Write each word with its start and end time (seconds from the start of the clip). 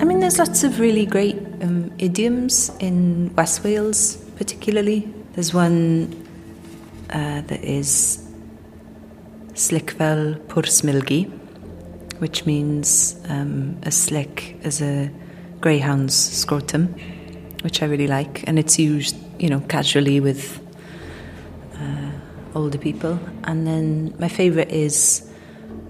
I 0.00 0.04
mean, 0.04 0.20
there's 0.20 0.38
lots 0.38 0.64
of 0.64 0.80
really 0.80 1.04
great 1.04 1.36
um, 1.60 1.92
idioms 1.98 2.70
in 2.80 3.34
West 3.36 3.62
Wales, 3.62 4.16
particularly. 4.36 5.06
There's 5.34 5.52
one 5.52 6.26
uh, 7.10 7.42
that 7.42 7.62
is 7.62 8.26
slick 9.52 9.90
fel 9.90 10.36
pwrs 10.48 11.30
which 12.18 12.46
means 12.46 13.20
um, 13.28 13.76
as 13.82 13.94
slick 13.94 14.56
as 14.64 14.80
a 14.80 15.10
greyhound's 15.60 16.14
scrotum, 16.14 16.94
which 17.60 17.82
I 17.82 17.84
really 17.84 18.06
like, 18.06 18.42
and 18.46 18.58
it's 18.58 18.78
used, 18.78 19.16
you 19.38 19.50
know, 19.50 19.60
casually 19.68 20.18
with 20.18 20.66
uh, 21.74 22.12
older 22.54 22.78
people. 22.78 23.18
And 23.44 23.66
then 23.66 24.14
my 24.18 24.28
favourite 24.28 24.70
is 24.70 25.30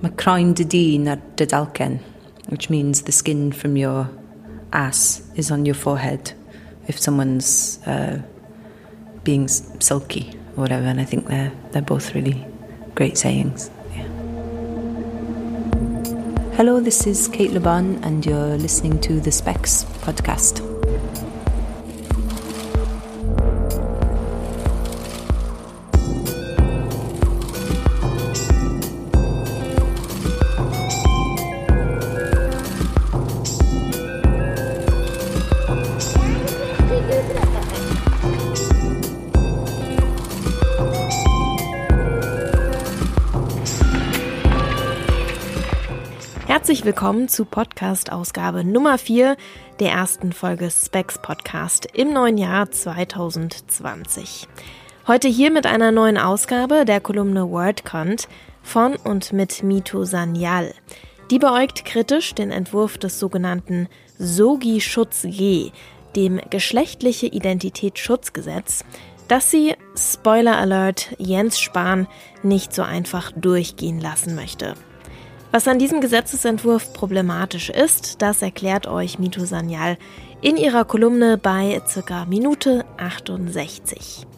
Macroin 0.02 0.52
de 0.52 0.64
dyn 0.64 1.06
ar 1.06 1.20
dydalken, 1.36 2.00
which 2.51 2.69
means 2.69 3.02
the 3.02 3.12
skin 3.12 3.52
from 3.52 3.77
your 3.77 4.11
ass 4.73 5.23
is 5.37 5.51
on 5.51 5.65
your 5.65 5.74
forehead 5.74 6.33
if 6.87 6.98
someone's 6.98 7.79
uh, 7.87 8.20
being 9.24 9.48
sulky 9.48 10.30
or 10.57 10.62
whatever. 10.62 10.87
And 10.87 11.01
I 11.01 11.05
think 11.05 11.27
they're 11.27 11.52
they're 11.71 11.83
both 11.83 12.15
really 12.15 12.45
great 12.95 13.16
sayings. 13.16 13.71
Hello, 16.57 16.79
this 16.79 17.07
is 17.07 17.27
Kate 17.29 17.52
LeBon, 17.52 18.05
and 18.05 18.27
you're 18.27 18.59
listening 18.59 19.01
to 19.01 19.19
the 19.19 19.32
Specs 19.32 19.85
podcast. 20.02 20.70
Willkommen 46.91 47.29
zu 47.29 47.45
Podcast-Ausgabe 47.45 48.65
Nummer 48.65 48.99
4 48.99 49.37
der 49.79 49.93
ersten 49.93 50.33
Folge 50.33 50.69
Specs 50.73 51.23
Podcast 51.23 51.87
im 51.95 52.13
neuen 52.13 52.37
Jahr 52.37 52.69
2020. 52.69 54.49
Heute 55.07 55.29
hier 55.29 55.52
mit 55.52 55.66
einer 55.66 55.93
neuen 55.93 56.19
Ausgabe 56.19 56.85
der 56.85 57.01
Kolumne 57.01 57.49
WordCont 57.49 58.27
von 58.65 58.97
und 58.97 59.32
mit 59.32 59.63
Mito 59.63 60.02
Sanyal. 60.02 60.74
Die 61.30 61.38
beäugt 61.38 61.85
kritisch 61.85 62.35
den 62.35 62.51
Entwurf 62.51 62.99
des 62.99 63.21
sogenannten 63.21 63.87
Sogi-Schutz 64.19 65.22
G, 65.22 65.71
dem 66.16 66.41
geschlechtliche 66.50 67.28
Identitätsschutzgesetz, 67.28 68.84
das 69.28 69.49
sie, 69.49 69.77
Spoiler 69.97 70.59
Alert, 70.59 71.15
Jens 71.19 71.60
Spahn 71.60 72.09
nicht 72.43 72.75
so 72.75 72.82
einfach 72.82 73.31
durchgehen 73.31 74.00
lassen 74.00 74.34
möchte. 74.34 74.75
Was 75.53 75.66
an 75.66 75.81
diesem 75.81 76.00
Gesetzesentwurf 76.00 76.93
problematisch 76.93 77.70
ist, 77.70 78.22
das 78.22 78.41
erklärt 78.41 78.87
euch 78.87 79.19
Mito 79.19 79.44
Sanyal 79.44 79.98
in 80.41 80.56
ihrer 80.56 80.84
Kolumne 80.84 81.38
bei 81.38 81.82
ca. 82.06 82.25
Minute 82.25 82.84
68. 82.98 84.28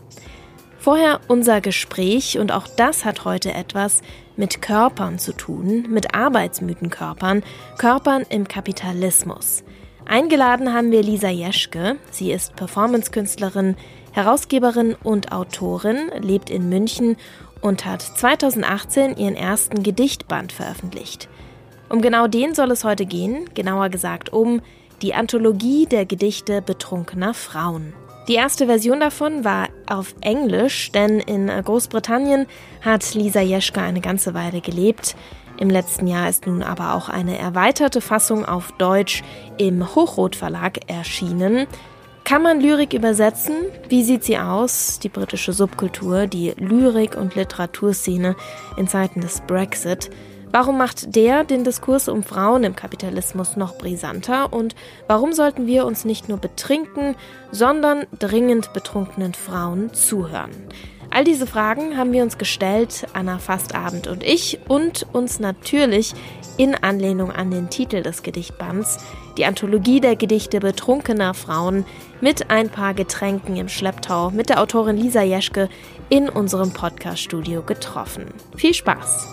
Vorher 0.79 1.21
unser 1.29 1.61
Gespräch 1.61 2.39
und 2.39 2.51
auch 2.51 2.67
das 2.67 3.05
hat 3.05 3.27
heute 3.27 3.53
etwas 3.53 4.01
mit 4.37 4.63
Körpern 4.63 5.19
zu 5.19 5.35
tun, 5.35 5.87
mit 5.91 6.15
arbeitsmüden 6.15 6.89
Körpern, 6.89 7.43
Körpern 7.77 8.25
im 8.31 8.49
Kapitalismus. 8.49 9.65
Eingeladen 10.07 10.73
haben 10.73 10.93
wir 10.93 11.03
Lisa 11.03 11.29
Jeschke. 11.29 11.99
Sie 12.11 12.33
ist 12.33 12.57
Performancekünstlerin, 12.57 13.77
Herausgeberin 14.13 14.97
und 15.03 15.31
Autorin, 15.31 16.11
lebt 16.21 16.49
in 16.49 16.71
München 16.71 17.17
und 17.63 17.87
hat 17.87 18.03
2018 18.03 19.17
ihren 19.17 19.37
ersten 19.37 19.83
Gedichtband 19.83 20.53
veröffentlicht. 20.53 21.29
Um 21.89 22.03
genau 22.03 22.27
den 22.27 22.55
soll 22.55 22.71
es 22.71 22.85
heute 22.85 23.07
gehen, 23.07 23.49
genauer 23.55 23.89
gesagt 23.89 24.33
um 24.33 24.61
die 25.01 25.15
Anthologie 25.15 25.87
der 25.87 26.05
Gedichte 26.05 26.61
betrunkener 26.61 27.35
Frauen. 27.35 27.95
Die 28.29 28.35
erste 28.35 28.67
Version 28.67 29.01
davon 29.01 29.45
war 29.45 29.69
auf 29.87 30.15
Englisch, 30.21 30.93
denn 30.93 31.19
in 31.19 31.49
Großbritannien 31.49 32.47
hat 32.81 33.15
Lisa 33.15 33.41
Jeschke 33.41 33.81
eine 33.81 34.01
ganze 34.01 34.33
Weile 34.33 34.61
gelebt. 34.61 35.17
Im 35.59 35.69
letzten 35.71 36.07
Jahr 36.07 36.29
ist 36.29 36.47
nun 36.47 36.63
aber 36.63 36.95
auch 36.95 37.09
eine 37.09 37.37
erweiterte 37.37 38.01
Fassung 38.01 38.45
auf 38.45 38.73
Deutsch 38.79 39.23
im 39.59 39.95
Hochrot 39.95 40.37
Verlag 40.37 40.89
erschienen. 40.89 41.67
Kann 42.25 42.43
man 42.43 42.61
Lyrik 42.61 42.95
übersetzen? 42.95 43.57
Wie 43.89 44.05
sieht 44.05 44.23
sie 44.25 44.39
aus? 44.39 45.01
Die 45.01 45.09
britische 45.09 45.53
Subkultur, 45.53 46.27
die 46.27 46.53
Lyrik- 46.57 47.17
und 47.17 47.35
Literaturszene 47.35 48.37
in 48.77 48.87
Zeiten 48.87 49.21
des 49.21 49.41
Brexit. 49.41 50.09
Warum 50.53 50.79
macht 50.79 51.17
der 51.17 51.45
den 51.45 51.65
Diskurs 51.65 52.09
um 52.09 52.23
Frauen 52.23 52.63
im 52.63 52.77
Kapitalismus 52.77 53.57
noch 53.57 53.77
brisanter? 53.77 54.53
Und 54.53 54.77
warum 55.09 55.33
sollten 55.33 55.67
wir 55.67 55.85
uns 55.85 56.05
nicht 56.05 56.29
nur 56.29 56.39
betrinken, 56.39 57.17
sondern 57.51 58.05
dringend 58.19 58.73
betrunkenen 58.73 59.35
Frauen 59.35 59.93
zuhören? 59.93 60.51
All 61.11 61.25
diese 61.25 61.47
Fragen 61.47 61.99
haben 61.99 62.13
wir 62.13 62.23
uns 62.23 62.39
gestellt, 62.39 63.07
Anna 63.13 63.39
Fastabend 63.39 64.07
und 64.07 64.23
ich, 64.23 64.61
und 64.69 65.07
uns 65.13 65.41
natürlich 65.41 66.15
in 66.57 66.75
Anlehnung 66.75 67.31
an 67.31 67.51
den 67.51 67.69
Titel 67.69 68.03
des 68.03 68.23
Gedichtbands, 68.23 68.99
die 69.37 69.45
Anthologie 69.45 70.01
der 70.01 70.17
Gedichte 70.17 70.61
betrunkener 70.61 71.35
Frauen, 71.35 71.85
mit 72.21 72.51
ein 72.51 72.69
paar 72.69 72.95
Getränken 72.95 73.57
im 73.57 73.69
Schlepptau 73.69 74.31
mit 74.31 74.49
der 74.49 74.61
Autorin 74.61 74.97
Lisa 74.97 75.23
Jeschke 75.23 75.69
in 76.09 76.29
unserem 76.29 76.73
Podcast-Studio 76.73 77.63
getroffen. 77.63 78.27
Viel 78.57 78.75
Spaß! 78.75 79.29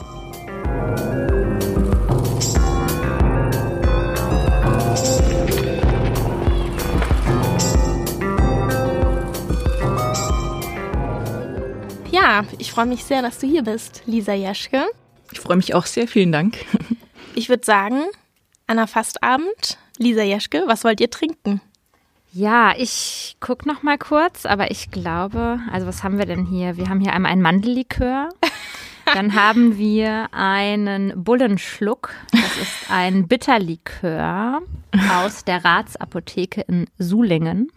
Ja, 12.11 12.43
ich 12.57 12.71
freue 12.71 12.85
mich 12.85 13.03
sehr, 13.03 13.21
dass 13.21 13.39
du 13.39 13.47
hier 13.47 13.63
bist, 13.63 14.03
Lisa 14.05 14.33
Jeschke. 14.33 14.83
Ich 15.31 15.39
freue 15.39 15.57
mich 15.57 15.73
auch 15.73 15.85
sehr, 15.85 16.07
vielen 16.07 16.31
Dank. 16.31 16.57
Ich 17.35 17.47
würde 17.47 17.63
sagen, 17.63 18.03
Anna 18.67 18.85
Fastabend, 18.85 19.77
Lisa 19.99 20.23
Jeschke, 20.23 20.63
was 20.65 20.85
wollt 20.85 21.01
ihr 21.01 21.09
trinken? 21.09 21.59
Ja, 22.31 22.73
ich 22.77 23.35
gucke 23.41 23.67
noch 23.67 23.83
mal 23.83 23.97
kurz, 23.97 24.45
aber 24.45 24.71
ich 24.71 24.91
glaube, 24.91 25.59
also 25.71 25.87
was 25.87 26.03
haben 26.03 26.17
wir 26.17 26.25
denn 26.25 26.45
hier? 26.45 26.77
Wir 26.77 26.87
haben 26.87 27.01
hier 27.01 27.11
einmal 27.11 27.33
ein 27.33 27.41
Mandellikör. 27.41 28.29
Dann 29.05 29.35
haben 29.35 29.77
wir 29.77 30.29
einen 30.31 31.21
Bullenschluck. 31.21 32.13
Das 32.31 32.57
ist 32.57 32.89
ein 32.89 33.27
Bitterlikör 33.27 34.61
aus 35.21 35.43
der 35.43 35.65
Ratsapotheke 35.65 36.61
in 36.61 36.87
Sulingen. 36.97 37.69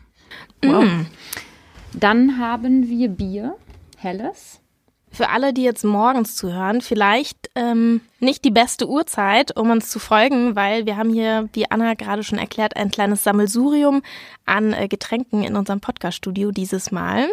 Wow. 0.62 0.84
Mm. 0.84 1.06
Dann 1.94 2.38
haben 2.38 2.88
wir 2.88 3.08
Bier 3.08 3.56
helles. 3.96 4.61
Für 5.12 5.28
alle, 5.28 5.52
die 5.52 5.62
jetzt 5.62 5.84
morgens 5.84 6.36
zuhören, 6.36 6.80
vielleicht 6.80 7.50
ähm, 7.54 8.00
nicht 8.18 8.46
die 8.46 8.50
beste 8.50 8.88
Uhrzeit, 8.88 9.54
um 9.54 9.70
uns 9.70 9.90
zu 9.90 9.98
folgen, 9.98 10.56
weil 10.56 10.86
wir 10.86 10.96
haben 10.96 11.12
hier, 11.12 11.50
wie 11.52 11.70
Anna 11.70 11.92
gerade 11.94 12.24
schon 12.24 12.38
erklärt, 12.38 12.76
ein 12.76 12.90
kleines 12.90 13.22
Sammelsurium 13.22 14.02
an 14.46 14.72
äh, 14.72 14.88
Getränken 14.88 15.44
in 15.44 15.54
unserem 15.54 15.80
Podcast-Studio 15.80 16.50
dieses 16.50 16.92
Mal. 16.92 17.28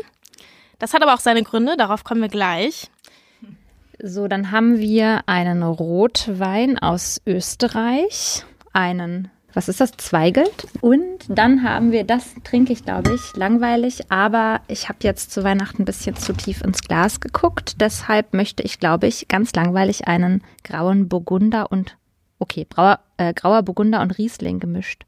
Das 0.77 0.93
hat 0.93 1.01
aber 1.01 1.13
auch 1.13 1.19
seine 1.19 1.43
Gründe, 1.43 1.77
darauf 1.77 2.03
kommen 2.03 2.21
wir 2.21 2.27
gleich. 2.27 2.89
So, 4.01 4.27
dann 4.27 4.51
haben 4.51 4.79
wir 4.79 5.21
einen 5.27 5.63
Rotwein 5.63 6.79
aus 6.79 7.21
Österreich, 7.25 8.43
einen 8.73 9.31
was 9.53 9.69
ist 9.69 9.81
das? 9.81 9.91
Zweigelt. 9.97 10.67
Und 10.81 11.25
dann 11.27 11.63
haben 11.63 11.91
wir, 11.91 12.03
das 12.03 12.35
trinke 12.43 12.73
ich, 12.73 12.83
glaube 12.83 13.13
ich, 13.13 13.35
langweilig, 13.35 14.11
aber 14.11 14.61
ich 14.67 14.89
habe 14.89 14.99
jetzt 15.01 15.31
zu 15.31 15.43
Weihnachten 15.43 15.81
ein 15.81 15.85
bisschen 15.85 16.15
zu 16.15 16.33
tief 16.33 16.61
ins 16.61 16.81
Glas 16.81 17.19
geguckt. 17.19 17.81
Deshalb 17.81 18.33
möchte 18.33 18.63
ich, 18.63 18.79
glaube 18.79 19.07
ich, 19.07 19.27
ganz 19.27 19.53
langweilig 19.53 20.07
einen 20.07 20.43
grauen 20.63 21.09
Burgunder 21.09 21.71
und, 21.71 21.97
okay, 22.39 22.65
brauer, 22.69 22.99
äh, 23.17 23.33
grauer 23.33 23.63
Burgunder 23.63 24.01
und 24.01 24.17
Riesling 24.17 24.59
gemischt. 24.59 25.05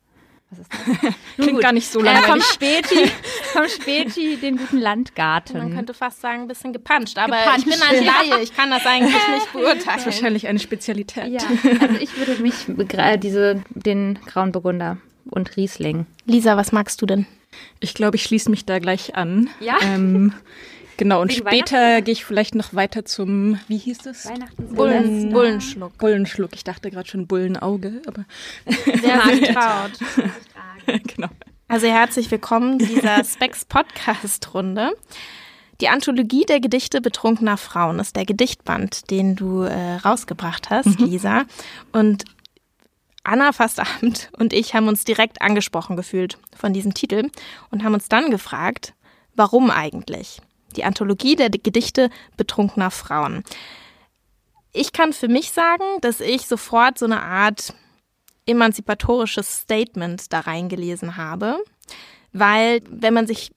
Was 0.52 0.60
ist 0.60 0.72
das? 0.72 1.14
Klingt 1.36 1.52
gut. 1.54 1.62
gar 1.62 1.72
nicht 1.72 1.90
so 1.90 2.02
langweilig. 2.02 2.26
Äh, 2.26 2.30
vom 2.30 2.42
Späti, 2.42 3.12
vom 3.54 3.68
Späti, 3.70 4.38
den 4.38 4.58
guten 4.58 4.78
Landgarten. 4.80 5.58
Man 5.58 5.76
könnte 5.76 5.94
fast 5.94 6.20
sagen, 6.20 6.42
ein 6.42 6.48
bisschen 6.48 6.74
gepanscht, 6.74 7.18
aber 7.18 7.38
gepanscht. 7.38 7.68
ich 7.68 7.74
bin 7.74 7.82
ein 7.82 8.06
Laie, 8.06 8.44
ich 8.44 8.54
kann 8.54 8.70
das 8.70 8.86
eigentlich 8.86 9.14
nicht 9.14 9.52
beurteilen. 9.54 9.82
Das 9.86 9.98
ist 9.98 10.06
wahrscheinlich 10.08 10.48
eine 10.48 10.60
Spezialität. 10.60 11.28
Ja, 11.28 11.42
also 11.80 11.96
ich 11.96 12.18
würde 12.18 12.42
mich 12.42 12.54
diese, 13.20 13.64
den 13.70 14.20
Grauen 14.26 14.52
Burgunder 14.52 14.98
und 15.30 15.56
Riesling. 15.56 16.06
Lisa, 16.26 16.58
was 16.58 16.72
magst 16.72 17.02
du 17.02 17.06
denn? 17.06 17.26
Ich 17.80 17.94
glaube, 17.94 18.18
ich 18.18 18.24
schließe 18.24 18.50
mich 18.50 18.66
da 18.66 18.80
gleich 18.80 19.16
an. 19.16 19.50
Ja. 19.62 19.78
Ähm, 19.82 20.34
Genau, 20.98 21.22
und 21.22 21.34
später 21.34 22.02
gehe 22.02 22.12
ich 22.12 22.26
vielleicht 22.26 22.56
noch 22.56 22.74
weiter 22.74 23.06
zum, 23.06 23.60
wie 23.68 23.78
hieß 23.78 24.00
das? 24.00 24.28
Weihnachten 24.28 24.76
Bullen, 24.76 25.32
Bullenschluck. 25.32 25.98
Bullenschluck. 25.98 26.52
Ich 26.54 26.64
dachte 26.64 26.92
gerade 26.92 27.10
schon 27.10 27.28
Bullenauge, 27.28 28.02
aber. 28.06 28.26
Sehr 28.66 29.20
getraut. 29.40 29.92
genau. 31.16 31.30
Also 31.68 31.88
herzlich 31.88 32.30
willkommen 32.30 32.78
dieser 32.78 33.24
Specs 33.24 33.66
Podcast 33.66 34.54
Runde. 34.54 34.92
Die 35.80 35.90
Anthologie 35.90 36.46
der 36.46 36.60
Gedichte 36.60 37.02
betrunkener 37.02 37.58
Frauen 37.58 38.00
ist 38.00 38.16
der 38.16 38.26
Gedichtband, 38.26 39.10
den 39.10 39.36
du 39.36 39.62
äh, 39.62 39.96
rausgebracht 39.96 40.70
hast, 40.70 41.00
mhm. 41.00 41.06
Lisa. 41.06 41.46
Und 41.92 42.26
Anna 43.24 43.52
Fastamt 43.52 44.30
und 44.38 44.54
ich 44.54 44.74
haben 44.74 44.88
uns 44.88 45.04
direkt 45.04 45.42
angesprochen 45.42 45.96
gefühlt 45.96 46.38
von 46.56 46.74
diesem 46.74 46.94
Titel 46.94 47.30
und 47.70 47.84
haben 47.84 47.94
uns 47.94 48.10
dann 48.10 48.32
gefragt, 48.32 48.94
warum 49.36 49.72
eigentlich? 49.72 50.42
Die 50.74 50.84
Anthologie 50.84 51.36
der 51.36 51.50
Gedichte 51.50 52.10
betrunkener 52.38 52.92
Frauen. 52.92 53.44
Ich 54.74 54.94
kann 54.94 55.14
für 55.14 55.28
mich 55.28 55.52
sagen, 55.52 55.84
dass 56.02 56.22
ich 56.22 56.48
sofort 56.48 56.98
so 56.98 57.06
eine 57.06 57.22
Art 57.22 57.74
emanzipatorisches 58.46 59.62
Statement 59.62 60.32
da 60.32 60.42
reingelesen 60.42 61.18
habe, 61.18 61.58
weil 62.34 62.82
wenn 62.90 63.14
man 63.14 63.28
sich 63.28 63.52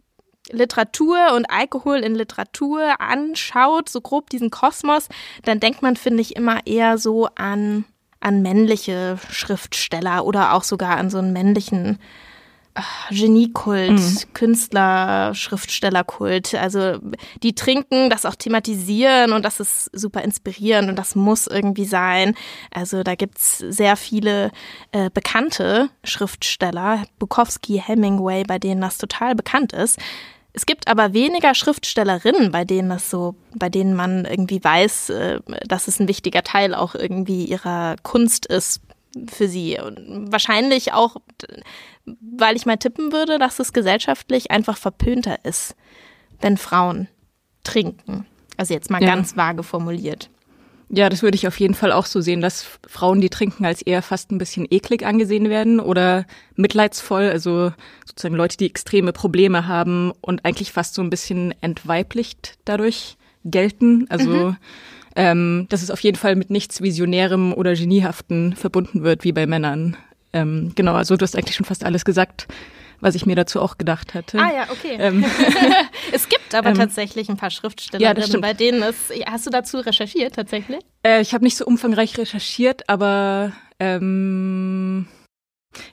Literatur 0.50 1.32
und 1.34 1.46
Alkohol 1.46 1.99
in 1.99 2.14
Literatur 2.14 3.00
anschaut, 3.00 3.88
so 3.88 4.00
grob 4.00 4.28
diesen 4.28 4.50
Kosmos, 4.50 5.08
dann 5.44 5.61
denkt 5.61 5.81
man, 5.81 5.96
finde 5.96 6.20
ich, 6.20 6.37
immer 6.37 6.66
eher 6.66 6.99
so 6.99 7.28
an 7.34 7.84
an 8.25 8.40
männliche 8.40 9.19
Schriftsteller 9.31 10.25
oder 10.25 10.55
auch 10.55 10.64
sogar 10.64 10.96
an 10.96 11.11
so 11.11 11.19
einen 11.19 11.34
männlichen 11.34 11.99
Geniekult, 13.11 13.93
mhm. 13.93 14.19
Künstler, 14.32 15.32
Schriftstellerkult. 15.35 16.55
Also 16.55 16.99
die 17.43 17.55
trinken, 17.55 18.11
das 18.11 18.26
auch 18.26 18.35
thematisieren 18.35 19.32
und 19.32 19.44
das 19.44 19.61
ist 19.61 19.91
super 19.93 20.23
inspirierend 20.23 20.88
und 20.88 20.99
das 20.99 21.15
muss 21.15 21.47
irgendwie 21.47 21.85
sein. 21.85 22.35
Also 22.73 23.05
da 23.05 23.15
gibt's 23.15 23.59
sehr 23.59 23.97
viele 23.97 24.50
äh, 24.91 25.09
bekannte 25.11 25.88
Schriftsteller, 26.03 27.05
Bukowski, 27.21 27.81
Hemingway, 27.85 28.43
bei 28.43 28.59
denen 28.59 28.81
das 28.81 28.99
total 28.99 29.37
bekannt 29.37 29.73
ist. 29.73 30.00
Es 30.56 30.67
gibt 30.67 30.87
aber 30.87 31.12
weniger 31.12 31.53
Schriftstellerinnen, 31.53 32.53
bei 32.53 32.65
denen 32.65 32.88
das 32.88 33.11
so, 33.11 33.35
bei 33.56 33.69
denen 33.69 33.94
man 33.94 34.25
irgendwie 34.25 34.62
weiß, 34.62 35.11
äh, 35.11 35.41
dass 35.67 35.88
es 35.88 36.00
ein 36.00 36.09
wichtiger 36.09 36.43
Teil 36.43 36.75
auch 36.75 36.94
irgendwie 36.94 37.44
ihrer 37.44 37.97
Kunst 38.03 38.47
ist 38.47 38.81
für 39.28 39.49
sie. 39.49 39.78
Und 39.78 40.32
wahrscheinlich 40.32 40.93
auch, 40.93 41.16
weil 42.05 42.56
ich 42.56 42.66
mal 42.66 42.76
tippen 42.76 43.12
würde, 43.12 43.38
dass 43.38 43.58
es 43.58 43.72
gesellschaftlich 43.72 44.50
einfach 44.50 44.76
verpönter 44.76 45.44
ist, 45.44 45.76
wenn 46.40 46.56
Frauen 46.56 47.08
trinken. 47.62 48.26
Also 48.56 48.75
jetzt 48.75 48.90
mal 48.90 49.02
ja. 49.02 49.08
ganz 49.08 49.37
vage 49.37 49.62
formuliert. 49.62 50.31
Ja, 50.90 51.08
das 51.08 51.22
würde 51.22 51.34
ich 51.34 51.49
auf 51.49 51.58
jeden 51.58 51.75
Fall 51.75 51.93
auch 51.93 52.06
so 52.06 52.20
sehen, 52.20 52.40
dass 52.40 52.66
Frauen, 52.87 53.20
die 53.20 53.31
trinken, 53.31 53.64
als 53.64 53.82
eher 53.82 54.02
fast 54.02 54.31
ein 54.31 54.38
bisschen 54.38 54.66
eklig 54.70 55.05
angesehen 55.05 55.49
werden 55.49 55.81
oder 55.81 56.26
mitleidsvoll, 56.56 57.31
also 57.31 57.72
sozusagen 58.05 58.37
Leute, 58.37 58.56
die 58.58 58.66
extreme 58.66 59.12
Probleme 59.12 59.66
haben 59.66 60.12
und 60.20 60.44
eigentlich 60.44 60.72
fast 60.72 60.94
so 60.94 61.02
ein 61.02 61.11
bisschen 61.11 61.55
entweiblicht 61.62 62.58
dadurch 62.64 63.16
gelten. 63.44 64.06
Also 64.08 64.31
mhm. 64.31 64.56
Ähm, 65.16 65.66
dass 65.69 65.82
es 65.82 65.90
auf 65.90 66.00
jeden 66.00 66.16
Fall 66.16 66.37
mit 66.37 66.50
nichts 66.50 66.82
Visionärem 66.82 67.52
oder 67.52 67.75
Geniehaften 67.75 68.55
verbunden 68.56 69.02
wird, 69.02 69.25
wie 69.25 69.32
bei 69.32 69.46
Männern. 69.46 69.96
Ähm, 70.32 70.72
genau, 70.75 70.94
also 70.94 71.16
du 71.16 71.22
hast 71.22 71.37
eigentlich 71.37 71.56
schon 71.56 71.66
fast 71.66 71.84
alles 71.84 72.05
gesagt 72.05 72.46
was 73.05 73.14
ich 73.14 73.26
mir 73.26 73.37
dazu 73.37 73.61
auch 73.61 73.76
gedacht 73.76 74.14
hatte. 74.14 74.38
Ah 74.38 74.50
ja, 74.52 74.66
okay. 74.70 74.96
Ähm, 74.99 75.25
es 76.12 76.28
gibt 76.28 76.55
aber 76.55 76.70
ähm, 76.70 76.76
tatsächlich 76.76 77.28
ein 77.28 77.37
paar 77.37 77.50
Schriftstellerinnen, 77.50 78.31
ja, 78.31 78.38
bei 78.40 78.55
denen 78.55 78.82
es. 78.82 79.11
Hast 79.26 79.46
du 79.46 79.50
dazu 79.50 79.78
recherchiert 79.78 80.34
tatsächlich? 80.34 80.81
Äh, 81.05 81.20
ich 81.20 81.34
habe 81.34 81.44
nicht 81.44 81.56
so 81.56 81.66
umfangreich 81.66 82.16
recherchiert, 82.16 82.88
aber 82.88 83.52
ähm, 83.78 85.06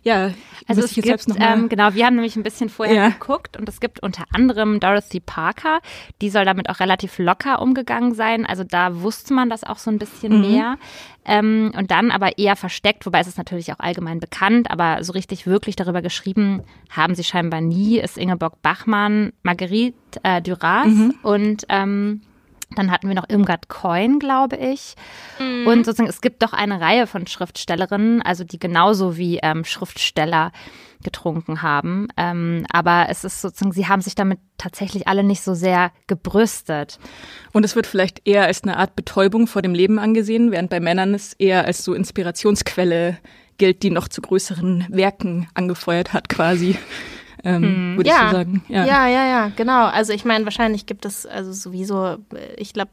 ja, 0.04 0.32
also 0.68 0.82
es 0.82 0.94
gibt, 0.94 1.26
ähm, 1.40 1.70
genau, 1.70 1.94
wir 1.94 2.06
haben 2.06 2.16
nämlich 2.16 2.36
ein 2.36 2.44
bisschen 2.44 2.70
vorher 2.70 2.96
ja. 2.96 3.10
geguckt 3.10 3.58
und 3.58 3.68
es 3.68 3.80
gibt 3.80 4.02
unter 4.02 4.24
anderem 4.34 4.80
Dorothy 4.80 5.20
Parker, 5.20 5.80
die 6.22 6.30
soll 6.30 6.46
damit 6.46 6.70
auch 6.70 6.80
relativ 6.80 7.18
locker 7.18 7.62
umgegangen 7.62 8.14
sein. 8.14 8.46
Also 8.46 8.64
da 8.64 9.02
wusste 9.02 9.34
man 9.34 9.50
das 9.50 9.64
auch 9.64 9.78
so 9.78 9.92
ein 9.92 9.98
bisschen 9.98 10.38
mhm. 10.38 10.52
mehr. 10.52 10.78
Ähm, 11.24 11.72
und 11.78 11.92
dann 11.92 12.10
aber 12.10 12.40
eher 12.40 12.56
versteckt, 12.56 13.06
wobei 13.06 13.20
es 13.20 13.28
ist 13.28 13.38
natürlich 13.38 13.72
auch 13.72 13.80
allgemein 13.80 14.20
bekannt, 14.20 14.72
aber 14.72 15.04
so 15.04 15.14
richtig 15.14 15.46
wirklich 15.46 15.76
darüber 15.76 16.02
geschrieben 16.02 16.64
haben 16.90 17.14
sie 17.14 17.24
scheinbar 17.24 17.62
nie, 17.62 18.00
ist 18.00 18.18
Ingeborg 18.18 18.62
Bachmann, 18.64 19.32
Marguerite 19.44 19.98
äh, 20.24 20.42
Duras 20.42 20.88
mhm. 20.88 21.14
und 21.22 21.66
ähm, 21.70 22.22
dann 22.76 22.92
hatten 22.92 23.08
wir 23.08 23.16
noch 23.16 23.30
Irmgard 23.30 23.68
Coin, 23.70 24.20
glaube 24.20 24.56
ich. 24.56 24.96
Mhm. 25.40 25.68
Und 25.68 25.86
sozusagen, 25.86 26.10
es 26.10 26.22
gibt 26.22 26.42
doch 26.44 26.54
eine 26.54 26.80
Reihe 26.80 27.08
von 27.08 27.28
Schriftstellerinnen, 27.28 28.22
also 28.22 28.44
die 28.44 28.60
genauso 28.60 29.18
wie 29.18 29.40
ähm, 29.42 29.64
Schriftsteller 29.66 30.52
getrunken 31.04 31.62
haben. 31.62 32.08
Ähm, 32.18 32.66
aber 32.72 33.08
es 33.10 33.24
ist 33.24 33.42
sozusagen, 33.42 33.74
sie 33.74 33.88
haben 33.88 34.02
sich 34.02 34.16
damit 34.16 34.40
tatsächlich 34.58 35.08
alle 35.08 35.24
nicht 35.24 35.42
so 35.42 35.54
sehr 35.54 35.92
gebrüstet. 36.08 37.00
Und 37.54 37.66
es 37.66 37.76
wird 37.76 37.88
vielleicht 37.88 38.28
eher 38.28 38.46
als 38.46 38.64
eine 38.64 38.78
Art 38.78 38.96
Betäubung 38.96 39.48
vor 39.48 39.62
dem 39.62 39.74
Leben 39.74 40.00
angesehen, 40.00 40.52
während 40.52 40.70
bei 40.70 40.80
Männern 40.80 41.14
es 41.14 41.34
eher 41.34 41.66
als 41.66 41.84
so 41.84 41.94
Inspirationsquelle 41.94 43.18
gilt, 43.58 43.84
die 43.84 43.90
noch 43.90 44.08
zu 44.08 44.22
größeren 44.22 44.86
Werken 44.90 45.48
angefeuert 45.54 46.14
hat, 46.14 46.30
quasi 46.30 46.78
ähm, 47.44 47.64
hm. 47.64 47.98
würde 47.98 48.10
ja. 48.10 48.30
so 48.30 48.36
sagen. 48.38 48.64
Ja. 48.68 48.86
ja, 48.86 49.08
ja, 49.08 49.26
ja, 49.26 49.52
genau. 49.56 49.86
Also 49.88 50.14
ich 50.14 50.26
meine, 50.26 50.46
wahrscheinlich 50.46 50.86
gibt 50.86 51.06
es 51.06 51.26
also 51.26 51.52
sowieso, 51.54 52.18
ich 52.58 52.74
glaube, 52.74 52.92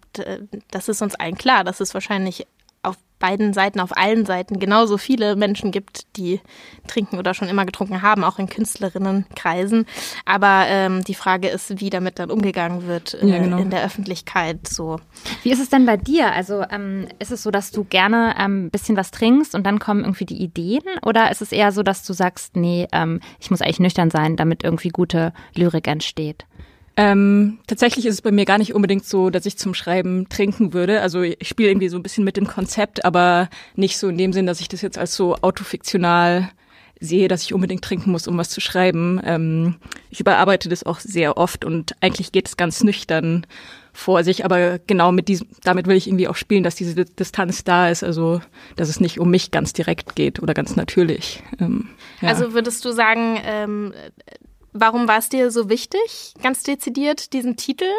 das 0.71 0.89
ist 0.89 1.03
uns 1.03 1.15
allen 1.15 1.37
klar, 1.37 1.65
dass 1.65 1.81
es 1.81 1.95
wahrscheinlich 1.95 2.47
beiden 3.19 3.53
Seiten, 3.53 3.81
auf 3.81 3.97
allen 3.97 4.26
Seiten 4.26 4.59
genauso 4.59 4.99
viele 4.99 5.37
Menschen 5.37 5.70
gibt, 5.70 6.17
die 6.17 6.41
trinken 6.87 7.19
oder 7.19 7.35
schon 7.35 7.49
immer 7.49 7.67
getrunken 7.67 8.03
haben, 8.03 8.25
auch 8.25 8.38
in 8.38 8.49
Künstlerinnenkreisen. 8.49 9.87
Aber 10.25 10.65
ähm, 10.67 11.05
die 11.05 11.15
Frage 11.15 11.49
ist, 11.49 11.81
wie 11.81 11.91
damit 11.91 12.19
dann 12.19 12.31
umgegangen 12.31 12.87
wird 12.87 13.15
äh, 13.15 13.26
ja, 13.26 13.38
genau. 13.38 13.59
in 13.59 13.70
der 13.70 13.85
Öffentlichkeit. 13.85 14.69
So. 14.69 15.00
Wie 15.43 15.50
ist 15.50 15.61
es 15.61 15.69
denn 15.69 15.87
bei 15.87 15.97
dir? 15.97 16.32
Also 16.32 16.65
ähm, 16.70 17.09
ist 17.19 17.31
es 17.31 17.43
so, 17.43 17.50
dass 17.50 17.70
du 17.70 17.85
gerne 17.85 18.37
ein 18.37 18.50
ähm, 18.50 18.70
bisschen 18.70 18.97
was 18.97 19.11
trinkst 19.11 19.55
und 19.55 19.64
dann 19.64 19.79
kommen 19.79 20.05
irgendwie 20.05 20.26
die 20.26 20.43
Ideen? 20.43 20.82
Oder 21.05 21.31
ist 21.31 21.43
es 21.43 21.53
eher 21.53 21.73
so, 21.73 21.82
dass 21.82 22.05
du 22.05 22.12
sagst, 22.12 22.56
nee, 22.56 22.87
ähm, 22.93 23.21
ich 23.41 23.50
muss 23.50 23.61
eigentlich 23.61 23.81
nüchtern 23.81 24.11
sein, 24.11 24.37
damit 24.37 24.64
irgendwie 24.64 24.88
gute 24.88 25.32
Lyrik 25.55 25.87
entsteht? 25.88 26.47
Ähm, 26.99 27.61
tatsächlich 27.69 28.06
ist 28.06 28.15
es 28.15 28.23
bei 28.23 28.33
mir 28.33 28.45
gar 28.45 28.59
nicht 28.59 28.75
unbedingt 28.75 29.05
so, 29.05 29.31
dass 29.31 29.47
ich 29.47 29.56
zum 29.56 29.73
Schreiben 29.73 30.29
trinken 30.29 30.73
würde. 30.73 31.00
Also 31.00 31.23
ich 31.23 31.47
spiele 31.47 31.69
irgendwie 31.69 31.89
so 31.89 31.97
ein 31.97 32.03
bisschen 32.03 32.25
mit 32.25 32.37
dem 32.37 32.49
Konzept, 32.49 33.05
aber 33.05 33.49
nicht 33.77 33.99
so 33.99 34.09
in 34.09 34.19
dem 34.19 34.33
Sinn, 34.33 34.47
dass 34.47 34.61
ich 34.61 34.67
das 34.67 34.83
jetzt 34.83 34.99
als 34.99 35.15
so 35.15 35.37
autofiktional 35.37 36.50
sehe, 36.99 37.28
dass 37.28 37.45
ich 37.45 37.55
unbedingt 37.55 37.85
trinken 37.85 38.11
muss, 38.11 38.26
um 38.26 38.37
was 38.37 38.50
zu 38.50 38.61
schreiben. 38.61 39.21
Ähm, 39.25 39.76
ich 40.11 40.19
überarbeite 40.19 40.69
das 40.69 40.83
auch 40.83 40.99
sehr 40.99 41.37
oft 41.37 41.64
und 41.64 41.95
eigentlich 42.00 42.33
geht 42.33 42.49
es 42.49 42.57
ganz 42.57 42.83
nüchtern 42.83 43.47
vor 43.93 44.25
sich, 44.25 44.45
aber 44.45 44.81
genau 44.81 45.12
mit 45.12 45.28
diesem, 45.28 45.47
damit 45.62 45.87
will 45.87 45.97
ich 45.97 46.09
irgendwie 46.09 46.26
auch 46.26 46.35
spielen, 46.35 46.64
dass 46.64 46.75
diese 46.75 47.05
Distanz 47.05 47.62
da 47.62 47.90
ist, 47.90 48.02
also 48.02 48.40
dass 48.75 48.88
es 48.88 48.99
nicht 48.99 49.21
um 49.21 49.31
mich 49.31 49.52
ganz 49.52 49.73
direkt 49.73 50.17
geht 50.17 50.43
oder 50.43 50.52
ganz 50.52 50.75
natürlich. 50.75 51.45
Ähm, 51.61 51.90
ja. 52.21 52.31
Also 52.31 52.55
würdest 52.55 52.85
du 52.85 52.90
sagen, 52.90 53.40
ähm, 53.45 53.93
Warum 54.72 55.08
war 55.08 55.18
es 55.18 55.28
dir 55.28 55.50
so 55.50 55.68
wichtig, 55.68 56.34
ganz 56.42 56.62
dezidiert 56.62 57.32
diesen 57.32 57.56
Titel 57.56 57.90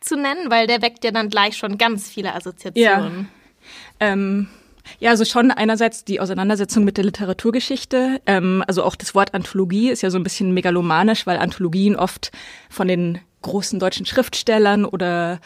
zu 0.00 0.16
nennen? 0.16 0.50
Weil 0.50 0.66
der 0.66 0.82
weckt 0.82 1.04
ja 1.04 1.10
dann 1.10 1.28
gleich 1.28 1.56
schon 1.56 1.78
ganz 1.78 2.08
viele 2.08 2.34
Assoziationen. 2.34 3.28
Ja. 4.00 4.08
Ähm, 4.12 4.48
ja, 4.98 5.10
also 5.10 5.24
schon 5.24 5.50
einerseits 5.50 6.04
die 6.04 6.20
Auseinandersetzung 6.20 6.84
mit 6.84 6.96
der 6.96 7.04
Literaturgeschichte. 7.04 8.20
Ähm, 8.26 8.62
also 8.66 8.82
auch 8.84 8.96
das 8.96 9.14
Wort 9.14 9.34
Anthologie 9.34 9.90
ist 9.90 10.02
ja 10.02 10.10
so 10.10 10.18
ein 10.18 10.22
bisschen 10.22 10.52
megalomanisch, 10.52 11.26
weil 11.26 11.38
Anthologien 11.38 11.96
oft 11.96 12.32
von 12.68 12.88
den 12.88 13.20
großen 13.42 13.78
deutschen 13.78 14.06
Schriftstellern 14.06 14.84
oder 14.84 15.40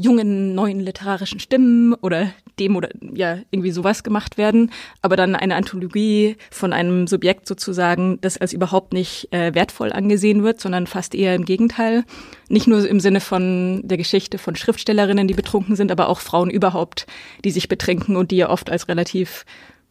jungen 0.00 0.54
neuen 0.54 0.78
literarischen 0.78 1.40
Stimmen 1.40 1.92
oder 1.94 2.30
dem 2.60 2.76
oder 2.76 2.88
ja 3.00 3.38
irgendwie 3.50 3.72
sowas 3.72 4.04
gemacht 4.04 4.38
werden, 4.38 4.70
aber 5.02 5.16
dann 5.16 5.34
eine 5.34 5.56
Anthologie 5.56 6.36
von 6.50 6.72
einem 6.72 7.08
Subjekt 7.08 7.48
sozusagen, 7.48 8.20
das 8.20 8.36
als 8.38 8.52
überhaupt 8.52 8.92
nicht 8.92 9.32
äh, 9.32 9.54
wertvoll 9.54 9.92
angesehen 9.92 10.44
wird, 10.44 10.60
sondern 10.60 10.86
fast 10.86 11.16
eher 11.16 11.34
im 11.34 11.44
Gegenteil. 11.44 12.04
Nicht 12.48 12.68
nur 12.68 12.88
im 12.88 13.00
Sinne 13.00 13.20
von 13.20 13.82
der 13.84 13.98
Geschichte 13.98 14.38
von 14.38 14.54
Schriftstellerinnen, 14.54 15.26
die 15.26 15.34
betrunken 15.34 15.74
sind, 15.74 15.90
aber 15.90 16.08
auch 16.08 16.20
Frauen 16.20 16.50
überhaupt, 16.50 17.06
die 17.44 17.50
sich 17.50 17.68
betrinken 17.68 18.16
und 18.16 18.30
die 18.30 18.36
ja 18.36 18.50
oft 18.50 18.70
als 18.70 18.86
relativ 18.86 19.44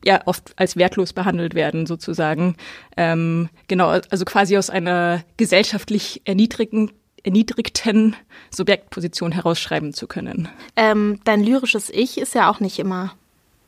ja 0.06 0.22
oft 0.26 0.54
als 0.56 0.78
wertlos 0.78 1.12
behandelt 1.12 1.54
werden 1.54 1.86
sozusagen. 1.86 2.56
Ähm, 2.96 3.50
genau, 3.68 3.90
also 3.90 4.26
quasi 4.26 4.58
aus 4.58 4.70
einer 4.70 5.24
gesellschaftlich 5.38 6.22
erniedrigenden 6.24 6.92
erniedrigten 7.28 8.16
Subjektposition 8.52 9.34
herausschreiben 9.34 9.94
zu 9.94 10.08
können. 10.08 10.48
Ähm, 10.78 11.20
dein 11.26 11.44
lyrisches 11.44 11.90
Ich 11.90 12.18
ist 12.18 12.34
ja 12.34 12.50
auch 12.50 12.62
nicht 12.62 12.80
immer 12.80 13.14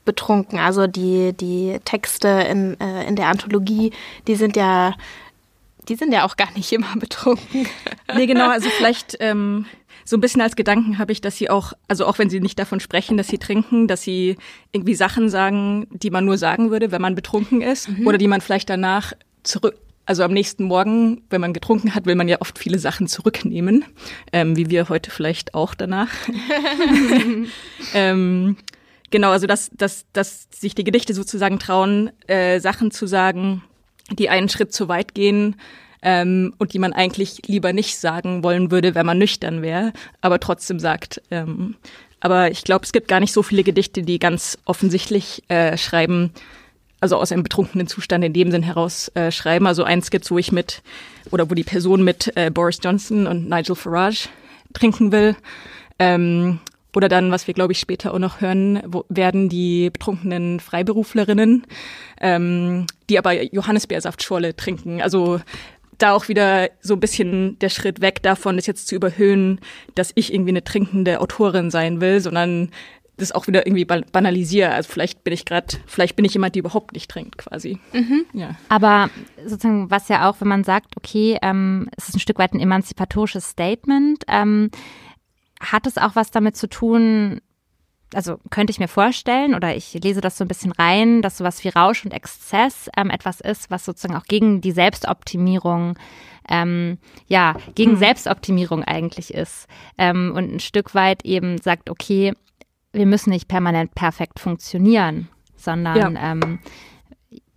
betrunken. 0.05 0.57
Also 0.57 0.87
die, 0.87 1.33
die 1.33 1.77
Texte 1.83 2.29
in, 2.49 2.79
äh, 2.79 3.05
in 3.05 3.17
der 3.17 3.27
Anthologie, 3.27 3.91
die 4.27 4.35
sind 4.35 4.55
ja, 4.55 4.95
die 5.89 5.95
sind 5.95 6.13
ja 6.13 6.25
auch 6.25 6.37
gar 6.37 6.51
nicht 6.53 6.71
immer 6.77 6.95
betrunken. 6.95 7.67
nee, 8.15 8.25
genau, 8.25 8.49
also 8.49 8.69
vielleicht 8.69 9.17
ähm, 9.19 9.65
so 10.05 10.15
ein 10.15 10.21
bisschen 10.21 10.41
als 10.41 10.55
Gedanken 10.55 10.97
habe 10.97 11.11
ich, 11.11 11.19
dass 11.19 11.35
sie 11.35 11.49
auch, 11.49 11.73
also 11.89 12.05
auch 12.05 12.17
wenn 12.17 12.29
sie 12.29 12.39
nicht 12.39 12.57
davon 12.57 12.79
sprechen, 12.79 13.17
dass 13.17 13.27
sie 13.27 13.39
trinken, 13.39 13.89
dass 13.89 14.03
sie 14.03 14.37
irgendwie 14.71 14.95
Sachen 14.95 15.29
sagen, 15.29 15.85
die 15.91 16.11
man 16.11 16.23
nur 16.23 16.37
sagen 16.37 16.71
würde, 16.71 16.93
wenn 16.93 17.01
man 17.01 17.13
betrunken 17.13 17.61
ist 17.61 17.89
mhm. 17.89 18.07
oder 18.07 18.17
die 18.17 18.29
man 18.29 18.39
vielleicht 18.39 18.69
danach 18.69 19.11
zurück, 19.43 19.75
also 20.09 20.23
am 20.23 20.31
nächsten 20.33 20.63
Morgen, 20.63 21.21
wenn 21.29 21.39
man 21.39 21.53
getrunken 21.53 21.93
hat, 21.93 22.07
will 22.07 22.15
man 22.15 22.27
ja 22.27 22.37
oft 22.41 22.57
viele 22.57 22.79
Sachen 22.79 23.05
zurücknehmen, 23.05 23.85
ähm, 24.33 24.57
wie 24.57 24.71
wir 24.71 24.89
heute 24.89 25.11
vielleicht 25.11 25.53
auch 25.53 25.75
danach. 25.75 26.09
ähm, 27.93 28.57
genau, 29.11 29.29
also 29.29 29.45
dass, 29.45 29.69
dass, 29.69 30.07
dass 30.11 30.47
sich 30.49 30.73
die 30.73 30.83
Gedichte 30.83 31.13
sozusagen 31.13 31.59
trauen, 31.59 32.09
äh, 32.25 32.59
Sachen 32.59 32.89
zu 32.89 33.05
sagen, 33.05 33.61
die 34.11 34.29
einen 34.29 34.49
Schritt 34.49 34.73
zu 34.73 34.87
weit 34.87 35.13
gehen 35.13 35.57
ähm, 36.01 36.55
und 36.57 36.73
die 36.73 36.79
man 36.79 36.93
eigentlich 36.93 37.43
lieber 37.45 37.71
nicht 37.71 37.99
sagen 37.99 38.43
wollen 38.43 38.71
würde, 38.71 38.95
wenn 38.95 39.05
man 39.05 39.19
nüchtern 39.19 39.61
wäre, 39.61 39.93
aber 40.21 40.39
trotzdem 40.39 40.79
sagt. 40.79 41.21
Ähm, 41.29 41.75
aber 42.19 42.49
ich 42.49 42.63
glaube, 42.63 42.83
es 42.83 42.93
gibt 42.93 43.09
gar 43.09 43.19
nicht 43.19 43.31
so 43.31 43.43
viele 43.43 43.63
Gedichte, 43.63 44.01
die 44.01 44.17
ganz 44.17 44.57
offensichtlich 44.65 45.43
äh, 45.49 45.77
schreiben, 45.77 46.33
also 46.99 47.17
aus 47.17 47.31
einem 47.31 47.43
betrunkenen 47.43 47.87
Zustand 47.87 48.23
in 48.23 48.33
dem 48.33 48.51
Sinn 48.51 48.63
heraus 48.63 49.09
äh, 49.15 49.31
schreiben. 49.31 49.67
Also 49.67 49.83
eins 49.83 50.11
gibt's, 50.11 50.31
wo 50.31 50.37
ich 50.37 50.51
mit, 50.51 50.81
oder 51.31 51.49
wo 51.49 51.53
die 51.53 51.63
Person 51.63 52.03
mit 52.03 52.31
äh, 52.35 52.49
Boris 52.51 52.79
Johnson 52.83 53.27
und 53.27 53.49
Nigel 53.49 53.75
Farage 53.75 54.29
trinken 54.73 55.11
will. 55.11 55.35
Ähm, 55.97 56.59
oder 56.95 57.07
dann, 57.07 57.31
was 57.31 57.47
wir, 57.47 57.53
glaube 57.53 57.73
ich, 57.73 57.79
später 57.79 58.13
auch 58.13 58.19
noch 58.19 58.41
hören 58.41 58.81
wo, 58.87 59.05
werden, 59.09 59.47
die 59.47 59.89
betrunkenen 59.91 60.59
Freiberuflerinnen, 60.59 61.65
ähm, 62.19 62.87
die 63.09 63.19
aber 63.19 63.41
Johannisbeersaftschorle 63.53 64.55
trinken. 64.55 65.01
Also 65.01 65.39
da 65.99 66.13
auch 66.13 66.29
wieder 66.29 66.69
so 66.81 66.95
ein 66.95 66.99
bisschen 66.99 67.59
der 67.59 67.69
Schritt 67.69 68.01
weg 68.01 68.23
davon, 68.23 68.55
das 68.55 68.65
jetzt 68.65 68.87
zu 68.87 68.95
überhöhen, 68.95 69.59
dass 69.95 70.11
ich 70.15 70.33
irgendwie 70.33 70.51
eine 70.51 70.63
trinkende 70.63 71.21
Autorin 71.21 71.69
sein 71.69 72.01
will, 72.01 72.21
sondern 72.21 72.71
das 73.19 73.31
auch 73.31 73.47
wieder 73.47 73.67
irgendwie 73.67 73.85
banalisiere. 73.85 74.71
Also 74.71 74.89
vielleicht 74.91 75.23
bin 75.23 75.33
ich 75.33 75.45
gerade, 75.45 75.77
vielleicht 75.85 76.15
bin 76.15 76.25
ich 76.25 76.33
jemand, 76.33 76.55
die 76.55 76.59
überhaupt 76.59 76.93
nicht 76.93 77.09
trinkt, 77.09 77.37
quasi. 77.37 77.79
Mhm. 77.93 78.25
Ja. 78.33 78.55
Aber 78.69 79.09
sozusagen, 79.45 79.91
was 79.91 80.09
ja 80.09 80.29
auch, 80.29 80.41
wenn 80.41 80.47
man 80.47 80.63
sagt, 80.63 80.97
okay, 80.97 81.37
ähm, 81.41 81.89
es 81.97 82.09
ist 82.09 82.15
ein 82.15 82.19
Stück 82.19 82.39
weit 82.39 82.53
ein 82.53 82.59
emanzipatorisches 82.59 83.49
Statement, 83.49 84.23
ähm, 84.27 84.71
hat 85.59 85.85
es 85.87 85.97
auch 85.97 86.15
was 86.15 86.31
damit 86.31 86.55
zu 86.55 86.67
tun, 86.67 87.41
also 88.13 88.39
könnte 88.49 88.71
ich 88.71 88.79
mir 88.79 88.87
vorstellen, 88.87 89.53
oder 89.53 89.75
ich 89.75 89.93
lese 89.93 90.21
das 90.21 90.37
so 90.37 90.43
ein 90.43 90.47
bisschen 90.47 90.71
rein, 90.71 91.21
dass 91.21 91.37
sowas 91.37 91.63
wie 91.63 91.69
Rausch 91.69 92.05
und 92.05 92.11
Exzess 92.11 92.89
ähm, 92.97 93.09
etwas 93.09 93.39
ist, 93.39 93.69
was 93.69 93.85
sozusagen 93.85 94.15
auch 94.15 94.25
gegen 94.25 94.61
die 94.61 94.71
Selbstoptimierung, 94.71 95.97
ähm, 96.49 96.97
ja, 97.27 97.55
gegen 97.75 97.91
hm. 97.91 97.97
Selbstoptimierung 97.99 98.83
eigentlich 98.83 99.33
ist. 99.33 99.67
Ähm, 99.97 100.33
und 100.35 100.51
ein 100.51 100.59
Stück 100.59 100.95
weit 100.95 101.23
eben 101.23 101.59
sagt, 101.59 101.89
okay, 101.89 102.33
wir 102.91 103.05
müssen 103.05 103.29
nicht 103.29 103.47
permanent 103.47 103.95
perfekt 103.95 104.39
funktionieren, 104.39 105.27
sondern 105.55 106.15
ja. 106.15 106.31
Ähm, 106.31 106.59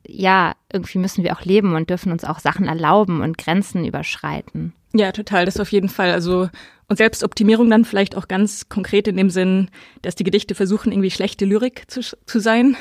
ja, 0.06 0.54
irgendwie 0.72 0.98
müssen 0.98 1.24
wir 1.24 1.32
auch 1.36 1.42
leben 1.42 1.74
und 1.74 1.88
dürfen 1.88 2.12
uns 2.12 2.24
auch 2.24 2.40
Sachen 2.40 2.66
erlauben 2.66 3.22
und 3.22 3.38
Grenzen 3.38 3.84
überschreiten. 3.84 4.72
Ja, 4.94 5.12
total, 5.12 5.46
das 5.46 5.60
auf 5.60 5.72
jeden 5.72 5.88
Fall. 5.88 6.10
Also 6.10 6.50
und 6.92 6.96
Selbstoptimierung 6.96 7.70
dann 7.70 7.86
vielleicht 7.86 8.16
auch 8.16 8.28
ganz 8.28 8.68
konkret 8.68 9.08
in 9.08 9.16
dem 9.16 9.30
Sinn, 9.30 9.70
dass 10.02 10.14
die 10.14 10.24
Gedichte 10.24 10.54
versuchen, 10.54 10.92
irgendwie 10.92 11.10
schlechte 11.10 11.46
Lyrik 11.46 11.84
zu, 11.90 12.00
zu 12.02 12.38
sein. 12.38 12.76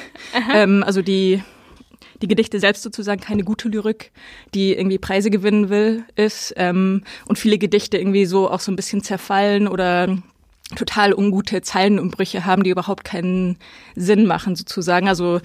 Ähm, 0.53 0.83
also 0.83 1.01
die, 1.01 1.41
die 2.21 2.27
Gedichte 2.27 2.59
selbst 2.59 2.83
sozusagen 2.83 3.21
keine 3.21 3.43
gute 3.43 3.69
Lyrik, 3.69 4.11
die 4.53 4.73
irgendwie 4.73 4.97
Preise 4.97 5.29
gewinnen 5.29 5.69
will, 5.69 6.03
ist. 6.15 6.53
Ähm, 6.57 7.03
und 7.27 7.39
viele 7.39 7.57
Gedichte 7.57 7.97
irgendwie 7.97 8.25
so 8.25 8.49
auch 8.49 8.59
so 8.59 8.71
ein 8.71 8.75
bisschen 8.75 9.01
zerfallen 9.01 9.69
oder 9.69 10.17
total 10.75 11.13
ungute 11.13 11.61
Zeilenumbrüche 11.61 12.45
haben, 12.45 12.63
die 12.63 12.69
überhaupt 12.69 13.03
keinen 13.03 13.57
Sinn 13.95 14.25
machen 14.25 14.55
sozusagen. 14.55 15.07
Also 15.07 15.41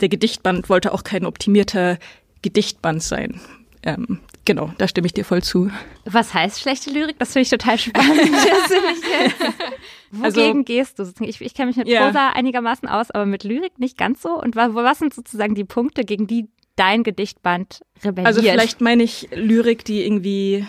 der 0.00 0.08
Gedichtband 0.08 0.68
wollte 0.68 0.92
auch 0.92 1.04
kein 1.04 1.26
optimierter 1.26 1.98
Gedichtband 2.42 3.02
sein. 3.02 3.40
Ähm, 3.82 4.20
Genau, 4.50 4.72
da 4.78 4.88
stimme 4.88 5.06
ich 5.06 5.12
dir 5.12 5.24
voll 5.24 5.42
zu. 5.42 5.70
Was 6.06 6.32
heißt 6.34 6.60
schlechte 6.60 6.90
Lyrik? 6.90 7.18
Das 7.18 7.34
finde 7.34 7.42
ich 7.42 7.50
total 7.50 7.78
spannend. 7.78 8.20
Wogegen 10.10 10.48
also, 10.48 10.62
gehst 10.64 10.98
du? 10.98 11.04
Ich, 11.20 11.40
ich 11.40 11.54
kenne 11.54 11.68
mich 11.68 11.76
mit 11.76 11.86
yeah. 11.86 12.06
Prosa 12.06 12.30
einigermaßen 12.30 12.88
aus, 12.88 13.10
aber 13.10 13.26
mit 13.26 13.44
Lyrik 13.44 13.78
nicht 13.78 13.96
ganz 13.96 14.22
so. 14.22 14.30
Und 14.30 14.56
was 14.56 14.98
sind 14.98 15.14
sozusagen 15.14 15.54
die 15.54 15.64
Punkte, 15.64 16.04
gegen 16.04 16.26
die 16.26 16.48
dein 16.74 17.04
Gedichtband 17.04 17.82
rebelliert? 18.02 18.26
Also 18.26 18.40
vielleicht 18.40 18.80
meine 18.80 19.02
ich 19.02 19.28
Lyrik, 19.32 19.84
die 19.84 20.04
irgendwie 20.04 20.66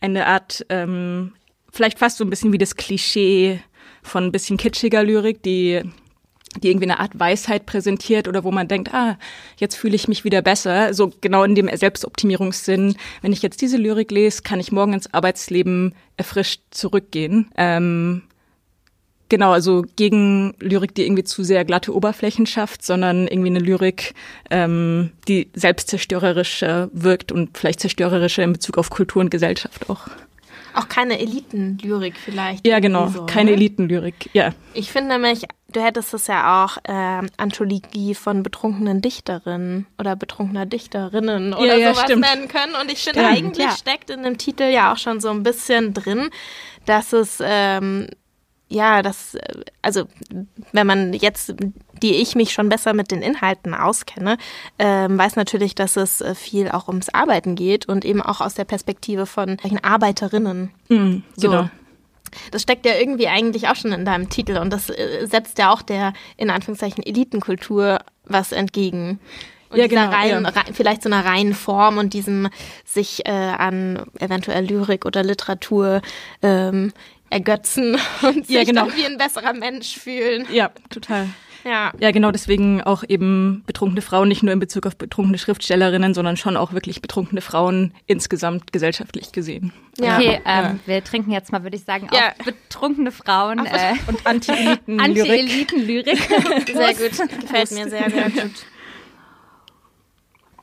eine 0.00 0.26
Art, 0.26 0.64
ähm, 0.68 1.34
vielleicht 1.72 1.98
fast 1.98 2.18
so 2.18 2.24
ein 2.24 2.30
bisschen 2.30 2.52
wie 2.52 2.58
das 2.58 2.76
Klischee 2.76 3.60
von 4.02 4.24
ein 4.24 4.32
bisschen 4.32 4.56
kitschiger 4.56 5.02
Lyrik, 5.02 5.42
die 5.42 5.82
die 6.60 6.68
irgendwie 6.68 6.86
eine 6.86 7.00
Art 7.00 7.18
Weisheit 7.18 7.66
präsentiert 7.66 8.28
oder 8.28 8.44
wo 8.44 8.50
man 8.50 8.68
denkt, 8.68 8.92
ah, 8.92 9.18
jetzt 9.56 9.76
fühle 9.76 9.94
ich 9.94 10.08
mich 10.08 10.24
wieder 10.24 10.42
besser. 10.42 10.92
So 10.92 11.10
genau 11.20 11.44
in 11.44 11.54
dem 11.54 11.74
Selbstoptimierungssinn. 11.74 12.96
Wenn 13.22 13.32
ich 13.32 13.42
jetzt 13.42 13.62
diese 13.62 13.78
Lyrik 13.78 14.10
lese, 14.10 14.42
kann 14.42 14.60
ich 14.60 14.70
morgen 14.70 14.92
ins 14.92 15.12
Arbeitsleben 15.14 15.94
erfrischt 16.18 16.60
zurückgehen. 16.70 17.50
Ähm, 17.56 18.22
genau, 19.30 19.52
also 19.52 19.84
gegen 19.96 20.54
Lyrik, 20.60 20.94
die 20.94 21.04
irgendwie 21.04 21.24
zu 21.24 21.42
sehr 21.42 21.64
glatte 21.64 21.94
Oberflächen 21.94 22.44
schafft, 22.44 22.84
sondern 22.84 23.28
irgendwie 23.28 23.48
eine 23.50 23.60
Lyrik, 23.60 24.12
ähm, 24.50 25.12
die 25.28 25.48
selbstzerstörerischer 25.54 26.90
wirkt 26.92 27.32
und 27.32 27.56
vielleicht 27.56 27.80
zerstörerischer 27.80 28.42
in 28.42 28.52
Bezug 28.52 28.76
auf 28.76 28.90
Kultur 28.90 29.22
und 29.22 29.30
Gesellschaft 29.30 29.88
auch. 29.88 30.08
Auch 30.74 30.88
keine 30.88 31.18
Elitenlyrik 31.18 32.16
vielleicht. 32.16 32.66
Ja, 32.66 32.80
genau, 32.80 33.08
so, 33.08 33.26
keine 33.26 33.50
ne? 33.50 33.56
Elitenlyrik, 33.56 34.30
ja. 34.32 34.52
Ich 34.74 34.90
finde 34.90 35.18
nämlich, 35.18 35.46
du 35.72 35.82
hättest 35.82 36.14
es 36.14 36.26
ja 36.26 36.64
auch 36.64 36.78
äh, 36.84 37.26
Anthologie 37.36 38.14
von 38.14 38.42
betrunkenen 38.42 39.00
Dichterinnen 39.00 39.86
oder 39.98 40.16
betrunkener 40.16 40.66
Dichterinnen 40.66 41.54
oder 41.54 41.76
ja, 41.76 41.92
sowas 41.92 42.04
stimmt. 42.04 42.22
nennen 42.22 42.48
können. 42.48 42.74
Und 42.80 42.90
ich 42.90 43.02
finde, 43.02 43.22
ja, 43.22 43.28
eigentlich 43.28 43.66
ja. 43.66 43.72
steckt 43.72 44.10
in 44.10 44.22
dem 44.22 44.38
Titel 44.38 44.64
ja 44.64 44.92
auch 44.92 44.98
schon 44.98 45.20
so 45.20 45.30
ein 45.30 45.42
bisschen 45.42 45.94
drin, 45.94 46.30
dass 46.86 47.12
es 47.12 47.38
ähm, 47.44 48.08
ja, 48.72 49.02
das, 49.02 49.36
also 49.82 50.04
wenn 50.72 50.86
man 50.86 51.12
jetzt, 51.12 51.54
die 52.02 52.14
ich 52.14 52.34
mich 52.34 52.52
schon 52.52 52.68
besser 52.68 52.94
mit 52.94 53.10
den 53.10 53.22
Inhalten 53.22 53.74
auskenne, 53.74 54.38
ähm, 54.78 55.18
weiß 55.18 55.36
natürlich, 55.36 55.74
dass 55.74 55.96
es 55.96 56.20
äh, 56.20 56.34
viel 56.34 56.70
auch 56.70 56.88
ums 56.88 57.08
Arbeiten 57.10 57.54
geht 57.54 57.86
und 57.86 58.04
eben 58.04 58.22
auch 58.22 58.40
aus 58.40 58.54
der 58.54 58.64
Perspektive 58.64 59.26
von 59.26 59.58
Arbeiterinnen. 59.82 60.70
Mhm, 60.88 61.22
so. 61.36 61.50
Genau. 61.50 61.70
Das 62.50 62.62
steckt 62.62 62.86
ja 62.86 62.94
irgendwie 62.98 63.28
eigentlich 63.28 63.68
auch 63.68 63.76
schon 63.76 63.92
in 63.92 64.06
deinem 64.06 64.30
Titel 64.30 64.56
und 64.56 64.72
das 64.72 64.88
äh, 64.88 65.26
setzt 65.26 65.58
ja 65.58 65.70
auch 65.70 65.82
der 65.82 66.14
in 66.38 66.48
Anführungszeichen 66.48 67.04
Elitenkultur 67.04 67.98
was 68.24 68.52
entgegen. 68.52 69.20
Und 69.68 69.78
ja, 69.78 69.86
genau, 69.86 70.10
reinen, 70.10 70.44
ja. 70.44 70.64
vielleicht 70.72 71.02
so 71.02 71.08
einer 71.10 71.24
reinen 71.24 71.54
Form 71.54 71.98
und 71.98 72.12
diesem 72.12 72.48
sich 72.84 73.26
äh, 73.26 73.30
an 73.30 74.04
eventuell 74.18 74.66
Lyrik 74.66 75.06
oder 75.06 75.22
Literatur 75.22 76.02
ähm, 76.42 76.92
ergötzen 77.32 77.96
und 78.22 78.46
sich 78.46 78.56
ja, 78.56 78.64
genau. 78.64 78.86
dann 78.86 78.96
wie 78.96 79.06
ein 79.06 79.18
besserer 79.18 79.52
Mensch 79.52 79.96
fühlen. 79.96 80.46
Ja, 80.52 80.70
total. 80.90 81.28
Ja. 81.64 81.92
ja, 82.00 82.10
genau 82.10 82.32
deswegen 82.32 82.82
auch 82.82 83.04
eben 83.06 83.62
betrunkene 83.66 84.02
Frauen, 84.02 84.28
nicht 84.28 84.42
nur 84.42 84.52
in 84.52 84.58
Bezug 84.58 84.84
auf 84.86 84.96
betrunkene 84.96 85.38
Schriftstellerinnen, 85.38 86.12
sondern 86.12 86.36
schon 86.36 86.56
auch 86.56 86.72
wirklich 86.72 87.00
betrunkene 87.00 87.40
Frauen 87.40 87.94
insgesamt 88.06 88.72
gesellschaftlich 88.72 89.30
gesehen. 89.30 89.72
Ja. 89.98 90.16
Okay, 90.16 90.40
ähm, 90.44 90.46
ja. 90.64 90.76
wir 90.86 91.04
trinken 91.04 91.30
jetzt 91.30 91.52
mal, 91.52 91.62
würde 91.62 91.76
ich 91.76 91.84
sagen, 91.84 92.08
ja. 92.12 92.30
auf 92.30 92.44
betrunkene 92.44 93.12
Frauen 93.12 93.64
äh, 93.64 93.94
und 94.08 94.26
Anti-Eliten-Lyrik. 94.26 96.30
Anti 96.50 96.72
sehr 96.74 96.94
gut, 96.94 97.40
gefällt 97.40 97.70
mir 97.70 97.88
sehr, 97.88 98.10
sehr 98.10 98.30
gut. 98.30 98.66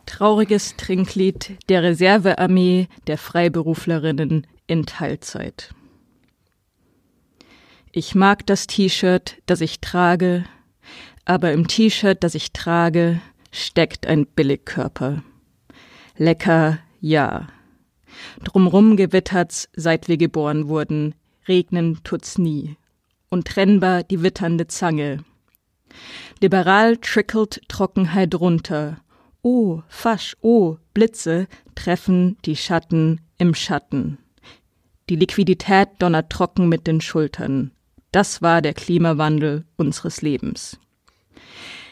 Trauriges 0.06 0.76
Trinklied 0.76 1.52
der 1.70 1.84
Reservearmee 1.84 2.90
der 3.08 3.18
Freiberuflerinnen 3.18 4.48
in 4.68 4.86
Teilzeit. 4.86 5.70
Ich 7.92 8.14
mag 8.14 8.46
das 8.46 8.68
T-Shirt, 8.68 9.38
das 9.48 9.62
ich 9.62 9.82
trage, 9.82 10.44
aber 11.26 11.52
im 11.54 11.68
T-Shirt, 11.68 12.24
das 12.24 12.36
ich 12.36 12.54
trage, 12.54 13.20
steckt 13.52 14.06
ein 14.06 14.28
Billigkörper. 14.28 15.24
Lecker, 16.16 16.78
ja. 17.02 17.48
Drumrum 18.44 18.96
gewittert's, 18.96 19.70
seit 19.76 20.08
wir 20.08 20.18
geboren 20.18 20.68
wurden, 20.68 21.16
regnen 21.48 22.00
tut's 22.04 22.38
nie. 22.38 22.78
Untrennbar 23.30 24.04
die 24.04 24.22
witternde 24.22 24.68
Zange. 24.68 25.24
Liberal 26.42 26.98
trickelt 26.98 27.62
Trockenheit 27.70 28.36
runter. 28.36 28.98
Oh, 29.42 29.82
Fasch, 29.88 30.38
oh, 30.42 30.78
Blitze 30.94 31.48
treffen 31.74 32.38
die 32.46 32.56
Schatten 32.56 33.22
im 33.40 33.56
Schatten. 33.56 34.20
Die 35.10 35.16
Liquidität 35.16 35.90
donnert 35.98 36.30
trocken 36.30 36.70
mit 36.70 36.86
den 36.86 37.02
Schultern. 37.02 37.72
Das 38.12 38.42
war 38.42 38.62
der 38.62 38.74
Klimawandel 38.74 39.66
unseres 39.78 40.22
Lebens. 40.22 40.80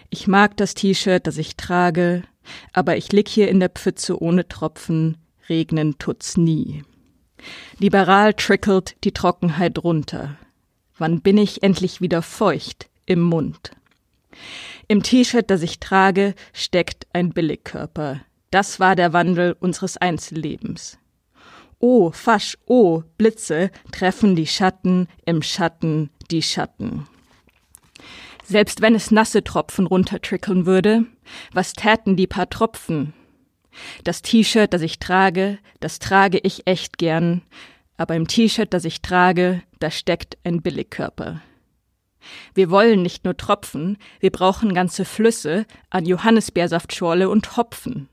Ich 0.09 0.27
mag 0.27 0.57
das 0.57 0.73
T-Shirt, 0.73 1.27
das 1.27 1.37
ich 1.37 1.57
trage, 1.57 2.23
aber 2.73 2.97
ich 2.97 3.11
lieg 3.11 3.27
hier 3.27 3.49
in 3.49 3.59
der 3.59 3.69
Pfütze 3.69 4.21
ohne 4.21 4.47
Tropfen, 4.47 5.17
regnen 5.49 5.97
tut's 5.99 6.37
nie. 6.37 6.83
Liberal 7.77 8.33
trickelt 8.33 8.95
die 9.03 9.11
Trockenheit 9.11 9.83
runter. 9.83 10.37
Wann 10.97 11.21
bin 11.21 11.37
ich 11.37 11.61
endlich 11.61 12.01
wieder 12.01 12.21
feucht 12.21 12.89
im 13.05 13.21
Mund? 13.21 13.71
Im 14.87 15.03
T-Shirt, 15.03 15.49
das 15.51 15.61
ich 15.61 15.79
trage, 15.79 16.33
steckt 16.53 17.07
ein 17.13 17.31
Billigkörper. 17.31 18.21
Das 18.49 18.79
war 18.79 18.95
der 18.95 19.13
Wandel 19.13 19.55
unseres 19.59 19.97
Einzellebens. 19.97 20.97
Oh, 21.79 22.11
Fasch, 22.11 22.57
oh, 22.65 23.03
Blitze 23.17 23.69
treffen 23.91 24.35
die 24.35 24.47
Schatten, 24.47 25.07
im 25.25 25.41
Schatten 25.41 26.09
die 26.31 26.41
Schatten. 26.41 27.07
Selbst 28.43 28.81
wenn 28.81 28.95
es 28.95 29.11
nasse 29.11 29.43
Tropfen 29.43 29.85
runtertrickeln 29.85 30.65
würde, 30.65 31.05
was 31.51 31.73
täten 31.73 32.15
die 32.15 32.27
paar 32.27 32.49
Tropfen? 32.49 33.13
Das 34.03 34.21
T-Shirt, 34.21 34.73
das 34.73 34.81
ich 34.81 34.99
trage, 34.99 35.59
das 35.79 35.99
trage 35.99 36.39
ich 36.39 36.65
echt 36.65 36.97
gern, 36.97 37.41
aber 37.97 38.15
im 38.15 38.27
T-Shirt, 38.27 38.73
das 38.73 38.85
ich 38.85 39.01
trage, 39.01 39.61
da 39.79 39.91
steckt 39.91 40.37
ein 40.43 40.61
Billigkörper. 40.61 41.41
Wir 42.53 42.69
wollen 42.69 43.01
nicht 43.01 43.25
nur 43.25 43.37
Tropfen, 43.37 43.97
wir 44.19 44.31
brauchen 44.31 44.73
ganze 44.73 45.05
Flüsse 45.05 45.65
an 45.89 46.05
Johannisbeersaftschorle 46.05 47.29
und 47.29 47.57
Hopfen. 47.57 48.09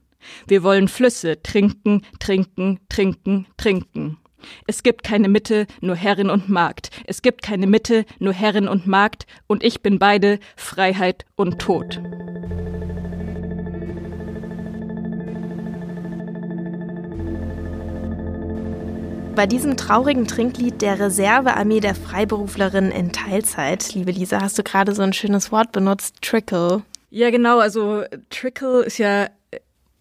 Wir 0.47 0.63
wollen 0.63 0.89
Flüsse 0.89 1.43
trinken, 1.43 2.03
trinken, 2.19 2.81
trinken, 2.89 3.47
trinken. 3.57 4.19
Es 4.67 4.83
gibt 4.83 5.05
keine 5.05 5.29
Mitte, 5.29 5.67
nur 5.81 5.97
Herrin 5.97 6.31
und 6.31 6.49
Magd. 6.49 6.91
Es 7.07 7.23
gibt 7.23 7.43
keine 7.43 7.67
Mitte, 7.67 8.05
nur 8.19 8.33
Herrin 8.33 8.69
und 8.69 8.87
Magd. 8.87 9.27
Und 9.47 9.65
ich 9.65 9.83
bin 9.83 9.99
beide 9.99 10.39
Freiheit 10.57 11.25
und 11.37 11.59
Tod. 11.59 12.01
Bei 19.35 19.47
diesem 19.49 19.77
traurigen 19.77 20.29
Trinklied 20.29 20.81
der 20.81 21.01
Reservearmee 21.01 21.81
der 21.81 21.97
Freiberuflerin 21.97 22.93
in 22.93 23.11
Teilzeit, 23.13 23.93
liebe 23.93 24.13
Lisa, 24.13 24.41
hast 24.41 24.57
du 24.59 24.63
gerade 24.63 24.95
so 24.95 25.03
ein 25.03 25.13
schönes 25.13 25.51
Wort 25.51 25.73
benutzt, 25.73 26.23
Trickle. 26.23 26.83
Ja, 27.11 27.31
genau. 27.31 27.59
Also 27.59 28.05
Trickle 28.31 28.85
ist 28.85 28.99
ja 28.99 29.29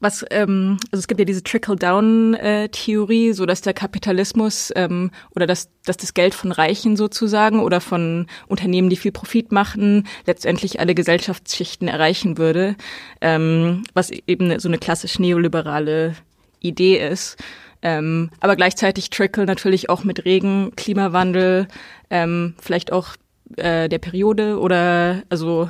was, 0.03 0.25
ähm, 0.29 0.77
also 0.91 0.99
es 0.99 1.07
gibt 1.07 1.19
ja 1.19 1.25
diese 1.25 1.43
Trickle-Down-Theorie, 1.43 3.33
so 3.33 3.45
dass 3.45 3.61
der 3.61 3.73
Kapitalismus 3.73 4.71
ähm, 4.75 5.11
oder 5.35 5.47
dass, 5.47 5.69
dass 5.85 5.97
das 5.97 6.13
Geld 6.13 6.35
von 6.35 6.51
Reichen 6.51 6.95
sozusagen 6.97 7.59
oder 7.59 7.81
von 7.81 8.27
Unternehmen, 8.47 8.89
die 8.89 8.97
viel 8.97 9.11
Profit 9.11 9.51
machen, 9.51 10.07
letztendlich 10.25 10.79
alle 10.79 10.93
Gesellschaftsschichten 10.93 11.87
erreichen 11.87 12.37
würde, 12.37 12.75
ähm, 13.21 13.83
was 13.93 14.11
eben 14.11 14.59
so 14.59 14.67
eine 14.67 14.77
klassisch 14.77 15.19
neoliberale 15.19 16.15
Idee 16.59 16.97
ist. 16.97 17.37
Ähm, 17.81 18.29
aber 18.39 18.55
gleichzeitig 18.55 19.09
Trickle 19.09 19.45
natürlich 19.45 19.89
auch 19.89 20.03
mit 20.03 20.25
Regen, 20.25 20.71
Klimawandel, 20.75 21.67
ähm, 22.09 22.55
vielleicht 22.61 22.91
auch 22.91 23.15
äh, 23.57 23.89
der 23.89 23.99
Periode 23.99 24.59
oder 24.59 25.23
also 25.29 25.69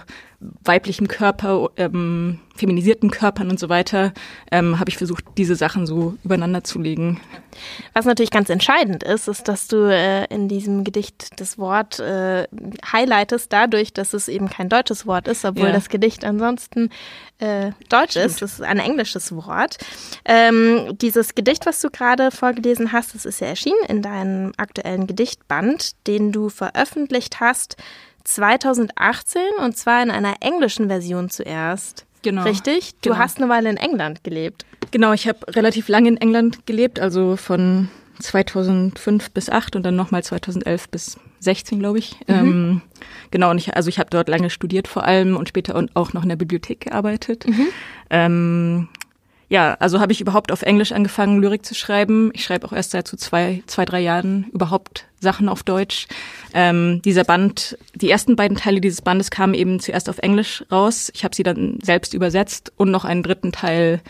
weiblichem 0.64 1.08
Körper, 1.08 1.70
ähm, 1.78 2.40
feminisierten 2.56 3.10
Körpern 3.10 3.50
und 3.50 3.60
so 3.60 3.70
weiter, 3.70 4.14
ähm, 4.52 4.80
habe 4.80 4.90
ich 4.90 4.98
versucht, 4.98 5.26
diese 5.38 5.56
Sachen 5.56 5.88
so 5.88 6.16
übereinander 6.24 6.64
zu 6.64 6.80
legen. 6.80 7.20
Was 7.94 8.06
natürlich 8.06 8.32
ganz 8.32 8.50
entscheidend 8.50 9.04
ist, 9.04 9.28
ist, 9.28 9.48
dass 9.48 9.68
du 9.68 9.92
äh, 9.92 10.26
in 10.26 10.48
diesem 10.48 10.84
Gedicht 10.84 11.40
das 11.40 11.58
Wort 11.58 12.00
äh, 12.00 12.48
highlightest, 12.92 13.52
dadurch, 13.52 13.94
dass 13.94 14.14
es 14.14 14.28
eben 14.28 14.50
kein 14.50 14.70
deutsches 14.70 15.08
Wort 15.08 15.28
ist, 15.28 15.46
obwohl 15.46 15.68
ja. 15.68 15.74
das 15.74 15.90
Gedicht 15.90 16.26
ansonsten 16.26 16.90
äh, 17.40 17.72
deutsch 17.90 18.12
Stimmt. 18.12 18.26
ist. 18.26 18.42
Das 18.42 18.54
ist 18.54 18.62
ein 18.62 18.80
englisches 18.80 19.36
Wort. 19.36 19.78
Ähm, 20.26 20.98
dieses 21.00 21.36
Gedicht, 21.36 21.66
was 21.66 21.82
du 21.82 21.90
gerade 21.90 22.32
vorgelesen 22.32 22.92
hast, 22.92 23.16
das 23.16 23.26
ist 23.26 23.42
ja 23.42 23.48
erschienen 23.48 23.84
in 23.88 24.02
deinem 24.02 24.54
aktuellen 24.58 25.08
Gedichtband, 25.08 25.94
den 26.08 26.32
du 26.32 26.50
veröffentlicht 26.50 27.40
hast 27.40 27.78
2018 28.24 29.42
und 29.60 29.78
zwar 29.78 30.02
in 30.02 30.12
einer 30.12 30.36
englischen 30.42 30.88
Version 30.88 31.30
zuerst. 31.30 32.06
Genau. 32.22 32.44
Richtig? 32.44 32.96
Du 33.02 33.10
genau. 33.10 33.18
hast 33.18 33.38
eine 33.38 33.50
Weile 33.50 33.70
in 33.70 33.78
England 33.78 34.24
gelebt. 34.24 34.66
Genau, 34.92 35.14
ich 35.14 35.28
habe 35.28 35.40
relativ 35.56 35.88
lange 35.90 36.10
in 36.10 36.18
England 36.18 36.66
gelebt, 36.66 37.00
also 37.00 37.36
von 37.36 37.90
2005 38.20 39.32
bis 39.32 39.50
8 39.50 39.76
und 39.76 39.84
dann 39.84 39.96
nochmal 39.96 40.24
2011 40.24 40.90
bis 40.90 41.18
16, 41.40 41.80
glaube 41.80 42.00
ich. 42.00 42.16
Mhm. 42.28 42.36
Ähm, 42.36 42.82
genau, 43.32 43.52
und 43.52 43.58
ich, 43.58 43.76
also 43.76 43.90
ich 43.90 44.00
habe 44.00 44.10
dort 44.10 44.30
lange 44.30 44.50
studiert 44.50 44.88
vor 44.88 45.04
allem 45.04 45.36
und 45.36 45.50
später 45.50 45.84
auch 45.94 46.14
noch 46.14 46.24
in 46.24 46.30
der 46.30 46.36
Bibliothek 46.36 46.82
gearbeitet. 46.82 47.46
Mhm. 47.48 47.68
Ähm, 48.10 48.88
ja, 49.54 49.76
also 49.80 50.00
habe 50.00 50.12
ich 50.12 50.20
überhaupt 50.20 50.52
auf 50.52 50.64
Englisch 50.64 50.92
angefangen, 50.92 51.40
Lyrik 51.40 51.64
zu 51.64 51.76
schreiben. 51.76 52.32
Ich 52.34 52.44
schreibe 52.44 52.66
auch 52.66 52.74
erst 52.74 52.90
seit 52.90 53.08
so 53.08 53.16
zwei, 53.16 53.62
zwei, 53.68 53.86
drei 53.86 54.00
Jahren 54.00 54.46
überhaupt 54.52 55.06
Sachen 55.20 55.48
auf 55.48 55.62
Deutsch. 55.62 56.08
Ähm, 56.56 57.04
dieser 57.06 57.24
Band, 57.24 57.78
die 57.94 58.10
ersten 58.10 58.36
beiden 58.36 58.58
Teile 58.58 58.82
dieses 58.82 59.04
Bandes 59.04 59.30
kamen 59.30 59.54
eben 59.54 59.80
zuerst 59.80 60.10
auf 60.10 60.18
Englisch 60.18 60.66
raus. 60.72 61.12
Ich 61.14 61.24
habe 61.24 61.36
sie 61.36 61.44
dann 61.44 61.78
selbst 61.84 62.16
übersetzt 62.16 62.74
und 62.78 62.90
noch 62.90 63.06
einen 63.06 63.22
dritten 63.22 63.52
Teil 63.52 64.02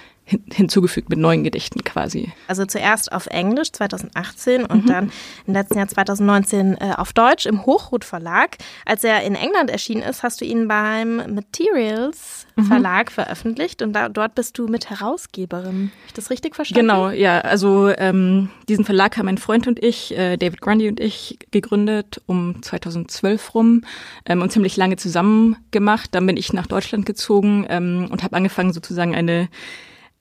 hinzugefügt 0.53 1.09
mit 1.09 1.19
neuen 1.19 1.43
Gedichten 1.43 1.83
quasi. 1.83 2.31
Also 2.47 2.65
zuerst 2.65 3.11
auf 3.11 3.27
Englisch 3.27 3.73
2018 3.73 4.65
und 4.65 4.85
mhm. 4.85 4.87
dann 4.87 5.11
im 5.45 5.53
letzten 5.53 5.77
Jahr 5.77 5.89
2019 5.89 6.77
äh, 6.77 6.93
auf 6.95 7.11
Deutsch 7.11 7.45
im 7.45 7.65
Hochrot 7.65 8.05
Verlag. 8.05 8.55
Als 8.85 9.03
er 9.03 9.23
in 9.23 9.35
England 9.35 9.69
erschienen 9.69 10.03
ist, 10.03 10.23
hast 10.23 10.39
du 10.39 10.45
ihn 10.45 10.69
beim 10.69 11.17
Materials 11.17 12.42
mhm. 12.55 12.65
Verlag 12.65 13.11
veröffentlicht 13.11 13.81
und 13.81 13.93
da, 13.93 14.09
dort 14.09 14.35
bist 14.35 14.57
du 14.57 14.67
mit 14.67 14.89
Herausgeberin. 14.89 15.91
Habe 15.91 16.07
ich 16.07 16.13
das 16.13 16.29
richtig 16.29 16.55
verstanden? 16.55 16.87
Genau, 16.87 17.09
ja. 17.09 17.41
Also 17.41 17.89
ähm, 17.89 18.49
diesen 18.69 18.85
Verlag 18.85 19.17
haben 19.17 19.25
mein 19.25 19.37
Freund 19.37 19.67
und 19.67 19.83
ich, 19.83 20.17
äh, 20.17 20.37
David 20.37 20.61
Grundy 20.61 20.87
und 20.87 20.99
ich, 20.99 21.37
gegründet 21.51 22.21
um 22.25 22.61
2012 22.61 23.55
rum 23.55 23.81
ähm, 24.25 24.41
und 24.41 24.51
ziemlich 24.51 24.77
lange 24.77 24.97
zusammen 24.97 25.57
gemacht. 25.71 26.09
Dann 26.13 26.25
bin 26.25 26.37
ich 26.37 26.53
nach 26.53 26.67
Deutschland 26.67 27.05
gezogen 27.05 27.65
ähm, 27.69 28.07
und 28.11 28.23
habe 28.23 28.35
angefangen 28.35 28.73
sozusagen 28.73 29.15
eine 29.15 29.49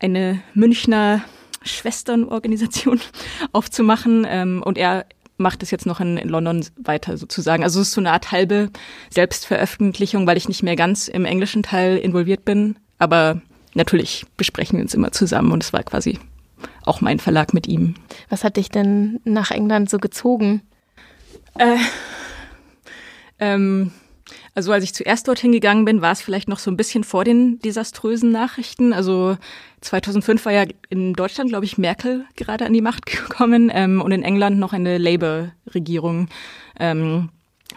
eine 0.03 0.43
Münchner 0.55 1.23
Schwesternorganisation 1.65 3.01
aufzumachen. 3.53 4.27
Ähm, 4.29 4.63
und 4.65 4.79
er 4.79 5.07
macht 5.43 5.63
es 5.63 5.71
jetzt 5.71 5.87
noch 5.87 6.01
in, 6.01 6.17
in, 6.17 6.29
London 6.29 6.65
weiter 6.77 7.17
sozusagen. 7.17 7.63
Also 7.63 7.81
es 7.81 7.89
ist 7.89 7.95
so 7.95 8.01
eine 8.01 8.13
Art 8.13 8.33
halbe 8.33 8.71
Selbstveröffentlichung, 9.11 10.27
weil 10.27 10.37
ich 10.37 10.49
nicht 10.49 10.63
mehr 10.63 10.77
ganz 10.77 11.09
im 11.09 11.25
englischen 11.25 11.63
Teil 11.63 11.99
involviert 11.99 12.45
bin. 12.45 12.77
Aber 12.99 13.41
natürlich 13.75 14.25
besprechen 14.37 14.79
wir 14.79 14.83
uns 14.83 14.95
immer 14.95 15.13
zusammen 15.13 15.53
und 15.53 15.63
es 15.63 15.73
war 15.73 15.83
quasi 15.83 16.19
auch 16.85 17.01
mein 17.01 17.19
Verlag 17.19 17.55
mit 17.55 17.67
ihm. 17.67 17.95
Was 18.29 18.45
hat 18.45 18.57
dich 18.57 18.69
denn 18.69 19.21
nach 19.25 19.51
England 19.51 19.91
so 19.91 19.99
gezogen? 19.99 20.63
Äh, 21.59 21.77
ähm, 23.39 23.93
also 24.55 24.73
als 24.73 24.85
ich 24.85 24.95
zuerst 24.95 25.29
dorthin 25.29 25.53
gegangen 25.53 25.85
bin, 25.85 26.03
war 26.03 26.13
es 26.13 26.21
vielleicht 26.21 26.49
noch 26.49 26.59
so 26.59 26.71
ein 26.71 26.77
bisschen 26.77 27.05
vor 27.05 27.25
den 27.25 27.59
desaströsen 27.61 28.31
Nachrichten. 28.31 28.93
Also 28.93 29.39
2005 29.81 30.45
war 30.45 30.53
ja 30.53 30.65
in 30.91 31.15
Deutschland, 31.15 31.51
glaube 31.51 31.65
ich, 31.65 31.79
Merkel 31.79 32.27
gerade 32.37 32.67
an 32.67 32.73
die 32.73 32.83
Macht 32.83 33.07
gekommen 33.07 33.71
ähm, 33.73 34.01
und 34.01 34.13
in 34.13 34.23
England 34.23 34.59
noch 34.59 34.73
eine 34.73 34.99
Labour-Regierung. 34.99 36.29
Ähm, 36.79 37.31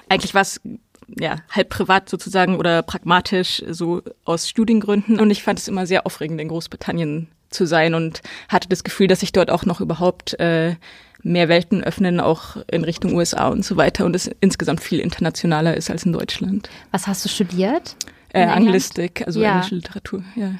eigentlich 0.09 0.33
war 0.33 0.41
es 0.41 0.59
ja, 1.07 1.37
halb 1.51 1.69
privat 1.69 2.09
sozusagen 2.09 2.57
oder 2.57 2.81
pragmatisch, 2.81 3.63
so 3.69 4.01
aus 4.23 4.49
Studiengründen. 4.49 5.19
Und 5.19 5.29
ich 5.29 5.43
fand 5.43 5.59
es 5.59 5.67
immer 5.67 5.85
sehr 5.85 6.05
aufregend, 6.05 6.41
in 6.41 6.47
Großbritannien 6.47 7.29
zu 7.55 7.65
sein 7.65 7.95
und 7.95 8.21
hatte 8.49 8.69
das 8.69 8.83
Gefühl, 8.83 9.07
dass 9.07 9.23
ich 9.23 9.31
dort 9.31 9.49
auch 9.49 9.65
noch 9.65 9.81
überhaupt 9.81 10.39
äh, 10.39 10.75
mehr 11.23 11.49
Welten 11.49 11.83
öffnen, 11.83 12.19
auch 12.19 12.57
in 12.69 12.83
Richtung 12.83 13.15
USA 13.15 13.47
und 13.47 13.65
so 13.65 13.77
weiter 13.77 14.05
und 14.05 14.15
es 14.15 14.29
insgesamt 14.41 14.81
viel 14.81 14.99
internationaler 14.99 15.75
ist 15.75 15.89
als 15.89 16.05
in 16.05 16.13
Deutschland. 16.13 16.69
Was 16.91 17.07
hast 17.07 17.25
du 17.25 17.29
studiert? 17.29 17.95
Äh, 18.29 18.43
Anglistik, 18.45 19.23
also 19.25 19.41
ja. 19.41 19.53
englische 19.53 19.75
Literatur, 19.75 20.23
ja. 20.35 20.51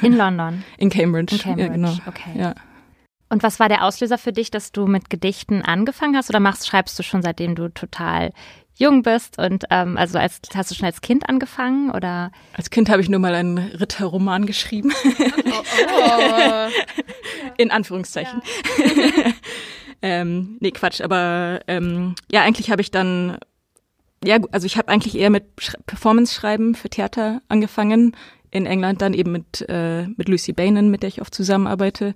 In 0.00 0.16
London? 0.16 0.64
In 0.78 0.90
Cambridge. 0.90 1.36
In 1.36 1.40
Cambridge, 1.40 1.68
ja, 1.68 1.72
genau. 1.72 1.96
okay. 2.06 2.30
Ja. 2.36 2.54
Und 3.28 3.42
was 3.42 3.60
war 3.60 3.68
der 3.68 3.84
Auslöser 3.84 4.18
für 4.18 4.32
dich, 4.32 4.50
dass 4.50 4.72
du 4.72 4.86
mit 4.86 5.08
Gedichten 5.08 5.62
angefangen 5.62 6.16
hast 6.16 6.28
oder 6.28 6.40
machst, 6.40 6.66
schreibst 6.66 6.98
du 6.98 7.02
schon 7.02 7.22
seitdem 7.22 7.54
du 7.54 7.68
total 7.68 8.32
jung 8.74 9.02
bist 9.02 9.38
und 9.38 9.64
ähm, 9.70 9.96
also 9.96 10.18
als 10.18 10.40
hast 10.54 10.70
du 10.70 10.74
schon 10.74 10.86
als 10.86 11.00
Kind 11.00 11.28
angefangen 11.28 11.90
oder? 11.90 12.32
Als 12.54 12.70
Kind 12.70 12.88
habe 12.88 13.02
ich 13.02 13.08
nur 13.08 13.20
mal 13.20 13.34
einen 13.34 13.58
Ritterroman 13.58 14.46
geschrieben. 14.46 14.92
Oh, 15.04 15.62
oh. 15.94 16.68
In 17.58 17.70
Anführungszeichen. 17.70 18.42
Ja. 18.78 19.32
ähm, 20.02 20.56
nee, 20.60 20.70
Quatsch, 20.70 21.00
aber 21.00 21.60
ähm, 21.68 22.14
ja, 22.30 22.42
eigentlich 22.42 22.70
habe 22.70 22.82
ich 22.82 22.90
dann 22.90 23.38
ja, 24.24 24.38
also 24.52 24.66
ich 24.66 24.76
habe 24.76 24.88
eigentlich 24.88 25.16
eher 25.16 25.30
mit 25.30 25.44
Performance-Schreiben 25.86 26.74
für 26.74 26.88
Theater 26.88 27.42
angefangen. 27.48 28.16
In 28.50 28.66
England 28.66 29.02
dann 29.02 29.14
eben 29.14 29.32
mit, 29.32 29.64
äh, 29.68 30.06
mit 30.06 30.28
Lucy 30.28 30.52
Bainen, 30.52 30.90
mit 30.90 31.02
der 31.02 31.08
ich 31.08 31.20
oft 31.20 31.34
zusammenarbeite. 31.34 32.14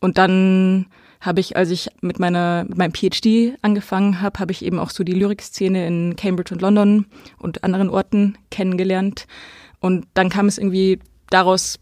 Und 0.00 0.18
dann 0.18 0.86
habe 1.20 1.40
ich, 1.40 1.56
als 1.56 1.70
ich 1.70 1.88
mit 2.00 2.18
meiner 2.18 2.64
mit 2.68 2.78
meinem 2.78 2.92
PhD 2.94 3.58
angefangen 3.62 4.20
habe, 4.20 4.38
habe 4.38 4.52
ich 4.52 4.64
eben 4.64 4.78
auch 4.78 4.90
so 4.90 5.04
die 5.04 5.12
Lyrikszene 5.12 5.86
in 5.86 6.16
Cambridge 6.16 6.54
und 6.54 6.62
London 6.62 7.06
und 7.38 7.64
anderen 7.64 7.90
Orten 7.90 8.38
kennengelernt. 8.50 9.26
Und 9.80 10.06
dann 10.14 10.28
kam 10.28 10.46
es 10.46 10.58
irgendwie 10.58 11.00
daraus 11.30 11.78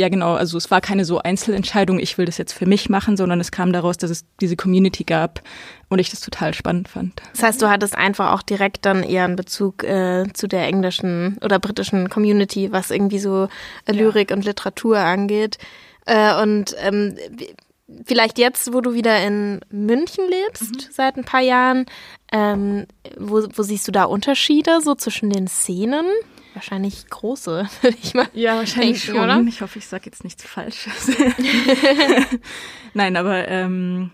ja, 0.00 0.08
genau. 0.08 0.32
Also 0.32 0.56
es 0.56 0.70
war 0.70 0.80
keine 0.80 1.04
so 1.04 1.18
Einzelentscheidung, 1.18 1.98
ich 1.98 2.16
will 2.16 2.24
das 2.24 2.38
jetzt 2.38 2.54
für 2.54 2.64
mich 2.64 2.88
machen, 2.88 3.18
sondern 3.18 3.38
es 3.38 3.50
kam 3.50 3.70
daraus, 3.70 3.98
dass 3.98 4.10
es 4.10 4.24
diese 4.40 4.56
Community 4.56 5.04
gab 5.04 5.42
und 5.90 5.98
ich 5.98 6.08
das 6.08 6.20
total 6.20 6.54
spannend 6.54 6.88
fand. 6.88 7.20
Das 7.32 7.42
heißt, 7.42 7.60
du 7.60 7.68
hattest 7.68 7.98
einfach 7.98 8.32
auch 8.32 8.40
direkt 8.40 8.86
dann 8.86 9.02
eher 9.02 9.24
einen 9.24 9.36
Bezug 9.36 9.84
äh, 9.84 10.24
zu 10.32 10.46
der 10.46 10.66
englischen 10.66 11.36
oder 11.44 11.58
britischen 11.58 12.08
Community, 12.08 12.72
was 12.72 12.90
irgendwie 12.90 13.18
so 13.18 13.48
äh, 13.84 13.92
Lyrik 13.92 14.30
ja. 14.30 14.36
und 14.36 14.46
Literatur 14.46 14.98
angeht. 14.98 15.58
Äh, 16.06 16.40
und 16.42 16.74
ähm, 16.78 17.16
vielleicht 18.04 18.38
jetzt, 18.38 18.72
wo 18.72 18.80
du 18.80 18.94
wieder 18.94 19.24
in 19.24 19.60
München 19.70 20.24
lebst, 20.28 20.72
mhm. 20.72 20.90
seit 20.90 21.16
ein 21.16 21.24
paar 21.24 21.40
Jahren, 21.40 21.86
ähm, 22.32 22.86
wo, 23.16 23.46
wo 23.54 23.62
siehst 23.62 23.86
du 23.88 23.92
da 23.92 24.04
Unterschiede 24.04 24.80
so 24.80 24.94
zwischen 24.94 25.30
den 25.30 25.48
Szenen? 25.48 26.06
Wahrscheinlich 26.54 27.08
große, 27.08 27.68
würde 27.82 27.96
ich 28.02 28.14
mal. 28.14 28.28
Ja, 28.34 28.56
wahrscheinlich 28.56 29.04
denken, 29.04 29.18
schon. 29.18 29.24
Oder? 29.24 29.40
Ich 29.48 29.60
hoffe, 29.62 29.78
ich 29.78 29.86
sage 29.86 30.04
jetzt 30.06 30.24
nichts 30.24 30.44
Falsches. 30.44 31.10
Nein, 32.94 33.16
aber 33.16 33.46
ähm, 33.48 34.10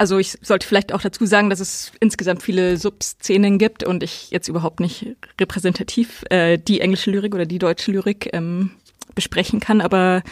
also 0.00 0.18
ich 0.18 0.38
sollte 0.40 0.66
vielleicht 0.66 0.92
auch 0.92 1.02
dazu 1.02 1.26
sagen, 1.26 1.50
dass 1.50 1.60
es 1.60 1.92
insgesamt 2.00 2.42
viele 2.42 2.76
Subszenen 2.76 3.58
gibt 3.58 3.84
und 3.84 4.02
ich 4.02 4.30
jetzt 4.30 4.48
überhaupt 4.48 4.80
nicht 4.80 5.16
repräsentativ 5.38 6.24
äh, 6.30 6.56
die 6.56 6.80
englische 6.80 7.10
Lyrik 7.10 7.34
oder 7.34 7.46
die 7.46 7.58
deutsche 7.58 7.92
Lyrik 7.92 8.30
ähm, 8.32 8.70
besprechen 9.14 9.60
kann. 9.60 9.80
Aber 9.80 10.22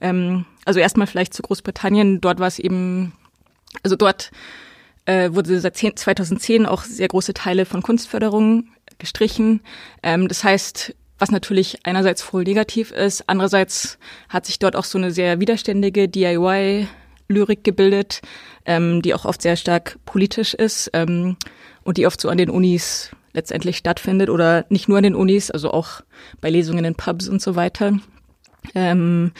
ähm, 0.00 0.44
also 0.68 0.80
erstmal 0.80 1.06
vielleicht 1.06 1.32
zu 1.32 1.42
Großbritannien. 1.42 2.20
Dort 2.20 2.40
war 2.40 2.46
es 2.46 2.58
eben, 2.58 3.12
also 3.82 3.96
dort 3.96 4.30
äh, 5.06 5.30
wurde 5.32 5.58
seit 5.60 5.76
10, 5.76 5.96
2010 5.96 6.66
auch 6.66 6.82
sehr 6.82 7.08
große 7.08 7.32
Teile 7.32 7.64
von 7.64 7.80
Kunstförderung 7.80 8.68
gestrichen. 8.98 9.62
Ähm, 10.02 10.28
das 10.28 10.44
heißt, 10.44 10.94
was 11.18 11.30
natürlich 11.30 11.78
einerseits 11.84 12.20
voll 12.20 12.44
negativ 12.44 12.90
ist, 12.90 13.24
andererseits 13.28 13.98
hat 14.28 14.44
sich 14.44 14.58
dort 14.58 14.76
auch 14.76 14.84
so 14.84 14.98
eine 14.98 15.10
sehr 15.10 15.40
widerständige 15.40 16.06
DIY-Lyrik 16.06 17.64
gebildet, 17.64 18.20
ähm, 18.66 19.00
die 19.00 19.14
auch 19.14 19.24
oft 19.24 19.40
sehr 19.40 19.56
stark 19.56 19.98
politisch 20.04 20.52
ist 20.52 20.90
ähm, 20.92 21.38
und 21.82 21.96
die 21.96 22.06
oft 22.06 22.20
so 22.20 22.28
an 22.28 22.36
den 22.36 22.50
Unis 22.50 23.10
letztendlich 23.32 23.78
stattfindet 23.78 24.28
oder 24.28 24.66
nicht 24.68 24.86
nur 24.86 24.98
an 24.98 25.04
den 25.04 25.14
Unis, 25.14 25.50
also 25.50 25.70
auch 25.70 26.02
bei 26.42 26.50
Lesungen 26.50 26.84
in 26.84 26.94
Pubs 26.94 27.26
und 27.26 27.40
so 27.40 27.56
weiter. 27.56 27.98
Ähm, 28.74 29.32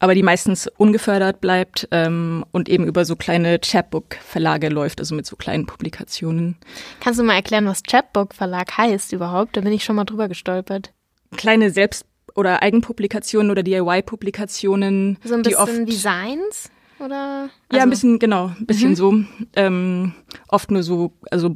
aber 0.00 0.14
die 0.14 0.22
meistens 0.22 0.68
ungefördert 0.76 1.40
bleibt 1.40 1.88
ähm, 1.90 2.44
und 2.52 2.68
eben 2.68 2.86
über 2.86 3.04
so 3.04 3.16
kleine 3.16 3.58
Chapbook-Verlage 3.58 4.68
läuft, 4.68 5.00
also 5.00 5.14
mit 5.14 5.26
so 5.26 5.36
kleinen 5.36 5.66
Publikationen. 5.66 6.56
Kannst 7.00 7.18
du 7.18 7.24
mal 7.24 7.34
erklären, 7.34 7.66
was 7.66 7.82
Chapbook-Verlag 7.82 8.76
heißt 8.76 9.12
überhaupt? 9.12 9.56
Da 9.56 9.60
bin 9.60 9.72
ich 9.72 9.84
schon 9.84 9.96
mal 9.96 10.04
drüber 10.04 10.28
gestolpert. 10.28 10.92
Kleine 11.36 11.70
Selbst- 11.70 12.06
oder 12.34 12.62
Eigenpublikationen 12.62 13.50
oder 13.50 13.62
DIY-Publikationen. 13.62 15.18
So 15.24 15.34
ein 15.34 15.42
bisschen 15.42 15.42
die 15.42 15.56
oft, 15.56 15.88
Designs? 15.88 16.70
Oder? 17.00 17.50
Also, 17.68 17.76
ja, 17.76 17.82
ein 17.82 17.90
bisschen, 17.90 18.18
genau, 18.18 18.52
ein 18.58 18.66
bisschen 18.66 18.90
mhm. 18.90 18.94
so. 18.94 19.14
Ähm, 19.56 20.12
oft 20.48 20.70
nur 20.70 20.82
so, 20.82 21.12
also 21.30 21.54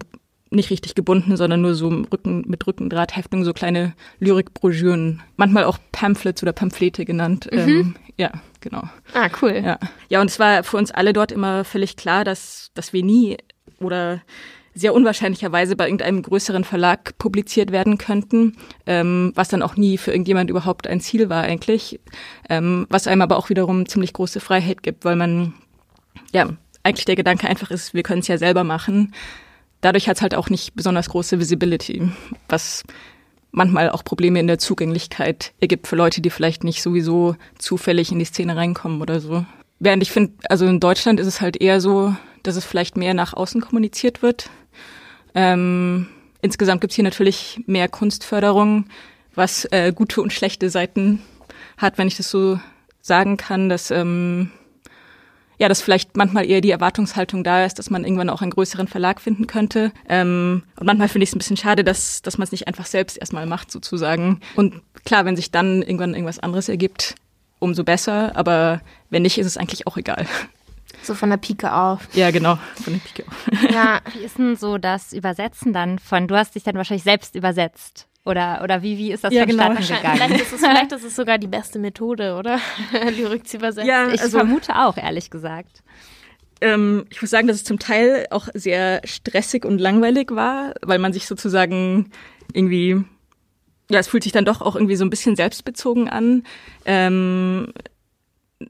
nicht 0.51 0.71
richtig 0.71 0.95
gebunden, 0.95 1.37
sondern 1.37 1.63
nur 1.63 1.75
so 1.75 1.89
Rücken, 1.89 2.45
mit 2.47 2.67
Rückendrahtheftung, 2.67 3.45
so 3.45 3.53
kleine 3.53 3.95
Lyrikbroschüren, 4.21 5.23
manchmal 5.37 5.65
auch 5.65 5.79
Pamphlets 5.93 6.43
oder 6.43 6.53
Pamphlete 6.53 7.05
genannt. 7.05 7.49
Mhm. 7.51 7.59
Ähm, 7.59 7.95
ja, 8.19 8.31
genau. 8.61 8.83
Ah, 9.15 9.29
cool. 9.41 9.61
Ja. 9.65 9.79
ja, 10.09 10.21
und 10.21 10.31
es 10.31 10.39
war 10.39 10.65
für 10.65 10.77
uns 10.77 10.91
alle 10.91 11.13
dort 11.13 11.33
immer 11.33 11.65
völlig 11.65 11.97
klar, 11.97 12.25
dass, 12.25 12.71
dass 12.75 12.93
wir 12.93 13.03
nie 13.03 13.39
oder 13.81 14.23
sehr 14.75 14.95
unwahrscheinlicherweise 14.95 15.77
bei 15.77 15.85
irgendeinem 15.85 16.23
größeren 16.23 16.65
Verlag 16.65 17.19
publiziert 17.19 17.73
werden 17.73 17.99
könnten, 17.99 18.57
ähm, 18.87 19.33
was 19.35 19.49
dann 19.49 19.63
auch 19.63 19.77
nie 19.77 19.99
für 19.99 20.13
irgendjemand 20.13 20.49
überhaupt 20.49 20.87
ein 20.87 21.01
Ziel 21.01 21.29
war 21.29 21.43
eigentlich, 21.43 22.01
ähm, 22.49 22.87
was 22.89 23.07
einem 23.07 23.21
aber 23.21 23.37
auch 23.37 23.51
wiederum 23.51 23.87
ziemlich 23.87 24.15
große 24.15 24.41
Freiheit 24.41 24.83
gibt, 24.83 25.05
weil 25.05 25.17
man, 25.17 25.53
ja, 26.33 26.49
eigentlich 26.83 27.05
der 27.05 27.17
Gedanke 27.17 27.49
einfach 27.49 27.71
ist, 27.71 27.93
wir 27.93 28.03
können 28.03 28.21
es 28.21 28.29
ja 28.29 28.39
selber 28.39 28.65
machen 28.65 29.13
dadurch 29.83 30.09
hat 30.09 30.17
es 30.17 30.23
halt 30.23 30.35
auch 30.35 30.49
nicht 30.49 30.75
besonders 30.75 31.11
große 31.11 31.39
Visibility, 31.39 32.11
was 32.49 32.85
manchmal 33.53 33.91
auch 33.91 34.03
Probleme 34.03 34.41
in 34.41 34.47
der 34.47 34.59
Zugänglichkeit 34.59 35.53
ergibt 35.61 35.87
für 35.87 35.97
Leute, 35.97 36.21
die 36.21 36.31
vielleicht 36.31 36.65
nicht 36.65 36.83
sowieso 36.83 37.37
zufällig 37.59 38.11
in 38.11 38.19
die 38.19 38.25
Szene 38.25 38.57
reinkommen 38.57 39.01
oder 39.01 39.21
so. 39.21 39.45
Während 39.79 40.03
ich 40.03 40.11
finde, 40.11 40.33
also 40.49 40.67
in 40.67 40.81
Deutschland 40.81 41.21
ist 41.21 41.27
es 41.27 41.41
halt 41.41 41.61
eher 41.61 41.81
so, 41.81 42.17
dass 42.43 42.57
es 42.57 42.65
vielleicht 42.65 42.97
mehr 42.97 43.15
nach 43.15 43.35
außen 43.35 43.61
kommuniziert 43.61 44.23
wird. 44.23 44.51
Ähm, 45.35 46.09
insgesamt 46.41 46.81
gibt 46.81 46.93
es 46.93 46.97
hier 46.97 47.05
natürlich 47.05 47.61
mehr 47.67 47.89
Kunstförderung, 47.89 48.87
was 49.35 49.67
äh, 49.67 49.93
gute 49.95 50.23
und 50.23 50.33
schlechte 50.33 50.71
Seiten 50.71 51.23
hat, 51.77 51.99
wenn 51.99 52.09
ich 52.09 52.17
das 52.17 52.31
so 52.31 52.59
sagen 53.01 53.37
kann, 53.37 53.69
dass 53.69 53.91
ähm, 53.91 54.51
ja, 55.63 55.69
dass 55.69 55.81
vielleicht 55.81 56.17
manchmal 56.17 56.45
eher 56.45 56.61
die 56.61 56.73
Erwartungshaltung 56.73 57.45
da 57.45 57.65
ist, 57.65 57.79
dass 57.79 57.89
man 57.89 58.03
irgendwann 58.03 58.31
auch 58.31 58.43
einen 58.43 58.51
größeren 58.51 58.89
Verlag 58.89 59.21
finden 59.21 59.47
könnte. 59.47 59.93
Ähm, 60.09 60.65
und 60.75 60.87
manchmal 60.87 61.07
finde 61.07 61.23
ich 61.23 61.31
es 61.31 61.37
ein 61.37 61.39
bisschen 61.39 61.57
schade, 61.57 61.85
dass, 61.85 62.21
dass 62.21 62.37
man 62.37 62.47
es 62.47 62.51
nicht 62.51 62.67
einfach 62.67 62.85
selbst 62.85 63.17
erstmal 63.17 63.47
macht, 63.47 63.71
sozusagen. 63.71 64.41
Und 64.57 64.83
klar, 65.05 65.25
wenn 65.25 65.37
sich 65.37 65.53
dann 65.53 65.81
irgendwann 65.83 66.15
irgendwas 66.15 66.41
anderes 66.41 66.69
ergibt, 66.69 67.15
umso 67.61 67.85
besser. 67.85 68.35
Aber 68.35 68.81
wenn 69.09 69.23
nicht, 69.23 69.39
ist 69.39 69.47
es 69.47 69.57
eigentlich 69.57 69.87
auch 69.87 69.97
egal. 69.97 70.27
So 71.05 71.15
von 71.15 71.31
der 71.31 71.37
Pike 71.37 71.73
auf. 71.73 72.09
Ja, 72.13 72.33
genau, 72.33 72.59
von 72.83 72.95
der 72.95 73.01
Pike 73.01 73.25
auf. 73.29 73.73
Ja, 73.73 74.01
wie 74.15 74.25
ist 74.25 74.39
denn 74.39 74.57
so 74.57 74.79
das 74.79 75.13
Übersetzen 75.13 75.73
dann 75.73 76.01
von, 76.01 76.27
du 76.27 76.37
hast 76.37 76.57
dich 76.57 76.65
dann 76.65 76.75
wahrscheinlich 76.75 77.05
selbst 77.05 77.37
übersetzt 77.37 78.09
oder, 78.25 78.61
oder 78.63 78.83
wie, 78.83 78.99
wie 78.99 79.13
ist 79.13 79.25
das 79.25 79.33
ja, 79.33 79.45
genau. 79.45 79.67
vonstatten 79.67 80.03
genau. 80.03 80.13
gegangen? 80.15 80.35
Vielleicht 80.35 80.43
ist, 80.43 80.53
es, 80.53 80.61
vielleicht 80.61 80.93
ist 80.93 81.05
es 81.05 81.17
sogar 81.17 81.39
die 81.39 81.49
beste 81.49 81.79
Methode, 81.79 82.37
oder? 82.37 82.59
Lyrik 83.17 83.47
zu 83.47 83.57
übersetzen. 83.57 83.89
Ja, 83.89 84.09
ich 84.13 84.21
also, 84.21 84.39
vermute 84.39 84.77
auch, 84.77 84.97
ehrlich 84.97 85.31
gesagt. 85.31 85.83
Ähm, 86.61 87.07
ich 87.11 87.21
muss 87.21 87.31
sagen, 87.31 87.49
dass 87.49 87.57
es 87.57 87.65
zum 87.65 87.79
Teil 87.79 88.27
auch 88.31 88.49
sehr 88.55 89.01
stressig 89.05 89.65
und 89.65 89.79
langweilig 89.79 90.31
war, 90.31 90.75
weil 90.83 91.01
man 91.01 91.13
sich 91.13 91.27
sozusagen 91.27 92.11
irgendwie 92.53 93.05
ja, 93.91 93.99
es 93.99 94.09
fühlt 94.09 94.23
sich 94.23 94.33
dann 94.33 94.47
doch 94.47 94.63
auch 94.63 94.75
irgendwie 94.75 94.97
so 94.97 95.05
ein 95.05 95.11
bisschen 95.11 95.37
selbstbezogen 95.37 96.09
an. 96.09 96.45
Ähm, 96.87 97.75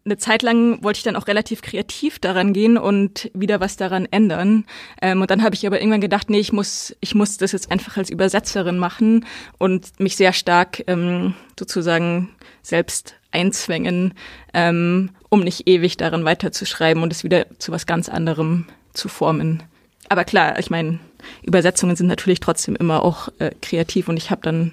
eine 0.04 0.16
Zeit 0.16 0.42
lang 0.42 0.82
wollte 0.82 0.98
ich 0.98 1.04
dann 1.04 1.16
auch 1.16 1.26
relativ 1.26 1.62
kreativ 1.62 2.18
daran 2.18 2.52
gehen 2.52 2.78
und 2.78 3.30
wieder 3.34 3.60
was 3.60 3.76
daran 3.76 4.06
ändern. 4.10 4.64
Ähm, 5.00 5.20
und 5.20 5.30
dann 5.30 5.42
habe 5.42 5.54
ich 5.54 5.66
aber 5.66 5.80
irgendwann 5.80 6.00
gedacht, 6.00 6.30
nee, 6.30 6.38
ich 6.38 6.52
muss, 6.52 6.96
ich 7.00 7.14
muss 7.14 7.36
das 7.36 7.52
jetzt 7.52 7.70
einfach 7.70 7.96
als 7.96 8.10
Übersetzerin 8.10 8.78
machen 8.78 9.26
und 9.58 9.98
mich 10.00 10.16
sehr 10.16 10.32
stark 10.32 10.84
ähm, 10.86 11.34
sozusagen 11.58 12.30
selbst 12.62 13.14
einzwängen, 13.30 14.14
ähm, 14.54 15.10
um 15.28 15.40
nicht 15.40 15.66
ewig 15.68 15.96
daran 15.96 16.24
weiterzuschreiben 16.24 17.02
und 17.02 17.12
es 17.12 17.24
wieder 17.24 17.46
zu 17.58 17.72
was 17.72 17.86
ganz 17.86 18.08
anderem 18.08 18.66
zu 18.92 19.08
formen. 19.08 19.62
Aber 20.08 20.24
klar, 20.24 20.58
ich 20.58 20.70
meine, 20.70 20.98
Übersetzungen 21.42 21.96
sind 21.96 22.08
natürlich 22.08 22.40
trotzdem 22.40 22.76
immer 22.76 23.02
auch 23.02 23.28
äh, 23.38 23.52
kreativ 23.62 24.08
und 24.08 24.16
ich 24.16 24.30
habe 24.30 24.42
dann 24.42 24.72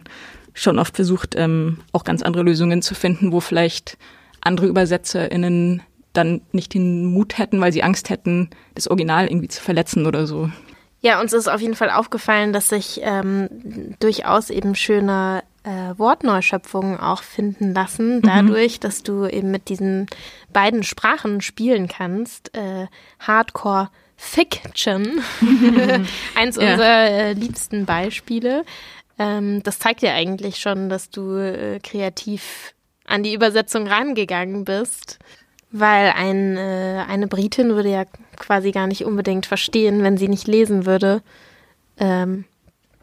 schon 0.54 0.80
oft 0.80 0.96
versucht, 0.96 1.36
ähm, 1.38 1.80
auch 1.94 2.04
ganz 2.04 2.22
andere 2.22 2.44
Lösungen 2.44 2.82
zu 2.82 2.96
finden, 2.96 3.32
wo 3.32 3.40
vielleicht 3.40 3.98
andere 4.42 4.68
ÜbersetzerInnen 4.68 5.82
dann 6.14 6.42
nicht 6.52 6.74
den 6.74 7.06
Mut 7.06 7.38
hätten, 7.38 7.62
weil 7.62 7.72
sie 7.72 7.84
Angst 7.84 8.10
hätten, 8.10 8.50
das 8.76 8.88
Original 8.88 9.28
irgendwie 9.28 9.48
zu 9.48 9.62
verletzen 9.62 10.06
oder 10.06 10.26
so. 10.26 10.50
Ja, 11.02 11.22
uns 11.22 11.32
ist 11.32 11.48
auf 11.48 11.62
jeden 11.62 11.76
Fall 11.76 11.92
aufgefallen, 11.92 12.52
dass 12.52 12.70
sich 12.70 13.00
ähm, 13.04 13.96
durchaus 14.00 14.50
eben 14.50 14.76
schöne 14.76 15.44
äh, 15.64 15.98
Wortneuschöpfungen 15.98 17.00
auch 17.00 17.24
finden 17.24 17.74
lassen, 17.74 18.18
mhm. 18.18 18.22
dadurch, 18.24 18.78
mhm. 18.78 18.82
dass 18.82 19.04
du 19.04 19.26
eben 19.26 19.52
mit 19.52 19.70
diesen 19.70 20.08
beiden 20.52 20.84
Sprachen 20.84 21.42
spielen 21.42 21.88
kannst. 21.88 22.56
Äh, 22.56 22.88
Hardcore 23.20 23.90
Fiction, 24.18 25.22
eins 26.36 26.58
ja. 26.58 26.72
unserer 26.72 27.10
äh, 27.10 27.34
liebsten 27.34 27.86
Beispiele. 27.86 28.66
Ähm, 29.18 29.64
das 29.64 29.80
zeigt 29.80 30.02
ja 30.02 30.14
eigentlich 30.14 30.58
schon, 30.58 30.90
dass 30.90 31.10
du 31.10 31.38
äh, 31.38 31.80
kreativ 31.80 32.74
an 33.10 33.24
die 33.24 33.34
Übersetzung 33.34 33.88
rangegangen 33.88 34.66
bist. 34.66 35.20
Weil 35.72 36.14
ein, 36.16 36.58
äh, 36.58 37.04
eine 37.08 37.28
Britin 37.28 37.76
würde 37.76 37.92
ja 37.92 38.06
quasi 38.38 38.72
gar 38.72 38.88
nicht 38.88 39.06
unbedingt 39.06 39.46
verstehen, 39.46 40.02
wenn 40.02 40.18
sie 40.18 40.28
nicht 40.28 40.48
lesen 40.48 40.88
würde, 40.88 41.22
ähm, 42.00 42.46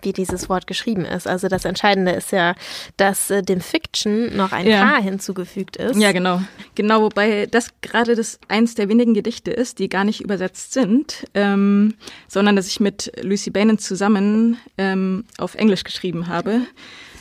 wie 0.02 0.12
dieses 0.12 0.48
Wort 0.48 0.66
geschrieben 0.66 1.04
ist. 1.04 1.28
Also 1.28 1.46
das 1.46 1.64
Entscheidende 1.64 2.10
ist 2.10 2.32
ja, 2.32 2.56
dass 2.96 3.30
äh, 3.30 3.42
dem 3.42 3.60
Fiction 3.60 4.36
noch 4.36 4.50
ein 4.50 4.66
ja. 4.66 4.82
K 4.82 5.02
hinzugefügt 5.02 5.76
ist. 5.76 5.96
Ja, 5.96 6.10
genau. 6.10 6.40
Genau, 6.74 7.02
wobei 7.02 7.46
das 7.46 7.68
gerade 7.82 8.16
das 8.16 8.40
eins 8.48 8.74
der 8.74 8.88
wenigen 8.88 9.14
Gedichte 9.14 9.52
ist, 9.52 9.78
die 9.78 9.88
gar 9.88 10.04
nicht 10.04 10.20
übersetzt 10.20 10.72
sind, 10.72 11.24
ähm, 11.34 11.94
sondern 12.26 12.56
dass 12.56 12.66
ich 12.66 12.80
mit 12.80 13.12
Lucy 13.22 13.50
Banen 13.50 13.78
zusammen 13.78 14.58
ähm, 14.76 15.24
auf 15.38 15.54
Englisch 15.54 15.84
geschrieben 15.84 16.26
habe. 16.26 16.62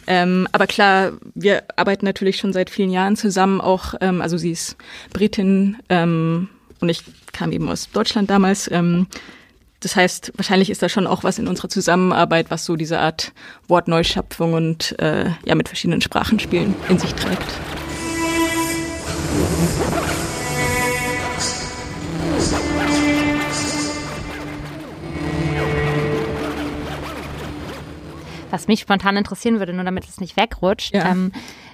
Ähm, 0.07 0.47
aber 0.51 0.67
klar, 0.67 1.13
wir 1.33 1.63
arbeiten 1.75 2.05
natürlich 2.05 2.37
schon 2.37 2.53
seit 2.53 2.69
vielen 2.69 2.91
Jahren 2.91 3.15
zusammen, 3.15 3.61
auch, 3.61 3.95
ähm, 4.01 4.21
also 4.21 4.37
sie 4.37 4.51
ist 4.51 4.77
Britin 5.13 5.77
ähm, 5.89 6.49
und 6.79 6.89
ich 6.89 7.03
kam 7.33 7.51
eben 7.51 7.69
aus 7.69 7.89
Deutschland 7.91 8.29
damals. 8.29 8.69
Ähm, 8.71 9.07
das 9.79 9.95
heißt, 9.95 10.33
wahrscheinlich 10.35 10.69
ist 10.69 10.81
da 10.81 10.89
schon 10.89 11.05
auch 11.05 11.23
was 11.23 11.37
in 11.37 11.47
unserer 11.47 11.69
Zusammenarbeit, 11.69 12.49
was 12.49 12.65
so 12.65 12.75
diese 12.75 12.99
Art 12.99 13.33
Wortneuschöpfung 13.67 14.53
und 14.53 14.97
äh, 14.99 15.25
ja 15.45 15.55
mit 15.55 15.67
verschiedenen 15.67 16.01
Sprachen 16.01 16.39
spielen 16.39 16.73
in 16.89 16.97
sich 16.97 17.13
trägt. 17.13 17.43
Was 28.55 28.67
mich 28.67 28.79
spontan 28.81 29.17
interessieren 29.17 29.59
würde, 29.59 29.73
nur 29.73 29.83
damit 29.83 30.05
es 30.05 30.19
nicht 30.19 30.35
wegrutscht, 30.37 30.93
Ja. 30.95 31.11
ähm, 31.11 31.31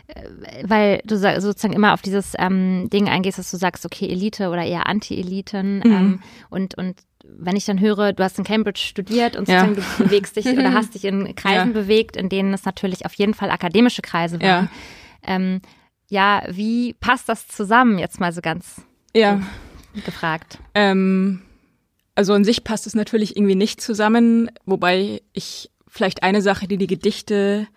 äh, 0.07 0.21
weil 0.63 1.01
du 1.05 1.17
sa- 1.17 1.39
sozusagen 1.39 1.73
immer 1.73 1.93
auf 1.93 2.01
dieses 2.01 2.33
ähm, 2.37 2.89
Ding 2.89 3.07
eingehst, 3.09 3.37
dass 3.39 3.51
du 3.51 3.57
sagst, 3.57 3.85
okay, 3.85 4.07
Elite 4.09 4.49
oder 4.49 4.63
eher 4.63 4.87
Anti-Eliten 4.87 5.77
Mhm. 5.79 5.83
ähm, 5.85 6.19
und, 6.49 6.77
und 6.77 6.95
wenn 7.23 7.55
ich 7.55 7.65
dann 7.65 7.79
höre, 7.79 8.13
du 8.13 8.23
hast 8.23 8.37
in 8.39 8.43
Cambridge 8.43 8.81
studiert 8.81 9.35
und 9.37 9.47
Ja. 9.47 9.61
sozusagen 9.61 9.75
du 9.97 10.03
bewegst 10.03 10.35
dich 10.35 10.45
oder 10.57 10.73
hast 10.73 10.95
dich 10.95 11.05
in 11.05 11.33
Kreisen 11.35 11.67
Ja. 11.73 11.81
bewegt, 11.81 12.17
in 12.17 12.29
denen 12.29 12.53
es 12.53 12.65
natürlich 12.65 13.05
auf 13.05 13.13
jeden 13.13 13.33
Fall 13.33 13.51
akademische 13.51 14.01
Kreise 14.01 14.41
waren. 14.41 14.69
Ähm, 15.23 15.61
ja, 16.09 16.43
wie 16.49 16.93
passt 16.93 17.29
das 17.29 17.47
zusammen, 17.47 17.97
jetzt 17.99 18.19
mal 18.19 18.33
so 18.33 18.41
ganz 18.41 18.81
Ja. 19.15 19.39
gefragt? 20.03 20.57
Ähm, 20.73 21.41
also 22.15 22.33
an 22.33 22.43
sich 22.43 22.63
passt 22.65 22.85
es 22.87 22.95
natürlich 22.95 23.37
irgendwie 23.37 23.55
nicht 23.55 23.79
zusammen, 23.81 24.51
wobei 24.65 25.21
ich 25.31 25.69
vielleicht 25.91 26.23
eine 26.23 26.41
Sache, 26.41 26.67
die 26.67 26.77
die 26.77 26.87
Gedichte 26.87 27.67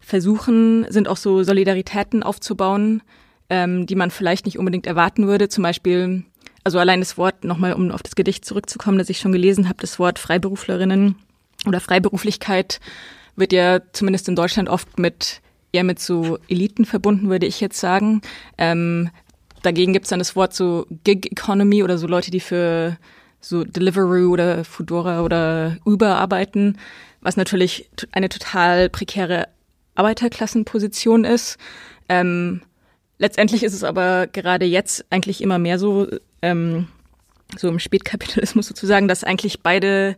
versuchen, 0.00 0.86
sind 0.90 1.08
auch 1.08 1.16
so 1.16 1.42
Solidaritäten 1.42 2.22
aufzubauen, 2.22 3.02
ähm, 3.50 3.86
die 3.86 3.96
man 3.96 4.10
vielleicht 4.10 4.46
nicht 4.46 4.58
unbedingt 4.58 4.86
erwarten 4.86 5.26
würde. 5.26 5.48
Zum 5.48 5.62
Beispiel, 5.64 6.24
also 6.62 6.78
allein 6.78 7.00
das 7.00 7.18
Wort, 7.18 7.44
nochmal 7.44 7.74
um 7.74 7.90
auf 7.90 8.02
das 8.02 8.14
Gedicht 8.14 8.44
zurückzukommen, 8.44 8.98
das 8.98 9.10
ich 9.10 9.18
schon 9.18 9.32
gelesen 9.32 9.68
habe, 9.68 9.78
das 9.80 9.98
Wort 9.98 10.18
Freiberuflerinnen 10.18 11.16
oder 11.66 11.80
Freiberuflichkeit 11.80 12.80
wird 13.36 13.52
ja 13.52 13.80
zumindest 13.92 14.28
in 14.28 14.36
Deutschland 14.36 14.68
oft 14.68 14.98
mit 14.98 15.40
eher 15.72 15.84
mit 15.84 15.98
so 15.98 16.38
Eliten 16.48 16.84
verbunden, 16.84 17.28
würde 17.28 17.46
ich 17.46 17.60
jetzt 17.60 17.80
sagen. 17.80 18.22
Ähm, 18.56 19.10
dagegen 19.62 19.92
gibt's 19.92 20.10
dann 20.10 20.20
das 20.20 20.36
Wort 20.36 20.54
so 20.54 20.86
Gig 21.02 21.26
Economy 21.32 21.82
oder 21.82 21.98
so 21.98 22.06
Leute, 22.06 22.30
die 22.30 22.38
für 22.38 22.96
so 23.40 23.64
Deliveroo 23.64 24.32
oder 24.32 24.64
Foodora 24.64 25.22
oder 25.22 25.76
Uber 25.84 26.16
arbeiten, 26.16 26.78
was 27.24 27.36
natürlich 27.36 27.88
eine 28.12 28.28
total 28.28 28.88
prekäre 28.88 29.48
Arbeiterklassenposition 29.96 31.24
ist. 31.24 31.56
Ähm, 32.08 32.60
letztendlich 33.18 33.64
ist 33.64 33.72
es 33.72 33.82
aber 33.82 34.28
gerade 34.28 34.66
jetzt 34.66 35.04
eigentlich 35.10 35.40
immer 35.42 35.58
mehr 35.58 35.78
so, 35.78 36.06
ähm, 36.42 36.86
so 37.56 37.68
im 37.68 37.80
Spätkapitalismus 37.80 38.68
sozusagen, 38.68 39.08
dass 39.08 39.24
eigentlich 39.24 39.62
beide, 39.62 40.16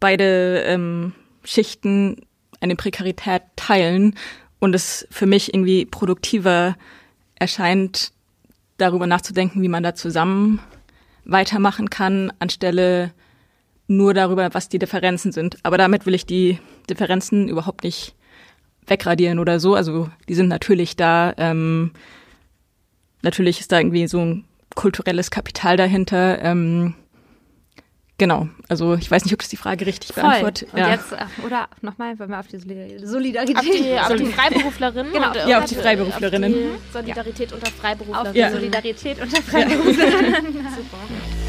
beide 0.00 0.62
ähm, 0.62 1.12
Schichten 1.44 2.24
eine 2.60 2.76
Prekarität 2.76 3.42
teilen 3.56 4.14
und 4.60 4.74
es 4.74 5.06
für 5.10 5.26
mich 5.26 5.52
irgendwie 5.52 5.86
produktiver 5.86 6.76
erscheint, 7.34 8.12
darüber 8.76 9.08
nachzudenken, 9.08 9.60
wie 9.62 9.68
man 9.68 9.82
da 9.82 9.94
zusammen 9.94 10.60
weitermachen 11.24 11.90
kann, 11.90 12.32
anstelle 12.38 13.12
nur 13.88 14.14
darüber, 14.14 14.48
was 14.52 14.68
die 14.68 14.78
Differenzen 14.78 15.32
sind. 15.32 15.58
Aber 15.64 15.78
damit 15.78 16.06
will 16.06 16.14
ich 16.14 16.26
die 16.26 16.58
Differenzen 16.88 17.48
überhaupt 17.48 17.84
nicht 17.84 18.14
wegradieren 18.86 19.38
oder 19.38 19.58
so. 19.60 19.74
Also 19.74 20.08
die 20.28 20.34
sind 20.34 20.48
natürlich 20.48 20.94
da. 20.96 21.34
Ähm, 21.38 21.92
natürlich 23.22 23.60
ist 23.60 23.72
da 23.72 23.78
irgendwie 23.78 24.06
so 24.06 24.20
ein 24.20 24.44
kulturelles 24.74 25.30
Kapital 25.30 25.76
dahinter. 25.76 26.40
Ähm, 26.42 26.94
genau. 28.18 28.48
Also 28.68 28.94
ich 28.94 29.10
weiß 29.10 29.24
nicht, 29.24 29.32
ob 29.32 29.40
das 29.40 29.48
die 29.48 29.56
Frage 29.56 29.86
richtig 29.86 30.14
beantwortet. 30.14 30.68
Und 30.72 30.78
jetzt, 30.78 31.12
äh, 31.12 31.24
oder 31.46 31.68
nochmal, 31.80 32.18
wollen 32.18 32.30
wir 32.30 32.40
auf 32.40 32.46
die 32.46 32.58
Solidar- 32.58 33.06
Solidarität. 33.06 33.56
Auf 33.58 33.64
die, 33.64 33.98
auf 33.98 34.14
die 34.16 34.26
Freiberuflerinnen. 34.26 35.12
Genau. 35.12 35.28
und, 35.28 35.36
Ja, 35.36 35.48
äh, 35.48 35.54
auf 35.54 35.64
die 35.64 35.74
Freiberuflerinnen. 35.74 36.52
Auf 36.52 36.58
die 36.86 36.92
Solidarität 36.92 37.52
unter 37.52 37.66
auf 37.66 37.72
die 37.72 37.80
Freiberuflerinnen. 37.80 38.34
Ja. 38.36 38.50
Solidarität 38.50 39.20
unter 39.20 39.42
Freiberuflern. 39.42 40.34
Super. 40.44 41.47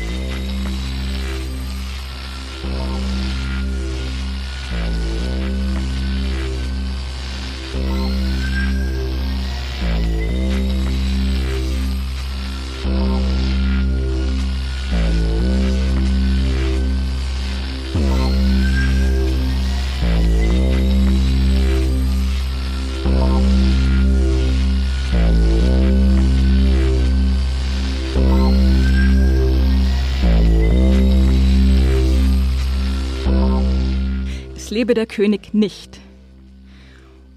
Lebe 34.79 34.93
der 34.93 35.05
König 35.05 35.53
nicht. 35.53 35.99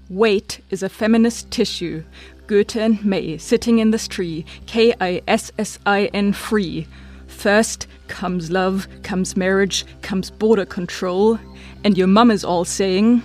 Weight 0.07 0.61
is 0.69 0.81
a 0.81 0.87
feminist 0.87 1.51
tissue. 1.51 2.03
Goethe 2.47 2.77
and 2.77 3.03
May 3.03 3.37
sitting 3.37 3.79
in 3.79 3.91
this 3.91 4.07
tree. 4.07 4.45
K 4.65 4.93
I 5.01 5.21
S 5.27 5.51
S 5.57 5.77
I 5.85 6.05
N 6.13 6.31
free. 6.31 6.87
First 7.27 7.85
comes 8.07 8.49
love, 8.49 8.87
comes 9.03 9.35
marriage, 9.35 9.85
comes 10.01 10.31
border 10.31 10.65
control. 10.65 11.37
And 11.83 11.97
your 11.97 12.07
mum 12.07 12.31
is 12.31 12.45
all 12.45 12.63
saying, 12.63 13.23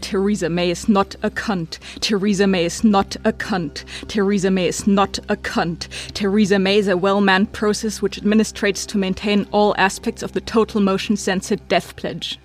Theresa 0.00 0.48
May 0.48 0.70
is 0.70 0.88
not 0.88 1.14
a 1.22 1.30
cunt. 1.30 1.78
Theresa 2.00 2.46
May 2.46 2.64
is 2.64 2.82
not 2.82 3.14
a 3.26 3.32
cunt. 3.32 3.84
Theresa 4.08 4.50
May 4.50 4.68
is 4.68 4.86
not 4.86 5.18
a 5.28 5.36
cunt. 5.36 5.88
Theresa 6.14 6.58
May 6.58 6.78
is 6.78 6.88
a 6.88 6.96
well 6.96 7.20
manned 7.20 7.52
process 7.52 8.00
which 8.00 8.22
administrates 8.22 8.86
to 8.86 8.96
maintain 8.96 9.46
all 9.52 9.74
aspects 9.76 10.22
of 10.22 10.32
the 10.32 10.40
total 10.40 10.80
motion 10.80 11.18
censored 11.18 11.68
death 11.68 11.94
pledge. 11.96 12.38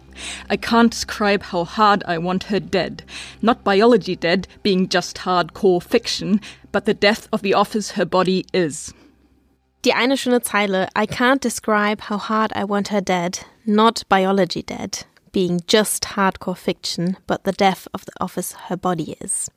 I 0.49 0.58
can't 0.58 0.91
describe 0.91 1.43
how 1.43 1.63
hard 1.63 2.03
I 2.05 2.17
want 2.17 2.45
her 2.45 2.60
dead. 2.60 3.03
Not 3.41 3.63
biology 3.63 4.15
dead, 4.15 4.47
being 4.63 4.89
just 4.89 5.17
hardcore 5.17 5.82
fiction, 5.82 6.41
but 6.71 6.86
the 6.86 6.93
death 6.93 7.27
of 7.32 7.41
the 7.41 7.53
office 7.53 7.91
her 7.91 8.05
body 8.05 8.45
is. 8.53 8.93
Die 9.86 9.93
eine 9.93 10.17
schöne 10.17 10.41
Zeile. 10.43 10.89
I 10.95 11.05
can't 11.05 11.41
describe 11.41 12.01
how 12.10 12.17
hard 12.17 12.51
I 12.53 12.65
want 12.65 12.89
her 12.89 13.01
dead. 13.01 13.39
Not 13.65 14.03
biology 14.10 14.62
dead. 14.62 15.05
Being 15.32 15.62
just 15.67 16.03
hardcore 16.15 16.58
fiction, 16.58 17.15
but 17.27 17.43
the 17.43 17.53
death 17.53 17.88
of 17.93 18.03
the 18.05 18.12
office 18.19 18.55
her 18.67 18.75
body 18.75 19.15
is. 19.21 19.49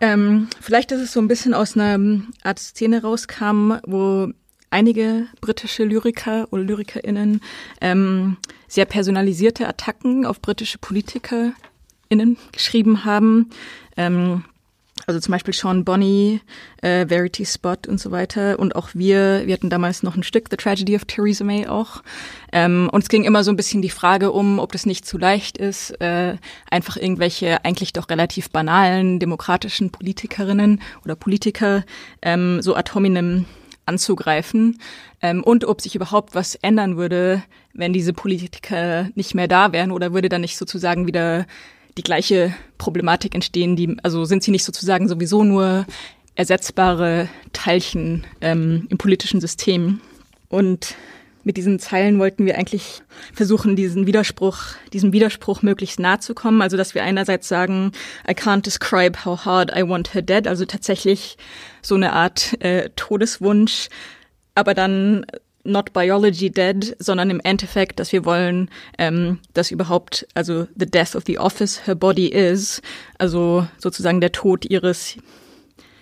Ähm, 0.00 0.48
vielleicht, 0.60 0.90
dass 0.90 1.00
es 1.00 1.12
so 1.12 1.20
ein 1.20 1.28
bisschen 1.28 1.52
aus 1.52 1.76
einer 1.76 2.22
Art 2.42 2.58
Szene 2.58 3.02
rauskam, 3.02 3.78
wo 3.86 4.32
einige 4.70 5.26
britische 5.40 5.84
Lyriker 5.84 6.48
oder 6.50 6.62
LyrikerInnen 6.62 7.40
ähm, 7.80 8.36
sehr 8.68 8.84
personalisierte 8.84 9.66
Attacken 9.66 10.24
auf 10.24 10.40
britische 10.40 10.78
PolitikerInnen 10.78 12.36
geschrieben 12.52 13.04
haben. 13.04 13.50
Ähm, 13.96 14.44
also 15.06 15.18
zum 15.18 15.32
Beispiel 15.32 15.54
Sean 15.54 15.84
Bonney, 15.84 16.40
äh, 16.82 17.06
Verity 17.06 17.44
Spot 17.46 17.76
und 17.88 17.98
so 17.98 18.10
weiter. 18.10 18.58
Und 18.58 18.76
auch 18.76 18.90
wir, 18.94 19.42
wir 19.46 19.54
hatten 19.54 19.70
damals 19.70 20.02
noch 20.02 20.14
ein 20.14 20.22
Stück, 20.22 20.48
The 20.50 20.56
Tragedy 20.56 20.94
of 20.94 21.04
Theresa 21.04 21.42
May 21.42 21.66
auch. 21.66 22.02
Ähm, 22.52 22.88
und 22.92 23.02
es 23.02 23.08
ging 23.08 23.24
immer 23.24 23.42
so 23.42 23.50
ein 23.50 23.56
bisschen 23.56 23.82
die 23.82 23.90
Frage 23.90 24.30
um, 24.30 24.58
ob 24.58 24.72
das 24.72 24.86
nicht 24.86 25.06
zu 25.06 25.18
leicht 25.18 25.58
ist, 25.58 25.90
äh, 26.00 26.36
einfach 26.70 26.96
irgendwelche 26.96 27.64
eigentlich 27.64 27.92
doch 27.92 28.08
relativ 28.08 28.50
banalen 28.50 29.18
demokratischen 29.18 29.90
Politikerinnen 29.90 30.80
oder 31.04 31.16
Politiker 31.16 31.84
ähm, 32.22 32.60
so 32.62 32.76
ad 32.76 32.92
hominem 32.94 33.46
anzugreifen 33.90 34.78
ähm, 35.20 35.42
und 35.42 35.64
ob 35.64 35.80
sich 35.80 35.94
überhaupt 35.94 36.34
was 36.34 36.54
ändern 36.54 36.96
würde, 36.96 37.42
wenn 37.74 37.92
diese 37.92 38.12
Politiker 38.12 39.08
nicht 39.14 39.34
mehr 39.34 39.48
da 39.48 39.72
wären 39.72 39.90
oder 39.90 40.14
würde 40.14 40.28
dann 40.28 40.40
nicht 40.40 40.56
sozusagen 40.56 41.06
wieder 41.06 41.46
die 41.98 42.02
gleiche 42.02 42.54
Problematik 42.78 43.34
entstehen, 43.34 43.76
die, 43.76 43.96
also 44.02 44.24
sind 44.24 44.42
sie 44.42 44.52
nicht 44.52 44.64
sozusagen 44.64 45.08
sowieso 45.08 45.44
nur 45.44 45.86
ersetzbare 46.36 47.28
Teilchen 47.52 48.24
ähm, 48.40 48.86
im 48.90 48.96
politischen 48.96 49.40
System. 49.40 50.00
Und 50.48 50.94
mit 51.42 51.56
diesen 51.56 51.78
Zeilen 51.78 52.18
wollten 52.18 52.44
wir 52.46 52.56
eigentlich 52.58 53.02
versuchen, 53.32 53.76
diesen 53.76 54.06
Widerspruch, 54.06 54.58
diesem 54.92 55.12
Widerspruch 55.12 55.62
möglichst 55.62 55.98
nahe 55.98 56.20
zu 56.20 56.34
kommen. 56.34 56.62
Also, 56.62 56.76
dass 56.76 56.94
wir 56.94 57.02
einerseits 57.02 57.48
sagen, 57.48 57.92
I 58.28 58.32
can't 58.32 58.62
describe 58.62 59.24
how 59.24 59.44
hard 59.44 59.76
I 59.76 59.88
want 59.88 60.14
her 60.14 60.22
dead, 60.22 60.46
also 60.46 60.64
tatsächlich 60.64 61.36
so 61.82 61.94
eine 61.94 62.12
Art 62.12 62.60
äh, 62.62 62.90
Todeswunsch, 62.96 63.88
aber 64.54 64.74
dann 64.74 65.24
not 65.64 65.92
biology 65.92 66.50
dead, 66.50 66.96
sondern 66.98 67.30
im 67.30 67.40
Endeffekt, 67.40 68.00
dass 68.00 68.12
wir 68.12 68.24
wollen, 68.24 68.70
ähm, 68.98 69.38
dass 69.52 69.70
überhaupt, 69.70 70.26
also 70.34 70.66
the 70.74 70.86
death 70.86 71.14
of 71.14 71.24
the 71.26 71.38
office 71.38 71.86
her 71.86 71.94
body 71.94 72.28
is, 72.28 72.80
also 73.18 73.66
sozusagen 73.78 74.20
der 74.20 74.32
Tod 74.32 74.64
ihres 74.64 75.16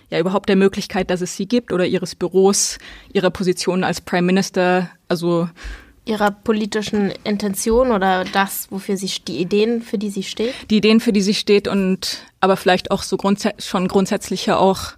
ja 0.09 0.19
überhaupt 0.19 0.49
der 0.49 0.55
Möglichkeit, 0.55 1.09
dass 1.09 1.21
es 1.21 1.35
sie 1.35 1.47
gibt 1.47 1.71
oder 1.71 1.85
ihres 1.85 2.15
Büros, 2.15 2.77
ihrer 3.13 3.29
Position 3.29 3.83
als 3.83 4.01
Prime 4.01 4.23
Minister, 4.25 4.89
also 5.07 5.49
Ihrer 6.05 6.31
politischen 6.31 7.11
Intention 7.23 7.91
oder 7.91 8.25
das, 8.25 8.67
wofür 8.71 8.97
sie, 8.97 9.11
die 9.27 9.37
Ideen, 9.37 9.83
für 9.83 9.99
die 9.99 10.09
sie 10.09 10.23
steht? 10.23 10.55
die 10.71 10.77
Ideen, 10.77 11.01
für 11.01 11.13
die 11.13 11.21
sie 11.21 11.35
steht 11.35 11.67
und 11.67 12.25
aber 12.39 12.57
vielleicht 12.57 12.89
auch 12.89 13.03
so 13.03 13.15
grundsä 13.15 13.51
schon 13.59 13.87
grundsätzlicher 13.87 14.59
auch 14.59 14.93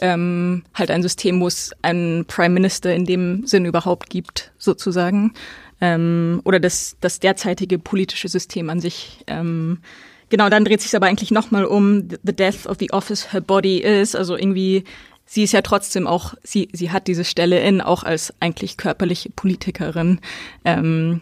ähm, 0.00 0.62
halt 0.74 0.90
ein 0.90 1.02
System, 1.02 1.40
wo 1.40 1.46
es 1.46 1.72
einen 1.82 2.24
Prime 2.24 2.54
Minister 2.54 2.94
in 2.94 3.04
dem 3.04 3.46
Sinn 3.46 3.66
überhaupt 3.66 4.08
gibt, 4.08 4.52
sozusagen. 4.56 5.34
Ähm, 5.80 6.40
oder 6.44 6.58
das, 6.58 6.96
das 7.00 7.20
derzeitige 7.20 7.78
politische 7.78 8.28
System 8.28 8.70
an 8.70 8.80
sich. 8.80 9.24
Ähm, 9.26 9.80
genau, 10.28 10.48
dann 10.48 10.64
dreht 10.64 10.80
sich 10.80 10.94
aber 10.96 11.06
eigentlich 11.06 11.30
nochmal 11.30 11.64
um 11.64 12.08
The 12.22 12.34
Death 12.34 12.66
of 12.66 12.76
the 12.78 12.92
Office 12.92 13.32
Her 13.32 13.40
Body 13.40 13.78
is. 13.78 14.14
Also 14.14 14.36
irgendwie, 14.36 14.84
sie 15.24 15.42
ist 15.42 15.52
ja 15.52 15.62
trotzdem 15.62 16.06
auch, 16.06 16.34
sie, 16.42 16.68
sie 16.72 16.90
hat 16.90 17.06
diese 17.06 17.24
Stelle 17.24 17.60
in, 17.60 17.80
auch 17.80 18.04
als 18.04 18.34
eigentlich 18.40 18.76
körperliche 18.76 19.30
Politikerin. 19.30 20.20
Ähm, 20.64 21.20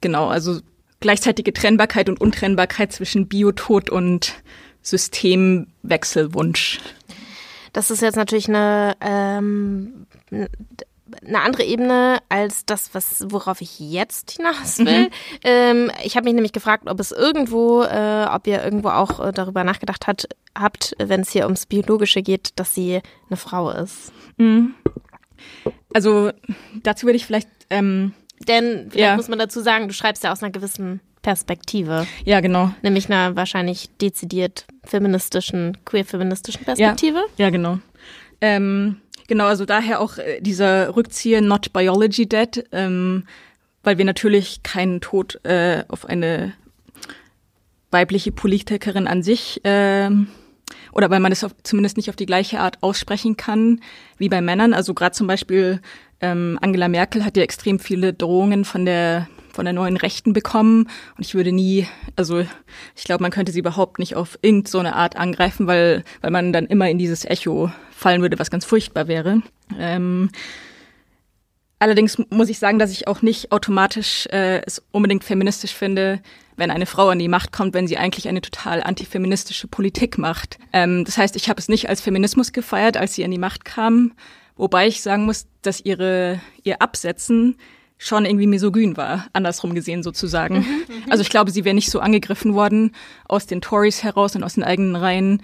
genau, 0.00 0.28
also 0.28 0.60
gleichzeitige 1.00 1.52
Trennbarkeit 1.52 2.08
und 2.08 2.20
Untrennbarkeit 2.20 2.92
zwischen 2.92 3.28
Biotod 3.28 3.90
und 3.90 4.34
Systemwechselwunsch. 4.82 6.80
Das 7.72 7.90
ist 7.90 8.02
jetzt 8.02 8.16
natürlich 8.16 8.48
eine, 8.48 8.96
ähm, 9.00 10.06
eine 11.26 11.40
andere 11.40 11.64
Ebene 11.64 12.18
als 12.28 12.64
das, 12.66 12.94
was 12.94 13.24
worauf 13.28 13.60
ich 13.60 13.78
jetzt 13.78 14.32
hinaus 14.32 14.78
will. 14.78 15.04
Mhm. 15.04 15.10
Ähm, 15.44 15.90
ich 16.04 16.16
habe 16.16 16.24
mich 16.24 16.34
nämlich 16.34 16.52
gefragt, 16.52 16.84
ob 16.86 17.00
es 17.00 17.12
irgendwo, 17.12 17.82
äh, 17.82 18.26
ob 18.30 18.46
ihr 18.46 18.62
irgendwo 18.62 18.88
auch 18.88 19.24
äh, 19.24 19.32
darüber 19.32 19.64
nachgedacht 19.64 20.06
hat, 20.06 20.28
habt, 20.56 20.94
wenn 20.98 21.20
es 21.20 21.30
hier 21.30 21.44
ums 21.44 21.66
Biologische 21.66 22.22
geht, 22.22 22.50
dass 22.56 22.74
sie 22.74 23.00
eine 23.28 23.36
Frau 23.36 23.70
ist. 23.70 24.12
Mhm. 24.36 24.74
Also 25.94 26.30
dazu 26.82 27.06
würde 27.06 27.16
ich 27.16 27.26
vielleicht. 27.26 27.48
Ähm, 27.70 28.12
Denn 28.46 28.88
vielleicht 28.90 28.98
ja. 28.98 29.16
muss 29.16 29.28
man 29.28 29.38
dazu 29.38 29.60
sagen, 29.60 29.88
du 29.88 29.94
schreibst 29.94 30.24
ja 30.24 30.32
aus 30.32 30.42
einer 30.42 30.52
gewissen 30.52 31.00
Perspektive. 31.22 32.06
Ja, 32.24 32.40
genau. 32.40 32.70
Nämlich 32.82 33.10
einer 33.10 33.36
wahrscheinlich 33.36 33.90
dezidiert 34.00 34.66
feministischen, 34.84 35.76
queer-feministischen 35.84 36.64
Perspektive. 36.64 37.18
Ja, 37.36 37.46
ja 37.46 37.50
genau. 37.50 37.78
Ähm, 38.40 39.00
genau, 39.28 39.46
also 39.46 39.64
daher 39.64 40.00
auch 40.00 40.18
äh, 40.18 40.40
dieser 40.40 40.96
Rückzieher 40.96 41.40
Not 41.40 41.72
Biology 41.72 42.28
Dead, 42.28 42.64
ähm, 42.72 43.24
weil 43.84 43.98
wir 43.98 44.04
natürlich 44.04 44.64
keinen 44.64 45.00
Tod 45.00 45.38
äh, 45.44 45.84
auf 45.86 46.04
eine 46.04 46.52
weibliche 47.92 48.32
Politikerin 48.32 49.06
an 49.06 49.22
sich 49.22 49.64
äh, 49.64 50.10
oder 50.92 51.10
weil 51.10 51.20
man 51.20 51.32
auf, 51.32 51.54
zumindest 51.62 51.96
nicht 51.96 52.10
auf 52.10 52.16
die 52.16 52.26
gleiche 52.26 52.60
Art 52.60 52.82
aussprechen 52.82 53.36
kann 53.36 53.80
wie 54.18 54.28
bei 54.28 54.40
Männern. 54.40 54.74
Also 54.74 54.94
gerade 54.94 55.14
zum 55.14 55.26
Beispiel 55.26 55.80
ähm, 56.20 56.58
Angela 56.60 56.88
Merkel 56.88 57.24
hat 57.24 57.36
ja 57.36 57.42
extrem 57.42 57.78
viele 57.78 58.12
Drohungen 58.12 58.64
von 58.64 58.84
der 58.84 59.28
von 59.58 59.64
der 59.64 59.74
neuen 59.74 59.96
Rechten 59.96 60.32
bekommen 60.32 60.88
und 61.16 61.26
ich 61.26 61.34
würde 61.34 61.50
nie, 61.50 61.84
also 62.14 62.44
ich 62.94 63.02
glaube, 63.02 63.22
man 63.22 63.32
könnte 63.32 63.50
sie 63.50 63.58
überhaupt 63.58 63.98
nicht 63.98 64.14
auf 64.14 64.38
irgendeine 64.40 64.90
so 64.90 64.96
Art 64.96 65.16
angreifen, 65.16 65.66
weil, 65.66 66.04
weil 66.20 66.30
man 66.30 66.52
dann 66.52 66.66
immer 66.66 66.88
in 66.88 66.96
dieses 66.96 67.24
Echo 67.24 67.72
fallen 67.90 68.22
würde, 68.22 68.38
was 68.38 68.52
ganz 68.52 68.64
furchtbar 68.64 69.08
wäre. 69.08 69.42
Ähm, 69.76 70.30
allerdings 71.80 72.22
muss 72.30 72.50
ich 72.50 72.60
sagen, 72.60 72.78
dass 72.78 72.92
ich 72.92 73.08
auch 73.08 73.20
nicht 73.20 73.50
automatisch 73.50 74.26
äh, 74.26 74.62
es 74.64 74.80
unbedingt 74.92 75.24
feministisch 75.24 75.74
finde, 75.74 76.20
wenn 76.54 76.70
eine 76.70 76.86
Frau 76.86 77.08
an 77.08 77.18
die 77.18 77.26
Macht 77.26 77.50
kommt, 77.50 77.74
wenn 77.74 77.88
sie 77.88 77.98
eigentlich 77.98 78.28
eine 78.28 78.42
total 78.42 78.80
antifeministische 78.80 79.66
Politik 79.66 80.18
macht. 80.18 80.58
Ähm, 80.72 81.04
das 81.04 81.18
heißt, 81.18 81.34
ich 81.34 81.48
habe 81.48 81.58
es 81.58 81.68
nicht 81.68 81.88
als 81.88 82.00
Feminismus 82.00 82.52
gefeiert, 82.52 82.96
als 82.96 83.16
sie 83.16 83.24
an 83.24 83.32
die 83.32 83.38
Macht 83.38 83.64
kam, 83.64 84.12
wobei 84.54 84.86
ich 84.86 85.02
sagen 85.02 85.24
muss, 85.24 85.48
dass 85.62 85.80
ihre 85.80 86.40
ihr 86.62 86.80
Absetzen 86.80 87.56
schon 87.98 88.24
irgendwie 88.24 88.46
misogyn 88.46 88.96
war, 88.96 89.26
andersrum 89.32 89.74
gesehen 89.74 90.02
sozusagen. 90.02 90.58
Mhm, 90.58 90.60
mhm, 90.60 91.10
also 91.10 91.20
ich 91.20 91.30
glaube, 91.30 91.50
sie 91.50 91.64
wäre 91.64 91.74
nicht 91.74 91.90
so 91.90 92.00
angegriffen 92.00 92.54
worden 92.54 92.92
aus 93.26 93.46
den 93.46 93.60
Tories 93.60 94.04
heraus 94.04 94.36
und 94.36 94.44
aus 94.44 94.54
den 94.54 94.64
eigenen 94.64 94.96
Reihen, 94.96 95.42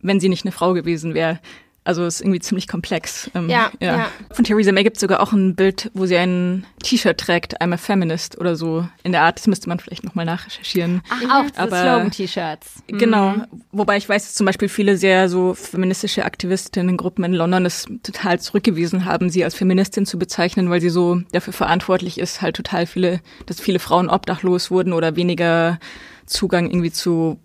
wenn 0.00 0.18
sie 0.18 0.30
nicht 0.30 0.44
eine 0.44 0.52
Frau 0.52 0.72
gewesen 0.72 1.14
wäre. 1.14 1.38
Also 1.82 2.04
ist 2.04 2.20
irgendwie 2.20 2.40
ziemlich 2.40 2.68
komplex. 2.68 3.30
Ähm, 3.34 3.48
ja, 3.48 3.70
ja. 3.80 3.96
ja. 3.96 4.08
Von 4.32 4.44
Theresa 4.44 4.70
May 4.70 4.84
gibt 4.84 4.98
es 4.98 5.00
sogar 5.00 5.20
auch 5.20 5.32
ein 5.32 5.54
Bild, 5.54 5.90
wo 5.94 6.04
sie 6.04 6.16
ein 6.16 6.66
T-Shirt 6.82 7.16
trägt, 7.16 7.60
I'm 7.62 7.72
a 7.72 7.78
Feminist 7.78 8.38
oder 8.38 8.54
so 8.54 8.86
in 9.02 9.12
der 9.12 9.22
Art. 9.22 9.38
Das 9.38 9.46
müsste 9.46 9.68
man 9.68 9.80
vielleicht 9.80 10.04
nochmal 10.04 10.26
nachrecherchieren. 10.26 11.00
Ach, 11.08 11.22
auch 11.24 11.58
Aber, 11.58 11.80
Slogan-T-Shirts. 11.80 12.82
Genau. 12.86 13.30
Mhm. 13.30 13.46
Wobei 13.72 13.96
ich 13.96 14.06
weiß, 14.06 14.24
dass 14.24 14.34
zum 14.34 14.44
Beispiel 14.44 14.68
viele 14.68 14.98
sehr 14.98 15.30
so 15.30 15.54
feministische 15.54 16.26
Aktivistinnen-Gruppen 16.26 17.24
in 17.24 17.32
London 17.32 17.64
es 17.64 17.86
total 18.02 18.38
zurückgewiesen 18.40 19.06
haben, 19.06 19.30
sie 19.30 19.42
als 19.42 19.54
Feministin 19.54 20.04
zu 20.04 20.18
bezeichnen, 20.18 20.68
weil 20.68 20.82
sie 20.82 20.90
so 20.90 21.22
dafür 21.32 21.54
verantwortlich 21.54 22.18
ist, 22.18 22.42
halt 22.42 22.56
total 22.56 22.84
viele, 22.84 23.20
dass 23.46 23.58
viele 23.58 23.78
Frauen 23.78 24.10
obdachlos 24.10 24.70
wurden 24.70 24.92
oder 24.92 25.16
weniger 25.16 25.78
Zugang 26.26 26.66
irgendwie 26.66 26.92
zu 26.92 27.40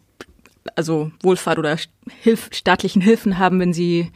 also 0.75 1.11
Wohlfahrt 1.21 1.59
oder 1.59 1.77
Hilf 2.21 2.49
staatlichen 2.51 3.01
Hilfen 3.01 3.37
haben, 3.37 3.59
wenn 3.59 3.73
sie 3.73 4.11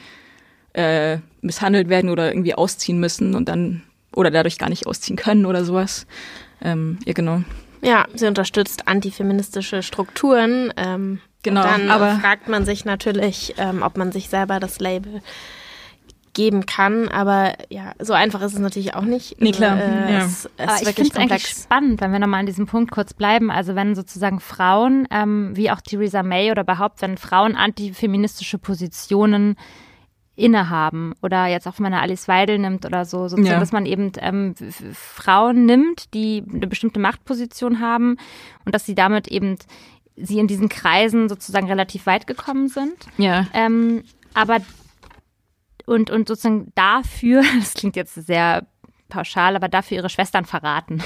äh, 0.73 1.17
misshandelt 1.41 1.89
werden 1.89 2.09
oder 2.09 2.29
irgendwie 2.31 2.55
ausziehen 2.55 2.99
müssen 2.99 3.35
und 3.35 3.49
dann 3.49 3.83
oder 4.15 4.31
dadurch 4.31 4.57
gar 4.57 4.69
nicht 4.69 4.87
ausziehen 4.87 5.17
können 5.17 5.45
oder 5.45 5.63
sowas. 5.63 6.07
Ähm, 6.61 6.99
ja, 7.05 7.13
genau. 7.13 7.43
Ja, 7.81 8.07
sie 8.13 8.27
unterstützt 8.27 8.87
antifeministische 8.87 9.83
Strukturen. 9.83 10.73
Ähm, 10.75 11.19
genau, 11.43 11.63
dann 11.63 11.89
aber 11.89 12.19
fragt 12.19 12.49
man 12.49 12.65
sich 12.65 12.85
natürlich, 12.85 13.55
ähm, 13.57 13.83
ob 13.83 13.97
man 13.97 14.11
sich 14.11 14.29
selber 14.29 14.59
das 14.59 14.79
Label 14.79 15.21
geben 16.39 16.65
kann. 16.65 17.09
Aber 17.09 17.53
ja, 17.67 17.91
so 17.99 18.13
einfach 18.13 18.41
ist 18.41 18.53
es 18.53 18.59
natürlich 18.59 18.95
auch 18.95 19.03
nicht. 19.03 19.41
Nee, 19.41 19.51
klar. 19.51 19.77
Äh, 19.77 20.13
ja. 20.13 20.19
es, 20.19 20.49
es 20.55 20.81
ich 20.83 20.95
finde 20.95 21.09
es 21.09 21.17
eigentlich 21.17 21.47
spannend, 21.47 21.99
wenn 21.99 22.13
wir 22.13 22.19
nochmal 22.19 22.39
an 22.39 22.45
diesem 22.45 22.65
Punkt 22.65 22.91
kurz 22.91 23.13
bleiben. 23.13 23.51
Also 23.51 23.75
wenn 23.75 23.93
sozusagen 23.93 24.39
Frauen, 24.39 25.05
ähm, 25.11 25.51
wie 25.55 25.69
auch 25.69 25.81
Theresa 25.81 26.23
May 26.23 26.49
oder 26.49 26.61
überhaupt, 26.61 27.01
wenn 27.01 27.17
Frauen 27.17 27.57
antifeministische 27.57 28.57
Positionen 28.57 29.57
innehaben 30.37 31.13
oder 31.21 31.47
jetzt 31.47 31.67
auch 31.67 31.77
wenn 31.77 31.83
man 31.83 31.93
eine 31.93 32.03
Alice 32.03 32.29
Weidel 32.29 32.57
nimmt 32.57 32.85
oder 32.85 33.03
so, 33.03 33.27
sozusagen, 33.27 33.55
ja. 33.55 33.59
dass 33.59 33.73
man 33.73 33.85
eben 33.85 34.13
ähm, 34.19 34.55
Frauen 34.93 35.65
nimmt, 35.65 36.13
die 36.13 36.41
eine 36.49 36.67
bestimmte 36.67 37.01
Machtposition 37.01 37.81
haben 37.81 38.15
und 38.63 38.73
dass 38.73 38.85
sie 38.85 38.95
damit 38.95 39.27
eben 39.27 39.57
sie 40.15 40.39
in 40.39 40.47
diesen 40.47 40.69
Kreisen 40.69 41.27
sozusagen 41.27 41.67
relativ 41.67 42.05
weit 42.05 42.27
gekommen 42.27 42.69
sind. 42.69 42.95
Ja. 43.17 43.47
Ähm, 43.53 44.03
aber 44.33 44.59
und, 45.89 46.11
und 46.11 46.27
sozusagen 46.27 46.71
dafür, 46.75 47.43
das 47.59 47.73
klingt 47.73 47.95
jetzt 47.95 48.13
sehr 48.13 48.67
pauschal, 49.09 49.55
aber 49.55 49.67
dafür 49.67 49.97
ihre 49.97 50.09
Schwestern 50.09 50.45
verraten. 50.45 51.03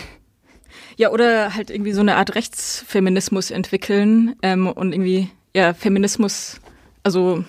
Ja, 0.97 1.11
oder 1.11 1.53
halt 1.53 1.69
irgendwie 1.69 1.93
so 1.93 2.01
eine 2.01 2.17
Art 2.17 2.35
Rechtsfeminismus 2.35 3.51
entwickeln 3.51 4.35
ähm, 4.41 4.67
und 4.67 4.91
irgendwie, 4.91 5.29
ja, 5.55 5.73
Feminismus, 5.73 6.59
also 7.03 7.43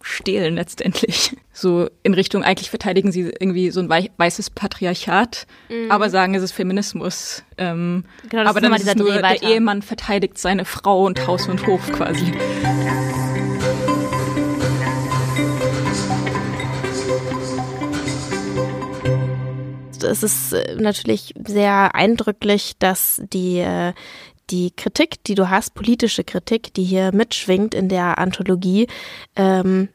stehlen 0.00 0.54
letztendlich. 0.56 1.36
So 1.56 1.88
in 2.02 2.14
Richtung, 2.14 2.42
eigentlich 2.42 2.68
verteidigen 2.68 3.12
sie 3.12 3.32
irgendwie 3.38 3.70
so 3.70 3.78
ein 3.78 3.88
weißes 3.88 4.50
Patriarchat, 4.50 5.46
mhm. 5.68 5.88
aber 5.88 6.10
sagen, 6.10 6.34
es 6.34 6.42
ist 6.42 6.50
Feminismus. 6.50 7.44
Ähm, 7.58 8.06
genau, 8.28 8.50
aber 8.50 8.60
dann 8.60 8.74
ist 8.74 8.88
es 8.88 8.96
nur, 8.96 9.12
der 9.12 9.40
Ehemann 9.40 9.80
verteidigt 9.80 10.36
seine 10.36 10.64
Frau 10.64 11.04
und 11.04 11.28
Haus 11.28 11.46
und 11.46 11.64
Hof 11.68 11.92
quasi. 11.92 12.32
Es 20.04 20.22
ist 20.22 20.52
äh, 20.52 20.76
natürlich 20.76 21.34
sehr 21.46 21.94
eindrücklich, 21.94 22.74
dass 22.78 23.22
die, 23.32 23.58
äh, 23.58 23.92
die 24.50 24.70
Kritik, 24.70 25.22
die 25.24 25.34
du 25.34 25.50
hast, 25.50 25.74
politische 25.74 26.24
Kritik, 26.24 26.74
die 26.74 26.84
hier 26.84 27.12
mitschwingt 27.14 27.74
in 27.74 27.88
der 27.88 28.18
Anthologie, 28.18 28.86
ähm, 29.36 29.88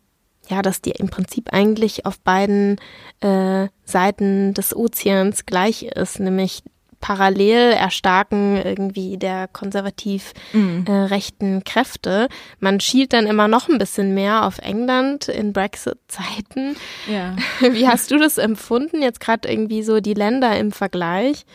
ja, 0.50 0.62
dass 0.62 0.82
die 0.82 0.92
im 0.92 1.10
Prinzip 1.10 1.54
eigentlich 1.54 2.06
auf 2.06 2.20
beiden 2.20 2.78
äh, 3.22 3.68
Seiten 3.86 4.54
des 4.54 4.76
Ozeans 4.76 5.46
gleich 5.46 5.84
ist, 5.84 6.20
nämlich 6.20 6.64
parallel 7.00 7.74
erstarken 7.74 8.58
irgendwie 8.58 9.18
der 9.18 9.48
konservativ 9.48 10.34
mhm. 10.54 10.86
äh, 10.88 10.92
rechten 10.92 11.64
Kräfte. 11.64 12.28
Man 12.60 12.80
schielt 12.80 13.14
dann 13.14 13.28
immer 13.28 13.48
noch 13.48 13.70
ein 13.70 13.78
bisschen 13.78 14.14
mehr 14.14 14.46
auf 14.46 14.60
England 14.60 15.28
in 15.28 15.54
Brexit-Zeiten. 15.54 16.76
Ja. 17.08 17.36
Wie 17.72 17.88
hast 17.88 18.12
du 18.12 18.18
das 18.18 18.38
empfunden? 18.38 19.02
Jetzt 19.02 19.20
gerade 19.20 19.50
irgendwie 19.50 19.84
so 19.84 20.00
die 20.00 20.14
Länder 20.14 20.58
im 20.58 20.72
Vergleich? 20.72 21.46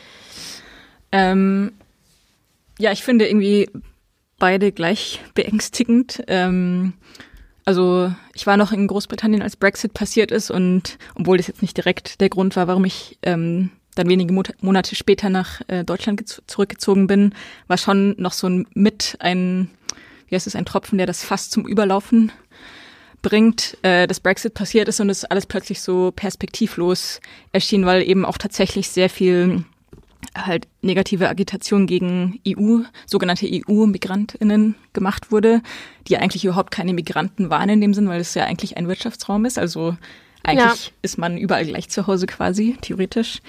Ähm, 1.12 1.72
ja, 2.78 2.92
ich 2.92 3.02
finde 3.02 3.28
irgendwie 3.28 3.68
beide 4.38 4.72
gleich 4.72 5.20
beängstigend. 5.34 6.22
Ähm, 6.26 6.94
also 7.64 8.12
ich 8.34 8.46
war 8.46 8.56
noch 8.56 8.72
in 8.72 8.86
Großbritannien, 8.86 9.42
als 9.42 9.56
Brexit 9.56 9.94
passiert 9.94 10.30
ist 10.30 10.50
und 10.50 10.98
obwohl 11.14 11.38
das 11.38 11.46
jetzt 11.46 11.62
nicht 11.62 11.76
direkt 11.76 12.20
der 12.20 12.28
Grund 12.28 12.56
war, 12.56 12.66
warum 12.66 12.84
ich 12.84 13.18
ähm, 13.22 13.70
dann 13.94 14.08
wenige 14.08 14.34
Monate 14.60 14.94
später 14.96 15.30
nach 15.30 15.60
äh, 15.68 15.84
Deutschland 15.84 16.42
zurückgezogen 16.46 17.06
bin, 17.06 17.34
war 17.66 17.78
schon 17.78 18.14
noch 18.18 18.32
so 18.32 18.48
ein 18.48 18.66
mit 18.74 19.16
ein, 19.20 19.70
wie 20.28 20.34
heißt 20.34 20.46
es, 20.46 20.56
ein 20.56 20.64
Tropfen, 20.64 20.98
der 20.98 21.06
das 21.06 21.24
fast 21.24 21.52
zum 21.52 21.66
Überlaufen 21.66 22.32
bringt, 23.22 23.78
äh, 23.82 24.06
dass 24.06 24.20
Brexit 24.20 24.54
passiert 24.54 24.88
ist 24.88 25.00
und 25.00 25.10
es 25.10 25.24
alles 25.24 25.46
plötzlich 25.46 25.80
so 25.80 26.12
perspektivlos 26.14 27.20
erschien, 27.52 27.86
weil 27.86 28.02
eben 28.02 28.24
auch 28.24 28.38
tatsächlich 28.38 28.88
sehr 28.90 29.08
viel 29.08 29.64
halt 30.36 30.68
negative 30.82 31.28
Agitation 31.28 31.86
gegen 31.86 32.40
EU, 32.46 32.80
sogenannte 33.06 33.48
EU-MigrantInnen 33.50 34.74
gemacht 34.92 35.30
wurde, 35.30 35.62
die 36.08 36.16
eigentlich 36.18 36.44
überhaupt 36.44 36.70
keine 36.70 36.92
Migranten 36.92 37.50
waren 37.50 37.68
in 37.68 37.80
dem 37.80 37.94
Sinn, 37.94 38.08
weil 38.08 38.20
es 38.20 38.34
ja 38.34 38.44
eigentlich 38.44 38.76
ein 38.76 38.88
Wirtschaftsraum 38.88 39.44
ist. 39.44 39.58
Also 39.58 39.96
eigentlich 40.42 40.86
ja. 40.86 40.92
ist 41.02 41.18
man 41.18 41.38
überall 41.38 41.64
gleich 41.64 41.88
zu 41.88 42.06
Hause 42.06 42.26
quasi, 42.26 42.76
theoretisch. 42.80 43.40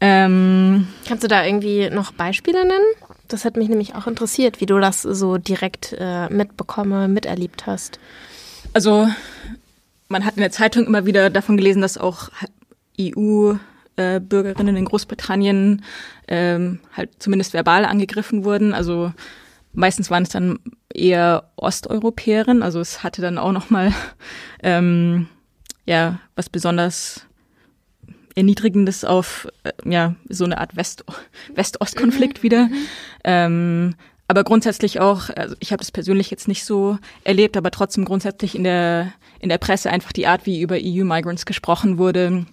Ähm, 0.00 0.86
Kannst 1.06 1.24
du 1.24 1.28
da 1.28 1.44
irgendwie 1.44 1.90
noch 1.90 2.12
Beispiele 2.12 2.64
nennen? 2.64 2.84
Das 3.26 3.44
hat 3.44 3.56
mich 3.56 3.68
nämlich 3.68 3.94
auch 3.94 4.06
interessiert, 4.06 4.60
wie 4.60 4.66
du 4.66 4.78
das 4.78 5.02
so 5.02 5.38
direkt 5.38 5.94
äh, 5.98 6.28
mitbekomme, 6.28 7.08
miterlebt 7.08 7.66
hast. 7.66 7.98
Also 8.72 9.08
man 10.08 10.24
hat 10.24 10.36
in 10.36 10.40
der 10.40 10.50
Zeitung 10.50 10.86
immer 10.86 11.04
wieder 11.04 11.30
davon 11.30 11.56
gelesen, 11.56 11.82
dass 11.82 11.98
auch 11.98 12.30
EU 12.98 13.54
äh, 13.96 14.16
in 14.16 14.84
Großbritannien 14.84 15.84
ähm, 16.28 16.80
halt 16.96 17.10
zumindest 17.18 17.52
verbal 17.52 17.84
angegriffen 17.84 18.44
wurden. 18.44 18.72
Also 18.72 19.12
meistens 19.72 20.10
waren 20.10 20.22
es 20.22 20.30
dann 20.30 20.60
eher 20.92 21.50
Osteuropäerinnen. 21.56 22.62
Also 22.62 22.80
es 22.80 23.02
hatte 23.02 23.20
dann 23.20 23.38
auch 23.38 23.52
noch 23.52 23.70
mal 23.70 23.92
ähm, 24.62 25.28
ja 25.84 26.20
was 26.36 26.48
besonders 26.48 27.27
erniedrigendes 28.38 29.04
auf 29.04 29.48
äh, 29.64 29.72
ja 29.84 30.14
so 30.28 30.44
eine 30.44 30.58
Art 30.58 30.76
West 30.76 31.04
West-Ost-Konflikt 31.54 32.38
mhm. 32.38 32.42
wieder. 32.42 32.66
Mhm. 32.66 32.86
Ähm, 33.24 33.94
aber 34.30 34.44
grundsätzlich 34.44 35.00
auch, 35.00 35.30
also 35.30 35.54
ich 35.58 35.72
habe 35.72 35.78
das 35.78 35.90
persönlich 35.90 36.30
jetzt 36.30 36.48
nicht 36.48 36.64
so 36.64 36.98
erlebt, 37.24 37.56
aber 37.56 37.70
trotzdem 37.70 38.04
grundsätzlich 38.04 38.54
in 38.54 38.64
der 38.64 39.12
in 39.40 39.48
der 39.48 39.58
Presse 39.58 39.90
einfach 39.90 40.12
die 40.12 40.26
Art, 40.26 40.46
wie 40.46 40.60
über 40.60 40.76
EU-Migrants 40.76 41.46
gesprochen 41.46 41.96
wurde, 41.96 42.46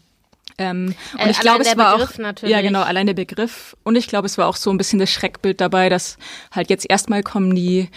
ähm, 0.58 0.96
und 1.14 1.20
äh, 1.20 1.32
ich 1.32 1.40
glaube, 1.40 1.64
es 1.64 1.76
war 1.76 1.98
Begriff 1.98 2.14
auch 2.14 2.18
natürlich. 2.18 2.54
ja 2.54 2.62
genau 2.62 2.82
allein 2.82 3.08
der 3.08 3.14
Begriff 3.14 3.76
und 3.84 3.96
ich 3.96 4.08
glaube, 4.08 4.26
es 4.26 4.38
war 4.38 4.48
auch 4.48 4.56
so 4.56 4.70
ein 4.70 4.78
bisschen 4.78 5.00
das 5.00 5.10
Schreckbild 5.10 5.60
dabei, 5.60 5.90
dass 5.90 6.18
halt 6.52 6.70
jetzt 6.70 6.90
erstmal 6.90 7.24
kommen 7.24 7.56
die 7.56 7.90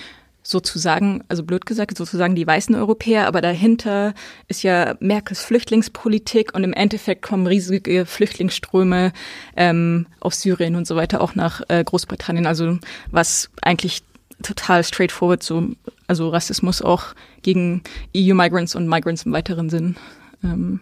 sozusagen, 0.49 1.23
also 1.29 1.43
blöd 1.43 1.67
gesagt, 1.67 1.99
sozusagen 1.99 2.35
die 2.35 2.47
weißen 2.47 2.75
Europäer, 2.75 3.27
aber 3.27 3.43
dahinter 3.43 4.15
ist 4.49 4.63
ja 4.63 4.95
Merkels 4.99 5.43
Flüchtlingspolitik 5.43 6.55
und 6.55 6.65
im 6.65 6.73
Endeffekt 6.73 7.21
kommen 7.21 7.47
riesige 7.47 8.07
Flüchtlingsströme 8.07 9.13
ähm, 9.57 10.07
aus 10.21 10.41
Syrien 10.41 10.75
und 10.75 10.87
so 10.87 10.97
weiter 10.97 11.21
auch 11.21 11.35
nach 11.35 11.61
äh, 11.69 11.85
Großbritannien, 11.85 12.47
also 12.47 12.79
was 13.11 13.51
eigentlich 13.61 14.03
total 14.43 14.85
straightforward 14.85 15.43
so, 15.43 15.69
also 16.07 16.31
Rassismus 16.31 16.81
auch 16.81 17.15
gegen 17.43 17.83
EU-Migrants 18.17 18.75
und 18.75 18.89
Migrants 18.89 19.27
im 19.27 19.33
weiteren 19.33 19.69
Sinn. 19.69 19.97
Ähm, 20.43 20.81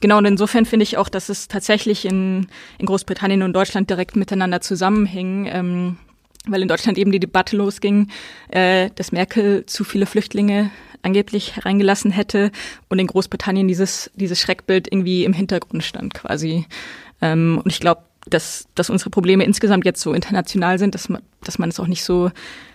Genau, 0.00 0.18
und 0.18 0.26
insofern 0.26 0.64
finde 0.64 0.84
ich 0.84 0.96
auch, 0.96 1.08
dass 1.08 1.28
es 1.28 1.48
tatsächlich 1.48 2.04
in, 2.04 2.46
in 2.78 2.86
Großbritannien 2.86 3.42
und 3.42 3.52
Deutschland 3.52 3.90
direkt 3.90 4.14
miteinander 4.14 4.60
zusammenhing. 4.60 5.48
Ähm, 5.50 5.96
weil 6.50 6.62
in 6.62 6.68
Deutschland 6.68 6.98
eben 6.98 7.12
die 7.12 7.20
Debatte 7.20 7.56
losging, 7.56 8.08
äh, 8.48 8.90
dass 8.94 9.12
Merkel 9.12 9.66
zu 9.66 9.84
viele 9.84 10.06
Flüchtlinge 10.06 10.70
angeblich 11.02 11.56
hereingelassen 11.56 12.10
hätte 12.10 12.50
und 12.88 12.98
in 12.98 13.06
Großbritannien 13.06 13.68
dieses, 13.68 14.10
dieses 14.14 14.40
Schreckbild 14.40 14.90
irgendwie 14.90 15.24
im 15.24 15.32
Hintergrund 15.32 15.84
stand 15.84 16.14
quasi. 16.14 16.66
Ähm, 17.20 17.60
und 17.62 17.72
ich 17.72 17.80
glaube, 17.80 18.02
dass, 18.26 18.68
dass 18.74 18.90
unsere 18.90 19.10
Probleme 19.10 19.44
insgesamt 19.44 19.84
jetzt 19.84 20.02
so 20.02 20.12
international 20.12 20.78
sind, 20.78 20.94
dass 20.94 21.08
man, 21.08 21.22
dass 21.42 21.58
man 21.58 21.68
es 21.68 21.80
auch 21.80 21.86
nicht 21.86 22.04
so 22.04 22.30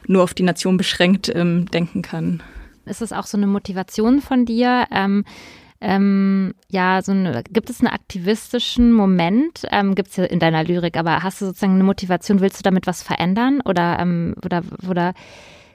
nur 0.08 0.24
auf 0.24 0.34
die 0.34 0.44
Nation 0.44 0.78
beschränkt 0.78 1.32
ähm, 1.34 1.70
denken 1.72 2.02
kann. 2.02 2.42
Ist 2.86 3.02
es 3.02 3.14
auch 3.14 3.26
so 3.26 3.38
eine 3.38 3.48
Motivation 3.48 4.22
von 4.22 4.46
dir? 4.46 4.88
Ähm 4.92 5.26
ähm, 5.86 6.56
ja, 6.70 7.02
so 7.02 7.12
eine, 7.12 7.44
gibt 7.52 7.70
es 7.70 7.82
einen 7.82 7.94
aktivistischen 7.94 8.94
Moment? 8.94 9.64
Ähm, 9.70 9.96
gibt 9.96 10.12
es 10.12 10.16
ja 10.16 10.24
in 10.24 10.40
deiner 10.40 10.64
Lyrik, 10.64 10.96
aber 10.96 11.24
hast 11.24 11.42
du 11.42 11.46
sozusagen 11.46 11.74
eine 11.74 11.84
Motivation, 11.84 12.40
willst 12.40 12.60
du 12.60 12.64
damit 12.64 12.88
was 12.88 13.04
verändern? 13.04 13.60
Oder, 13.66 14.00
ähm, 14.00 14.34
oder, 14.46 14.62
oder 14.90 15.14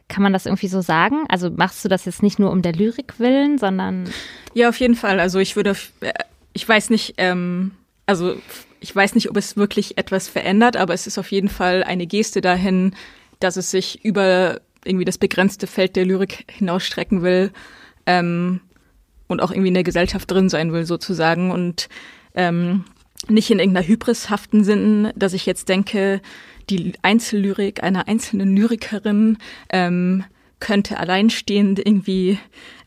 kann 0.09 0.23
man 0.23 0.33
das 0.33 0.47
irgendwie 0.47 0.69
so 0.69 0.81
sagen? 0.81 1.27
Also 1.29 1.51
machst 1.51 1.85
du 1.85 1.91
das 1.91 2.07
jetzt 2.07 2.23
nicht 2.23 2.39
nur 2.39 2.51
um 2.51 2.63
der 2.63 2.73
Lyrik 2.73 3.19
willen, 3.19 3.59
sondern. 3.59 4.09
Ja, 4.55 4.71
auf 4.71 4.81
jeden 4.81 4.95
Fall. 4.95 5.21
Also 5.21 5.41
ich 5.41 5.57
würde, 5.57 5.77
äh, 6.01 6.15
ich 6.55 6.67
weiß 6.67 6.89
nicht, 6.89 7.15
ähm, 7.19 7.73
also 8.07 8.35
ich 8.81 8.97
weiß 8.97 9.15
nicht, 9.15 9.29
ob 9.29 9.37
es 9.37 9.59
wirklich 9.59 9.99
etwas 9.99 10.27
verändert, 10.27 10.79
aber 10.79 10.95
es 10.95 11.07
ist 11.07 11.19
auf 11.19 11.31
jeden 11.31 11.51
Fall 11.51 11.85
eine 11.85 12.07
Geste 12.07 12.41
dahin, 12.41 12.95
dass 13.41 13.59
es 13.59 13.71
sich 13.71 14.03
über 14.07 14.63
irgendwie 14.85 15.05
das 15.05 15.19
begrenzte 15.19 15.67
Feld 15.67 15.97
der 15.97 16.07
Lyrik 16.07 16.47
hinausstrecken 16.51 17.21
will. 17.21 17.53
Ähm, 18.07 18.63
und 19.29 19.41
auch 19.41 19.51
irgendwie 19.51 19.69
in 19.69 19.75
der 19.75 19.85
Gesellschaft 19.85 20.31
drin 20.31 20.49
sein 20.49 20.73
will 20.73 20.85
sozusagen 20.85 21.51
und 21.51 21.89
ähm, 22.35 22.85
nicht 23.29 23.51
in 23.51 23.59
irgendeiner 23.59 23.87
hybrishaften 23.87 24.65
Sinn, 24.65 25.13
dass 25.15 25.33
ich 25.33 25.47
jetzt 25.47 25.69
denke, 25.69 26.21
die 26.71 26.93
Einzellyrik 27.03 27.83
einer 27.83 28.09
einzelnen 28.09 28.57
Lyrikerin 28.57 29.39
ähm, 29.71 30.25
könnte 30.61 30.99
alleinstehend 30.99 31.79
irgendwie 31.79 32.39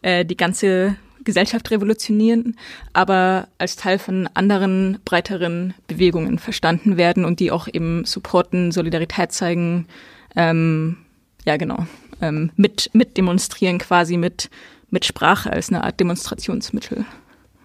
äh, 0.01 0.25
die 0.25 0.37
ganze 0.37 0.95
Gesellschaft 1.23 1.69
revolutionieren, 1.71 2.57
aber 2.93 3.47
als 3.57 3.75
Teil 3.75 3.99
von 3.99 4.27
anderen 4.33 4.99
breiteren 5.05 5.73
Bewegungen 5.87 6.39
verstanden 6.39 6.97
werden 6.97 7.25
und 7.25 7.39
die 7.39 7.51
auch 7.51 7.67
eben 7.71 8.05
supporten, 8.05 8.71
Solidarität 8.71 9.31
zeigen, 9.31 9.87
ähm, 10.35 10.97
ja 11.45 11.57
genau, 11.57 11.85
ähm, 12.21 12.51
mit, 12.55 12.89
mit 12.93 13.17
demonstrieren 13.17 13.77
quasi, 13.77 14.17
mit 14.17 14.49
mit 14.91 15.05
Sprache 15.05 15.51
als 15.51 15.69
eine 15.69 15.83
Art 15.83 15.99
Demonstrationsmittel. 15.99 17.03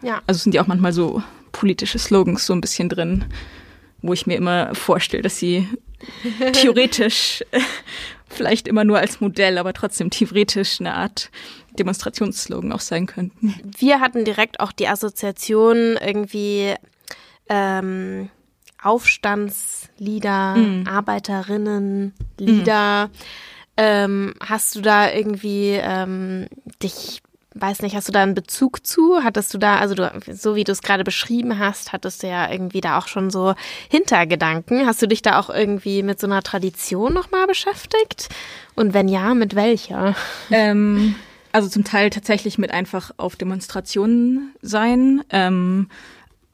Ja. 0.01 0.23
Also 0.27 0.39
sind 0.39 0.55
ja 0.55 0.63
auch 0.63 0.69
manchmal 0.69 0.95
so 0.95 1.23
politische 1.53 1.99
Slogans 1.99 2.47
so 2.47 2.55
ein 2.55 2.63
bisschen 2.63 2.89
drin, 2.89 3.27
wo 4.01 4.15
ich 4.15 4.27
mir 4.27 4.37
immer 4.37 4.75
vorstelle, 4.75 5.23
dass 5.23 5.39
sie 5.39 5.69
theoretisch 6.53 7.45
vielleicht 8.29 8.67
immer 8.69 8.85
nur 8.85 8.99
als 8.99 9.21
Modell, 9.21 9.59
aber 9.59 9.73
trotzdem 9.73 10.11
theoretisch 10.11 10.79
eine 10.81 10.95
Art 10.95 11.33
Demonstrationsslogan 11.79 12.73
auch 12.73 12.81
sein 12.81 13.07
könnten. 13.07 13.55
Wir 13.77 14.01
hatten 14.01 14.25
direkt 14.25 14.59
auch 14.61 14.73
die 14.73 14.89
Assoziation 14.89 15.99
irgendwie 16.01 16.75
ähm, 17.49 18.31
Aufstandslieder, 18.83 20.57
mm. 20.57 20.87
Arbeiterinnenlieder. 20.87 23.09
Mm. 23.09 23.11
Ähm, 23.77 24.35
hast 24.41 24.75
du 24.75 24.81
da 24.81 25.13
irgendwie 25.13 25.79
ähm, 25.81 26.47
dich, 26.83 27.23
weiß 27.55 27.83
nicht, 27.83 27.95
hast 27.95 28.09
du 28.09 28.13
da 28.13 28.23
einen 28.23 28.35
Bezug 28.35 28.87
zu? 28.87 29.21
Hattest 29.23 29.53
du 29.53 29.59
da, 29.59 29.77
also 29.77 29.95
du, 29.95 30.11
so 30.33 30.55
wie 30.55 30.65
du 30.65 30.73
es 30.73 30.83
gerade 30.83 31.05
beschrieben 31.05 31.59
hast, 31.59 31.93
hattest 31.93 32.23
du 32.23 32.29
ja 32.29 32.51
irgendwie 32.51 32.81
da 32.81 32.99
auch 32.99 33.09
schon 33.09 33.31
so 33.31 33.55
Hintergedanken. 33.91 34.87
Hast 34.87 35.03
du 35.03 35.07
dich 35.07 35.23
da 35.23 35.39
auch 35.39 35.51
irgendwie 35.51 36.03
mit 36.03 36.19
so 36.19 36.27
einer 36.27 36.43
Tradition 36.43 37.13
nochmal 37.13 37.47
beschäftigt? 37.47 38.29
Und 38.75 38.95
wenn 38.95 39.09
ja, 39.09 39.35
mit 39.35 39.55
welcher? 39.55 40.15
Ähm, 40.51 41.15
also 41.53 41.69
zum 41.69 41.85
Teil 41.85 42.11
tatsächlich 42.11 42.59
mit 42.59 42.71
einfach 42.71 43.13
auf 43.17 43.37
Demonstrationen 43.37 44.55
sein, 44.61 45.25
ähm, 45.31 45.89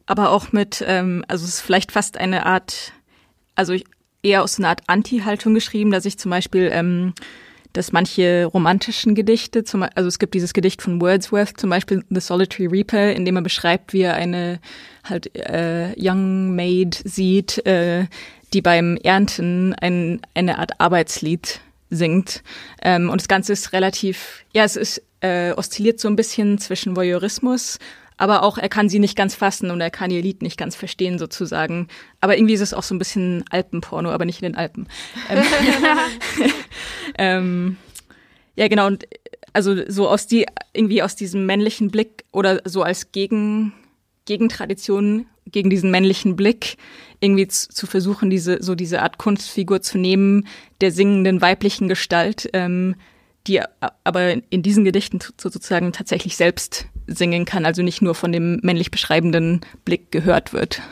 aber 0.07 0.31
auch 0.31 0.53
mit, 0.53 0.85
ähm, 0.87 1.25
also 1.27 1.45
es 1.45 1.55
ist 1.55 1.61
vielleicht 1.61 1.91
fast 1.91 2.19
eine 2.19 2.47
Art, 2.47 2.93
also 3.57 3.73
ich, 3.73 3.85
eher 4.23 4.43
aus 4.43 4.55
so 4.55 4.63
einer 4.63 4.71
Art 4.71 4.83
Anti-Haltung 4.87 5.55
geschrieben, 5.55 5.91
dass 5.91 6.05
ich 6.05 6.19
zum 6.19 6.31
Beispiel, 6.31 6.71
ähm, 6.73 7.15
dass 7.73 7.93
manche 7.93 8.45
romantischen 8.45 9.15
Gedichte, 9.15 9.65
zum, 9.65 9.83
also 9.83 10.07
es 10.09 10.19
gibt 10.19 10.35
dieses 10.35 10.53
Gedicht 10.53 10.83
von 10.83 11.01
Wordsworth, 11.01 11.59
zum 11.59 11.71
Beispiel 11.71 12.05
The 12.11 12.21
Solitary 12.21 12.67
Reaper, 12.67 13.13
in 13.13 13.25
dem 13.25 13.37
er 13.37 13.43
beschreibt, 13.43 13.93
wie 13.93 14.03
er 14.03 14.15
eine 14.15 14.61
halt 15.05 15.35
äh, 15.35 15.95
Young 15.97 16.55
Maid 16.55 17.03
sieht, 17.05 17.65
äh, 17.67 18.07
die 18.53 18.63
beim 18.63 18.97
Ernten 19.03 19.75
ein, 19.75 20.21
eine 20.35 20.59
Art 20.59 20.81
Arbeitslied 20.81 21.61
singt. 21.91 22.43
Ähm, 22.83 23.11
und 23.11 23.21
das 23.21 23.29
Ganze 23.29 23.53
ist 23.53 23.73
relativ, 23.73 24.45
ja, 24.53 24.65
es 24.65 24.77
ist 24.77 25.03
äh, 25.21 25.53
oszilliert 25.53 26.01
so 26.01 26.09
ein 26.09 26.17
bisschen 26.17 26.59
zwischen 26.59 26.97
Voyeurismus 26.97 27.79
aber 28.17 28.43
auch 28.43 28.59
er 28.59 28.69
kann 28.69 28.89
sie 28.89 28.99
nicht 28.99 29.17
ganz 29.17 29.35
fassen 29.35 29.71
und 29.71 29.81
er 29.81 29.91
kann 29.91 30.11
ihr 30.11 30.23
Lied 30.23 30.43
nicht 30.43 30.59
ganz 30.59 30.77
verstehen 30.77 31.19
sozusagen. 31.19 31.89
Aber 32.21 32.37
irgendwie 32.37 32.55
ist 32.55 32.61
es 32.61 32.75
auch 32.75 32.83
so 32.83 32.95
ein 32.95 32.99
bisschen 32.99 33.45
Alpenporno, 33.51 34.11
aber 34.11 34.25
nicht 34.25 34.43
in 34.43 34.53
den 34.53 34.57
Alpen. 34.57 34.89
Ähm, 35.29 35.45
ähm, 37.19 37.77
ja, 38.57 38.69
genau. 38.69 38.87
Und 38.87 39.07
also 39.53 39.89
so 39.89 40.09
aus 40.09 40.27
die 40.27 40.47
irgendwie 40.73 41.03
aus 41.03 41.17
diesem 41.17 41.47
männlichen 41.47 41.91
Blick 41.91 42.25
oder 42.33 42.61
so 42.65 42.83
als 42.83 43.13
Gegen 43.13 43.73
Gegentradition 44.25 45.27
gegen 45.51 45.71
diesen 45.71 45.91
männlichen 45.91 46.37
Blick 46.37 46.77
irgendwie 47.21 47.49
zu, 47.49 47.69
zu, 47.69 47.87
versuchen, 47.87 48.31
diese 48.31 48.63
so 48.63 48.75
diese 48.75 49.03
Art 49.03 49.19
Kunstfigur 49.19 49.83
zu 49.83 49.99
nehmen 49.99 50.47
der 50.81 50.93
singenden 50.93 51.41
weiblichen 51.41 51.89
Gestalt, 51.89 52.49
ähm, 52.53 52.95
die 53.47 53.61
aber 54.05 54.35
in 54.51 54.63
diesen 54.63 54.85
Gedichten 54.85 55.19
sozusagen 55.37 55.93
tatsächlich 55.93 56.37
selbst 56.37 56.87
singen 57.07 57.45
kann, 57.45 57.65
also 57.65 57.83
nicht 57.83 58.03
nur 58.03 58.15
von 58.15 58.33
dem 58.33 58.61
männlich 58.63 58.91
beschreibenden 58.91 59.61
Blick 59.85 60.11
gehört 60.11 60.53
wird. 60.53 60.83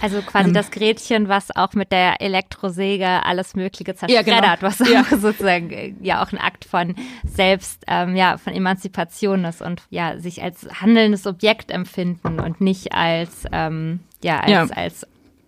Also 0.00 0.20
quasi 0.22 0.48
ähm, 0.48 0.54
das 0.54 0.70
Gretchen, 0.70 1.28
was 1.28 1.54
auch 1.54 1.72
mit 1.74 1.92
der 1.92 2.20
Elektrosäge 2.20 3.24
alles 3.24 3.54
Mögliche 3.54 3.94
zerschreddert, 3.94 4.26
ja, 4.26 4.56
genau. 4.56 4.56
was 4.60 4.78
ja. 4.80 5.04
sozusagen 5.18 5.70
äh, 5.70 5.94
ja 6.02 6.22
auch 6.22 6.32
ein 6.32 6.38
Akt 6.38 6.64
von 6.64 6.94
selbst, 7.24 7.84
ähm, 7.86 8.16
ja, 8.16 8.36
von 8.36 8.52
Emanzipation 8.52 9.44
ist 9.44 9.62
und 9.62 9.82
ja, 9.90 10.18
sich 10.18 10.42
als 10.42 10.68
handelndes 10.80 11.26
Objekt 11.26 11.70
empfinden 11.70 12.40
und 12.40 12.60
nicht 12.60 12.92
als, 12.92 13.44
ähm, 13.52 14.00
ja, 14.22 14.40
als, 14.40 14.50
ja. 14.50 14.66
als 14.76 15.06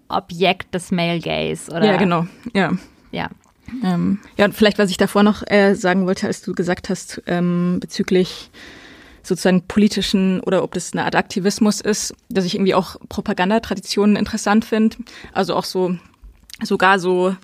Objekt 0.09 0.74
des 0.74 0.91
Male 0.91 1.20
Gaze, 1.20 1.70
oder? 1.70 1.84
Ja, 1.84 1.97
genau. 1.97 2.26
Ja. 2.55 2.72
Ja. 3.11 3.28
Ähm, 3.84 4.20
ja, 4.37 4.45
und 4.45 4.55
vielleicht, 4.55 4.78
was 4.78 4.91
ich 4.91 4.97
davor 4.97 5.22
noch 5.22 5.43
äh, 5.47 5.74
sagen 5.74 6.07
wollte, 6.07 6.28
als 6.28 6.41
du 6.43 6.55
gesagt 6.55 6.89
hast, 6.89 7.22
ähm, 7.26 7.78
bezüglich 7.80 8.51
sozusagen 9.27 9.66
politischen 9.66 10.41
oder 10.41 10.62
ob 10.62 10.74
das 10.74 10.93
eine 10.93 11.05
Art 11.05 11.16
Aktivismus 11.16 11.81
ist, 11.81 12.14
dass 12.29 12.45
ich 12.45 12.55
irgendwie 12.55 12.74
auch 12.74 12.97
Propagandatraditionen 13.09 14.16
interessant 14.16 14.64
finde. 14.64 14.97
Also 15.33 15.55
auch 15.55 15.64
so, 15.64 15.97
sogar 16.62 16.99
so 16.99 17.37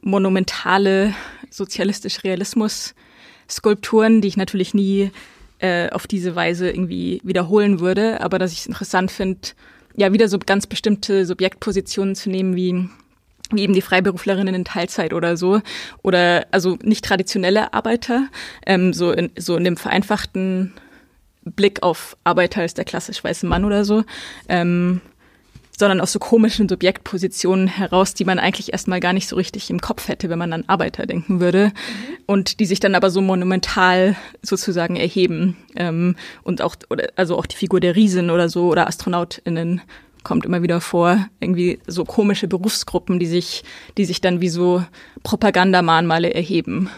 monumentale 0.00 1.14
sozialistisch-Realismus-Skulpturen, 1.50 4.20
die 4.20 4.28
ich 4.28 4.36
natürlich 4.36 4.74
nie 4.74 5.10
äh, 5.60 5.88
auf 5.90 6.06
diese 6.06 6.34
Weise 6.34 6.70
irgendwie 6.70 7.20
wiederholen 7.22 7.80
würde, 7.80 8.20
aber 8.20 8.38
dass 8.38 8.52
ich 8.52 8.60
es 8.60 8.66
interessant 8.66 9.10
finde, 9.10 9.40
ja, 9.96 10.12
wieder 10.12 10.28
so 10.28 10.38
ganz 10.38 10.66
bestimmte 10.66 11.26
Subjektpositionen 11.26 12.14
zu 12.14 12.30
nehmen, 12.30 12.56
wie 12.56 12.88
wie 13.52 13.62
eben 13.62 13.74
die 13.74 13.82
Freiberuflerinnen 13.82 14.54
in 14.54 14.64
Teilzeit 14.64 15.12
oder 15.12 15.36
so 15.36 15.60
oder 16.02 16.46
also 16.52 16.78
nicht 16.84 17.04
traditionelle 17.04 17.74
Arbeiter 17.74 18.28
ähm, 18.64 18.92
so 18.92 19.10
in 19.10 19.32
so 19.36 19.56
in 19.56 19.64
dem 19.64 19.76
vereinfachten 19.76 20.72
Blick 21.44 21.82
auf 21.82 22.16
Arbeiter 22.24 22.60
als 22.60 22.74
der 22.74 22.84
klassisch 22.84 23.22
weiße 23.22 23.46
Mann 23.46 23.64
oder 23.64 23.84
so 23.84 24.04
ähm, 24.48 25.00
sondern 25.80 26.00
aus 26.00 26.12
so 26.12 26.20
komischen 26.20 26.68
Subjektpositionen 26.68 27.66
heraus, 27.66 28.14
die 28.14 28.26
man 28.26 28.38
eigentlich 28.38 28.72
erstmal 28.72 29.00
gar 29.00 29.14
nicht 29.14 29.28
so 29.28 29.34
richtig 29.34 29.70
im 29.70 29.80
Kopf 29.80 30.08
hätte, 30.08 30.28
wenn 30.28 30.38
man 30.38 30.52
an 30.52 30.64
Arbeiter 30.68 31.06
denken 31.06 31.40
würde. 31.40 31.68
Mhm. 31.68 32.18
Und 32.26 32.60
die 32.60 32.66
sich 32.66 32.80
dann 32.80 32.94
aber 32.94 33.10
so 33.10 33.22
monumental 33.22 34.14
sozusagen 34.42 34.96
erheben. 34.96 35.56
Ähm, 35.74 36.14
und 36.44 36.62
auch, 36.62 36.76
oder, 36.90 37.08
also 37.16 37.36
auch 37.36 37.46
die 37.46 37.56
Figur 37.56 37.80
der 37.80 37.96
Riesen 37.96 38.30
oder 38.30 38.48
so 38.48 38.68
oder 38.68 38.86
AstronautInnen 38.86 39.80
kommt 40.22 40.44
immer 40.44 40.62
wieder 40.62 40.82
vor, 40.82 41.26
irgendwie 41.40 41.80
so 41.86 42.04
komische 42.04 42.46
Berufsgruppen, 42.46 43.18
die 43.18 43.26
sich, 43.26 43.64
die 43.96 44.04
sich 44.04 44.20
dann 44.20 44.42
wie 44.42 44.50
so 44.50 44.84
Propagandamahnmale 45.22 46.34
erheben. 46.34 46.90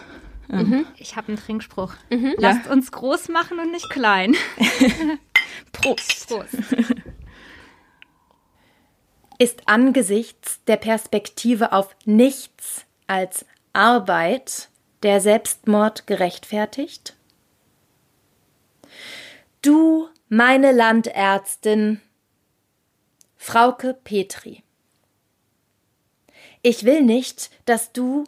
Mhm. 0.47 0.85
Ich 0.97 1.15
habe 1.15 1.29
einen 1.29 1.37
Trinkspruch. 1.37 1.93
Mhm. 2.09 2.35
Lasst 2.37 2.65
ja. 2.65 2.71
uns 2.71 2.91
groß 2.91 3.29
machen 3.29 3.59
und 3.59 3.71
nicht 3.71 3.89
klein. 3.89 4.35
Prost. 5.71 6.27
Prost. 6.27 6.57
Ist 9.39 9.67
angesichts 9.67 10.63
der 10.65 10.77
Perspektive 10.77 11.73
auf 11.73 11.95
nichts 12.05 12.85
als 13.07 13.45
Arbeit 13.73 14.69
der 15.01 15.19
Selbstmord 15.19 16.07
gerechtfertigt? 16.07 17.15
Du, 19.61 20.09
meine 20.29 20.71
Landärztin, 20.71 22.01
Frauke 23.37 23.97
Petri. 24.03 24.63
Ich 26.61 26.85
will 26.85 27.01
nicht, 27.01 27.49
dass 27.65 27.91
du 27.91 28.23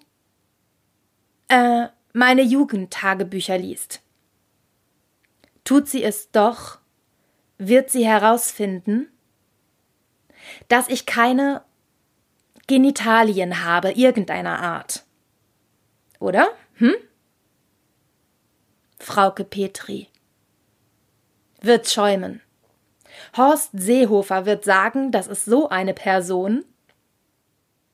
äh, 1.48 1.88
meine 2.16 2.44
Jugendtagebücher 2.44 3.58
liest. 3.58 4.02
Tut 5.66 5.90
sie 5.90 6.02
es 6.02 6.32
doch, 6.32 6.80
wird 7.58 7.90
sie 7.90 8.06
herausfinden, 8.06 9.10
dass 10.70 10.88
ich 10.88 11.06
keine 11.06 11.62
Genitalien 12.68 13.66
habe, 13.66 13.92
irgendeiner 13.92 14.62
Art. 14.62 15.04
Oder? 16.20 16.48
Hm? 16.76 16.96
Frauke 18.98 19.44
Petri. 19.44 20.08
Wird 21.60 21.90
schäumen. 21.90 22.42
Horst 23.36 23.72
Seehofer 23.74 24.46
wird 24.46 24.64
sagen, 24.64 25.12
dass 25.12 25.28
es 25.28 25.44
so 25.44 25.68
eine 25.68 25.94
Person 25.94 26.64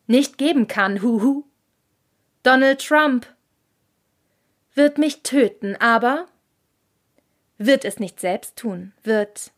nicht 0.06 0.38
geben 0.38 0.68
kann, 0.68 1.02
huhu. 1.02 1.44
Donald 2.44 2.86
Trump 2.86 3.26
wird 4.74 4.98
mich 4.98 5.24
töten, 5.24 5.76
aber 5.76 6.28
wird 7.58 7.86
es 7.86 8.00
nicht 8.00 8.20
selbst 8.20 8.56
tun, 8.56 8.94
wird 9.04 9.52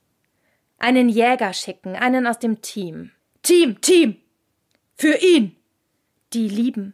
einen 0.78 1.08
Jäger 1.10 1.54
schicken, 1.54 1.96
einen 1.96 2.28
aus 2.28 2.40
dem 2.40 2.62
Team. 2.62 3.12
Team, 3.42 3.80
Team! 3.82 4.18
Für 4.96 5.16
ihn! 5.18 5.56
Die 6.34 6.50
lieben. 6.50 6.94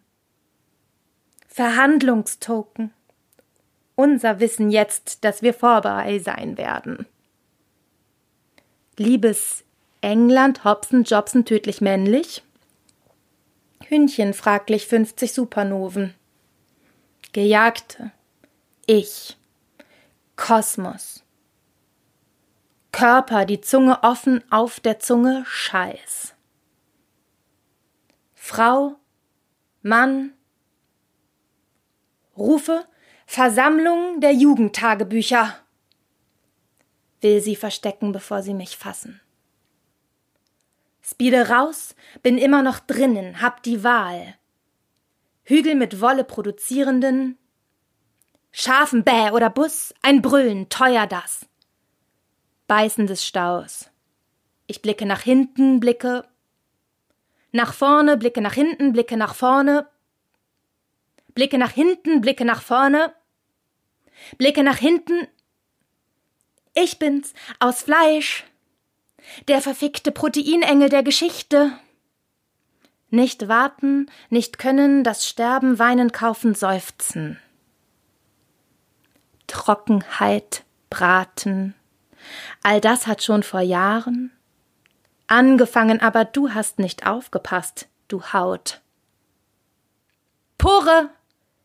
Verhandlungstoken. 1.47 2.91
Unser 3.95 4.39
Wissen 4.39 4.69
jetzt, 4.69 5.23
dass 5.23 5.41
wir 5.41 5.53
vorbei 5.53 6.19
sein 6.19 6.57
werden. 6.57 7.05
Liebes 8.97 9.63
England, 10.01 10.63
Hobson, 10.63 11.03
Jobson 11.03 11.45
tödlich 11.45 11.81
männlich? 11.81 12.43
Hühnchen 13.85 14.33
fraglich 14.33 14.87
50 14.87 15.33
Supernoven. 15.33 16.13
Gejagte. 17.31 18.11
Ich. 18.85 19.37
Kosmos. 20.35 21.23
Körper, 22.91 23.45
die 23.45 23.61
Zunge 23.61 24.03
offen 24.03 24.43
auf 24.51 24.79
der 24.79 24.99
Zunge, 24.99 25.45
Scheiß. 25.45 26.33
Frau, 28.33 28.95
Mann, 29.83 30.33
Rufe, 32.35 32.87
Versammlung 33.27 34.21
der 34.21 34.33
Jugendtagebücher 34.33 35.55
will 37.21 37.41
sie 37.41 37.55
verstecken, 37.55 38.11
bevor 38.11 38.41
sie 38.41 38.55
mich 38.55 38.75
fassen. 38.75 39.21
Speede 41.01 41.49
raus, 41.49 41.95
bin 42.23 42.37
immer 42.39 42.63
noch 42.63 42.79
drinnen, 42.79 43.41
hab 43.41 43.61
die 43.61 43.83
Wahl. 43.83 44.38
Hügel 45.49 45.73
mit 45.73 45.99
Wolle 45.99 46.23
produzierenden, 46.23 47.35
Schafen 48.51 49.03
Bäh 49.03 49.31
oder 49.31 49.49
Bus, 49.49 49.95
ein 50.03 50.21
Brüllen, 50.21 50.69
teuer 50.69 51.07
das. 51.07 51.47
Beißen 52.67 53.07
des 53.07 53.25
Staus. 53.25 53.89
Ich 54.67 54.83
blicke 54.83 55.07
nach 55.07 55.21
hinten, 55.21 55.79
blicke 55.79 56.23
nach 57.51 57.73
vorne, 57.73 58.15
blicke 58.15 58.41
nach 58.41 58.53
hinten, 58.53 58.93
blicke 58.93 59.17
nach 59.17 59.33
vorne, 59.33 59.89
blicke 61.33 61.57
nach 61.57 61.71
hinten, 61.71 62.21
blicke 62.21 62.45
nach 62.45 62.61
vorne, 62.61 63.11
blicke 64.37 64.61
nach 64.61 64.77
hinten, 64.77 65.27
ich 66.75 66.99
bin's, 66.99 67.33
aus 67.57 67.81
Fleisch. 67.81 68.43
Der 69.47 69.61
verfickte 69.61 70.11
Proteinengel 70.11 70.89
der 70.89 71.01
Geschichte. 71.01 71.71
Nicht 73.09 73.47
warten, 73.47 74.09
nicht 74.29 74.59
können, 74.59 75.03
das 75.03 75.27
Sterben, 75.27 75.79
Weinen, 75.79 76.11
Kaufen, 76.11 76.53
Seufzen. 76.53 77.39
Trockenheit, 79.47 80.63
Braten. 80.89 81.73
All 82.61 82.81
das 82.81 83.07
hat 83.07 83.23
schon 83.23 83.43
vor 83.43 83.61
Jahren 83.61 84.31
angefangen, 85.29 86.01
aber 86.01 86.25
du 86.25 86.53
hast 86.53 86.79
nicht 86.79 87.05
aufgepasst, 87.05 87.87
du 88.07 88.21
Haut. 88.33 88.81
Pore! 90.57 91.09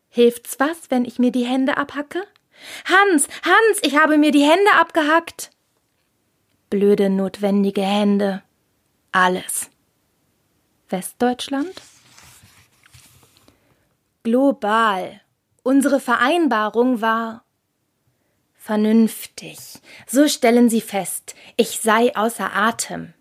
Hilft's 0.09 0.61
was, 0.61 0.90
wenn 0.90 1.05
ich 1.05 1.18
mir 1.18 1.32
die 1.32 1.45
Hände 1.45 1.76
abhacke? 1.76 2.22
Hans, 2.84 3.26
Hans, 3.45 3.80
ich 3.82 3.99
habe 3.99 4.16
mir 4.16 4.30
die 4.30 4.45
Hände 4.45 4.70
abgehackt. 4.78 5.51
Blöde, 6.70 7.11
notwendige 7.11 7.82
Hände. 7.82 8.42
Alles. 9.11 9.70
Westdeutschland? 10.95 11.74
Global. 14.22 15.20
Unsere 15.64 15.99
Vereinbarung 15.99 17.01
war 17.01 17.45
vernünftig. 18.55 19.59
So 20.07 20.28
stellen 20.28 20.70
Sie 20.70 20.80
fest, 20.80 21.34
ich 21.57 21.80
sei 21.80 22.14
außer 22.14 22.55
Atem. 22.55 23.12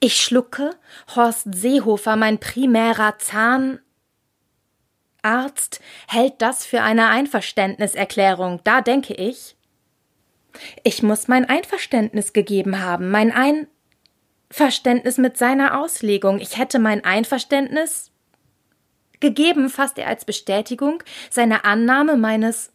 Ich 0.00 0.22
schlucke, 0.22 0.70
Horst 1.14 1.48
Seehofer, 1.54 2.16
mein 2.16 2.40
primärer 2.40 3.18
Zahn, 3.18 3.80
Arzt 5.20 5.80
hält 6.08 6.40
das 6.40 6.64
für 6.64 6.80
eine 6.80 7.08
Einverständniserklärung. 7.08 8.60
Da 8.64 8.80
denke 8.80 9.12
ich, 9.12 9.54
ich 10.82 11.02
muss 11.02 11.28
mein 11.28 11.44
Einverständnis 11.44 12.32
gegeben 12.32 12.80
haben, 12.80 13.10
mein 13.10 13.32
Einverständnis 14.50 15.18
mit 15.18 15.36
seiner 15.36 15.80
Auslegung. 15.80 16.38
Ich 16.40 16.56
hätte 16.56 16.78
mein 16.78 17.04
Einverständnis 17.04 18.10
gegeben, 19.20 19.68
fasst 19.68 19.98
er 19.98 20.06
als 20.06 20.24
Bestätigung 20.24 21.02
seine 21.30 21.64
Annahme 21.64 22.16
meines 22.16 22.72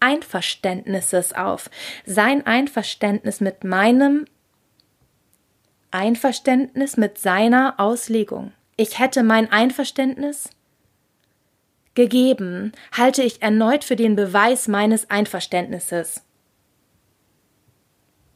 Einverständnisses 0.00 1.32
auf. 1.32 1.70
Sein 2.06 2.46
Einverständnis 2.46 3.40
mit 3.40 3.64
meinem 3.64 4.26
Einverständnis 5.90 6.96
mit 6.96 7.18
seiner 7.18 7.78
Auslegung. 7.78 8.52
Ich 8.76 8.98
hätte 8.98 9.22
mein 9.22 9.52
Einverständnis 9.52 10.50
gegeben, 11.94 12.72
halte 12.90 13.22
ich 13.22 13.42
erneut 13.42 13.84
für 13.84 13.96
den 13.96 14.16
Beweis 14.16 14.66
meines 14.66 15.08
Einverständnisses. 15.10 16.23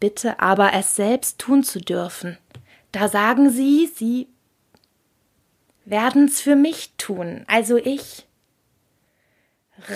Bitte 0.00 0.40
aber 0.40 0.72
es 0.74 0.96
selbst 0.96 1.38
tun 1.38 1.62
zu 1.62 1.80
dürfen, 1.80 2.36
Da 2.92 3.08
sagen 3.08 3.50
sie, 3.50 3.90
sie 3.94 4.28
werden's 5.84 6.40
für 6.40 6.56
mich 6.56 6.94
tun, 6.96 7.44
also 7.46 7.76
ich. 7.76 8.26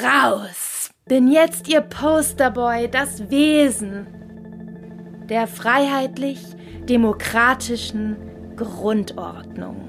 Raus! 0.02 0.90
Bin 1.06 1.30
jetzt 1.30 1.68
ihr 1.68 1.80
Posterboy, 1.80 2.88
das 2.88 3.30
Wesen 3.30 4.06
der 5.28 5.46
freiheitlich-demokratischen 5.46 8.16
Grundordnung. 8.56 9.88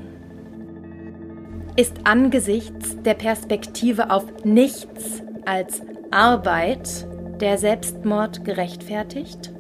Ist 1.75 2.05
angesichts 2.05 2.95
der 3.03 3.15
Perspektive 3.15 4.09
auf 4.09 4.25
nichts 4.43 5.21
als 5.45 5.81
Arbeit 6.11 7.07
der 7.39 7.57
Selbstmord 7.57 8.45
gerechtfertigt? 8.45 9.52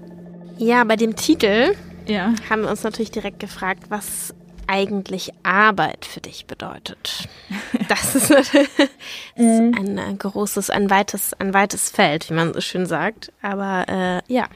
Ja, 0.57 0.83
bei 0.83 0.95
dem 0.95 1.15
Titel 1.15 1.75
Ja. 2.07 2.33
haben 2.49 2.63
wir 2.63 2.69
uns 2.69 2.83
natürlich 2.83 3.11
direkt 3.11 3.39
gefragt, 3.39 3.83
was 3.89 4.33
eigentlich 4.67 5.31
Arbeit 5.43 6.05
für 6.05 6.21
dich 6.21 6.45
bedeutet. 6.45 7.27
Das 7.89 8.15
ist 8.15 8.29
natürlich 8.29 8.69
ein 9.35 9.97
äh, 9.97 10.13
großes, 10.17 10.69
ein 10.69 10.89
weites, 10.89 11.33
ein 11.33 11.53
weites 11.53 11.89
Feld, 11.89 12.29
wie 12.29 12.33
man 12.33 12.53
so 12.53 12.61
schön 12.61 12.85
sagt. 12.85 13.31
Aber 13.41 13.85
äh, 13.89 14.33
ja. 14.33 14.47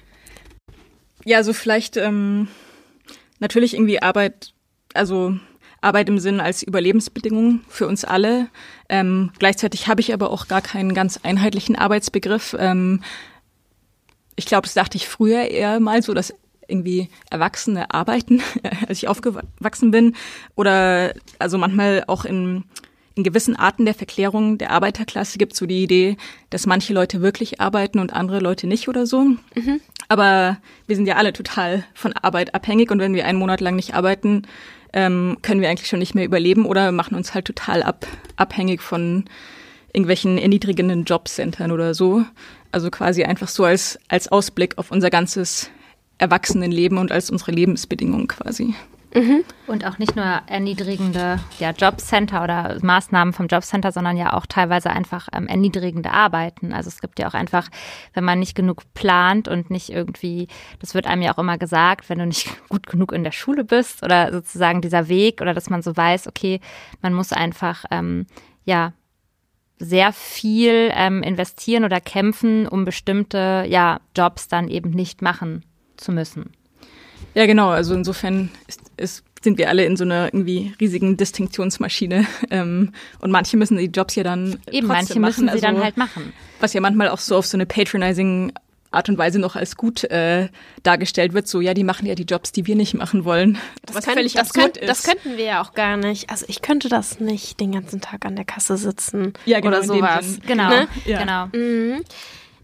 Ja, 1.26 1.38
also 1.38 1.52
vielleicht 1.52 1.98
ähm, 1.98 2.48
natürlich 3.40 3.74
irgendwie 3.74 4.02
Arbeit, 4.02 4.54
also 4.94 5.36
Arbeit 5.82 6.10
im 6.10 6.20
Sinn 6.20 6.40
als 6.40 6.64
Überlebensbedingung 6.64 7.62
für 7.68 7.88
uns 7.88 8.06
alle. 8.06 8.48
Ähm, 8.88 9.32
gleichzeitig 9.40 9.88
habe 9.88 10.00
ich 10.02 10.14
aber 10.14 10.32
auch 10.32 10.48
gar 10.48 10.62
keinen 10.62 10.94
ganz 10.94 11.20
einheitlichen 11.22 11.76
Arbeitsbegriff. 11.76 12.56
Ähm, 12.58 13.04
ich 14.38 14.46
glaube, 14.46 14.64
das 14.64 14.76
dachte 14.76 14.96
ich 14.96 15.10
früher 15.10 15.50
eher 15.50 15.82
mal 15.82 16.02
so, 16.02 16.14
dass 16.14 16.34
irgendwie 16.68 17.10
Erwachsene 17.30 17.92
arbeiten, 17.92 18.42
als 18.88 19.00
ich 19.00 19.08
aufgewachsen 19.08 19.92
bin. 19.92 20.16
Oder 20.56 21.14
also 21.40 21.58
manchmal 21.58 22.04
auch 22.08 22.24
in, 22.24 22.64
in 23.16 23.24
gewissen 23.24 23.56
Arten 23.56 23.86
der 23.86 23.94
Verklärung 23.94 24.58
der 24.58 24.72
Arbeiterklasse 24.72 25.38
gibt 25.38 25.56
so 25.56 25.66
die 25.66 25.84
Idee, 25.84 26.18
dass 26.50 26.66
manche 26.68 26.94
Leute 26.94 27.22
wirklich 27.22 27.60
arbeiten 27.60 28.00
und 28.00 28.14
andere 28.14 28.40
Leute 28.40 28.68
nicht 28.68 28.88
oder 28.88 29.06
so. 29.06 29.26
Aber 30.08 30.58
wir 30.86 30.96
sind 30.96 31.08
ja 31.08 31.16
alle 31.16 31.34
total 31.34 31.84
von 31.94 32.14
Arbeit 32.14 32.54
abhängig 32.54 32.92
und 32.92 33.00
wenn 33.00 33.14
wir 33.14 33.26
einen 33.26 33.40
Monat 33.40 33.60
lang 33.60 33.76
nicht 33.76 33.96
arbeiten, 33.96 34.44
ähm, 34.94 35.38
können 35.42 35.62
wir 35.62 35.70
eigentlich 35.70 35.90
schon 35.90 36.00
nicht 36.00 36.16
mehr 36.16 36.26
überleben 36.26 36.66
oder 36.66 36.92
machen 36.92 37.16
uns 37.16 37.34
halt 37.34 37.46
total 37.46 37.84
ab, 37.84 38.06
abhängig 38.36 38.82
von 38.82 39.26
irgendwelchen 39.94 40.38
erniedrigenden 40.38 41.06
Jobcentern 41.06 41.72
oder 41.72 41.94
so. 41.94 42.24
Also 42.72 42.90
quasi 42.92 43.24
einfach 43.24 43.48
so 43.48 43.66
als, 43.66 44.00
als 44.08 44.28
Ausblick 44.28 44.78
auf 44.78 44.92
unser 44.92 45.10
ganzes 45.10 45.70
Erwachsenenleben 46.18 46.98
und 46.98 47.12
als 47.12 47.30
unsere 47.30 47.52
Lebensbedingungen 47.52 48.28
quasi. 48.28 48.76
Und 49.68 49.86
auch 49.86 49.98
nicht 49.98 50.16
nur 50.16 50.26
erniedrigende 50.26 51.40
ja, 51.60 51.72
Jobcenter 51.72 52.44
oder 52.44 52.78
Maßnahmen 52.82 53.34
vom 53.34 53.48
Jobcenter, 53.48 53.92
sondern 53.92 54.18
ja 54.18 54.34
auch 54.34 54.46
teilweise 54.46 54.90
einfach 54.90 55.28
ähm, 55.34 55.48
erniedrigende 55.48 56.12
Arbeiten. 56.12 56.74
Also 56.74 56.90
es 56.90 57.00
gibt 57.00 57.18
ja 57.20 57.28
auch 57.28 57.34
einfach, 57.34 57.70
wenn 58.14 58.24
man 58.24 58.40
nicht 58.40 58.54
genug 58.54 58.84
plant 58.94 59.48
und 59.48 59.72
nicht 59.72 59.90
irgendwie, 59.90 60.48
das 60.80 60.94
wird 60.94 61.08
einem 61.08 61.22
ja 61.22 61.34
auch 61.34 61.40
immer 61.40 61.58
gesagt, 61.58 62.10
wenn 62.10 62.20
du 62.20 62.26
nicht 62.26 62.50
gut 62.70 62.88
genug 62.88 63.12
in 63.12 63.24
der 63.24 63.32
Schule 63.32 63.64
bist 63.64 64.04
oder 64.04 64.32
sozusagen 64.32 64.82
dieser 64.82 65.08
Weg 65.08 65.42
oder 65.42 65.54
dass 65.54 65.70
man 65.70 65.82
so 65.82 65.96
weiß, 65.96 66.28
okay, 66.28 66.60
man 67.02 67.14
muss 67.14 67.32
einfach, 67.32 67.86
ähm, 67.92 68.28
ja, 68.66 68.94
sehr 69.80 70.12
viel 70.14 70.92
ähm, 70.94 71.22
investieren 71.24 71.84
oder 71.84 72.02
kämpfen, 72.02 72.68
um 72.68 72.86
bestimmte 72.86 73.66
ja, 73.68 74.00
Jobs 74.16 74.48
dann 74.48 74.68
eben 74.70 74.90
nicht 74.92 75.22
machen 75.22 75.64
zu 75.98 76.12
müssen. 76.12 76.52
Ja, 77.34 77.46
genau. 77.46 77.70
Also 77.70 77.94
insofern 77.94 78.50
ist, 78.68 78.82
ist, 78.98 79.24
sind 79.44 79.58
wir 79.60 79.70
alle 79.70 79.86
in 79.86 79.96
so 79.96 80.04
einer 80.04 80.26
irgendwie 80.26 80.74
riesigen 80.80 81.18
Distinktionsmaschine. 81.18 82.26
Ähm, 82.50 82.94
und 83.20 83.30
manche 83.32 83.58
müssen 83.58 83.78
die 83.78 83.86
Jobs 83.86 84.16
ja 84.16 84.24
dann 84.24 84.58
Eben, 84.72 84.88
manche 84.88 85.20
müssen 85.20 85.46
machen. 85.46 85.58
sie 85.58 85.62
dann 85.62 85.76
Also, 85.76 85.84
halt 85.84 85.98
machen. 85.98 86.34
Was 86.62 86.74
ja 86.74 86.80
manchmal 86.82 87.10
auch 87.10 87.20
so 87.20 87.36
auf 87.36 87.46
so 87.46 87.58
eine 87.58 87.66
patronizing 87.66 88.54
Art 88.98 89.10
und 89.10 89.18
Weise 89.18 89.40
noch 89.40 89.56
als 89.56 89.78
gut 89.78 90.04
äh, 90.06 90.50
dargestellt 90.84 91.34
wird. 91.34 91.48
So, 91.48 91.62
ja, 91.62 91.74
die 91.74 91.84
machen 91.84 92.06
ja 92.06 92.16
die 92.16 92.24
Jobs, 92.24 92.52
die 92.52 92.68
wir 92.68 92.76
nicht 92.76 92.94
machen 92.94 93.24
wollen. 93.26 93.58
Das, 93.86 93.96
was 93.96 94.06
können, 94.06 94.18
völlig 94.18 94.34
das, 94.34 94.50
absurd 94.50 94.74
können, 94.76 94.88
das 94.88 95.00
ist. 95.00 95.06
könnten 95.06 95.38
wir 95.38 95.46
ja 95.46 95.62
auch 95.62 95.74
gar 95.74 95.96
nicht. 95.98 96.30
Also 96.30 96.46
ich 96.50 96.62
könnte 96.62 96.90
das 96.90 97.20
nicht 97.20 97.60
den 97.60 97.72
ganzen 97.72 98.02
Tag 98.02 98.26
an 98.26 98.36
der 98.36 98.46
Kasse 98.46 98.76
sitzen 98.78 99.34
Ja, 99.46 99.60
genau, 99.60 99.78
oder 99.78 99.84
sowas. 99.86 100.40
Genau, 100.46 100.70
Ne? 100.70 100.88
Ja. 101.06 101.20
genau. 101.20 101.46
Mhm. 101.54 102.04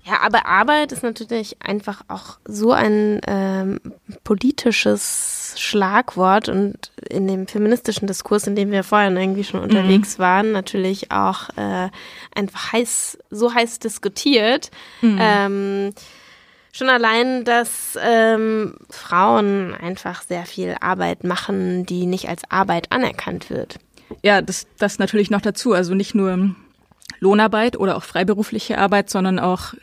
Ja, 0.06 0.20
aber 0.22 0.46
Arbeit 0.48 0.92
ist 0.92 1.02
natürlich 1.02 1.56
einfach 1.62 2.02
auch 2.10 2.38
so 2.44 2.74
ein 2.74 3.22
ähm, 3.26 3.80
politisches 4.26 5.56
Schlagwort 5.58 6.50
und 6.50 6.92
in 7.10 7.26
dem 7.28 7.48
feministischen 7.48 8.08
Diskurs, 8.08 8.46
in 8.48 8.56
dem 8.56 8.72
wir 8.72 8.84
vorhin 8.84 9.16
irgendwie 9.16 9.46
schon 9.46 9.62
unterwegs 9.62 10.20
waren, 10.20 10.52
natürlich 10.52 11.12
auch 11.12 11.50
äh, 11.56 11.90
einfach 12.36 12.74
heiß, 12.74 13.18
so 13.30 13.54
heiß 13.54 13.80
diskutiert. 13.80 14.72
Ähm, 15.02 15.94
schon 16.74 16.90
allein, 16.90 17.46
dass 17.46 17.98
ähm, 18.02 18.76
Frauen 18.90 19.74
einfach 19.74 20.24
sehr 20.24 20.46
viel 20.46 20.76
Arbeit 20.82 21.24
machen, 21.24 21.86
die 21.86 22.06
nicht 22.06 22.28
als 22.28 22.42
Arbeit 22.50 22.92
anerkannt 22.92 23.50
wird. 23.50 23.80
Ja, 24.22 24.42
das, 24.42 24.68
das 24.78 25.00
natürlich 25.00 25.30
noch 25.30 25.42
dazu. 25.42 25.74
Also 25.74 25.94
nicht 25.94 26.16
nur 26.16 26.56
Lohnarbeit 27.20 27.78
oder 27.78 27.96
auch 27.96 28.04
freiberufliche 28.04 28.78
Arbeit, 28.78 29.10
sondern 29.10 29.40
auch 29.40 29.74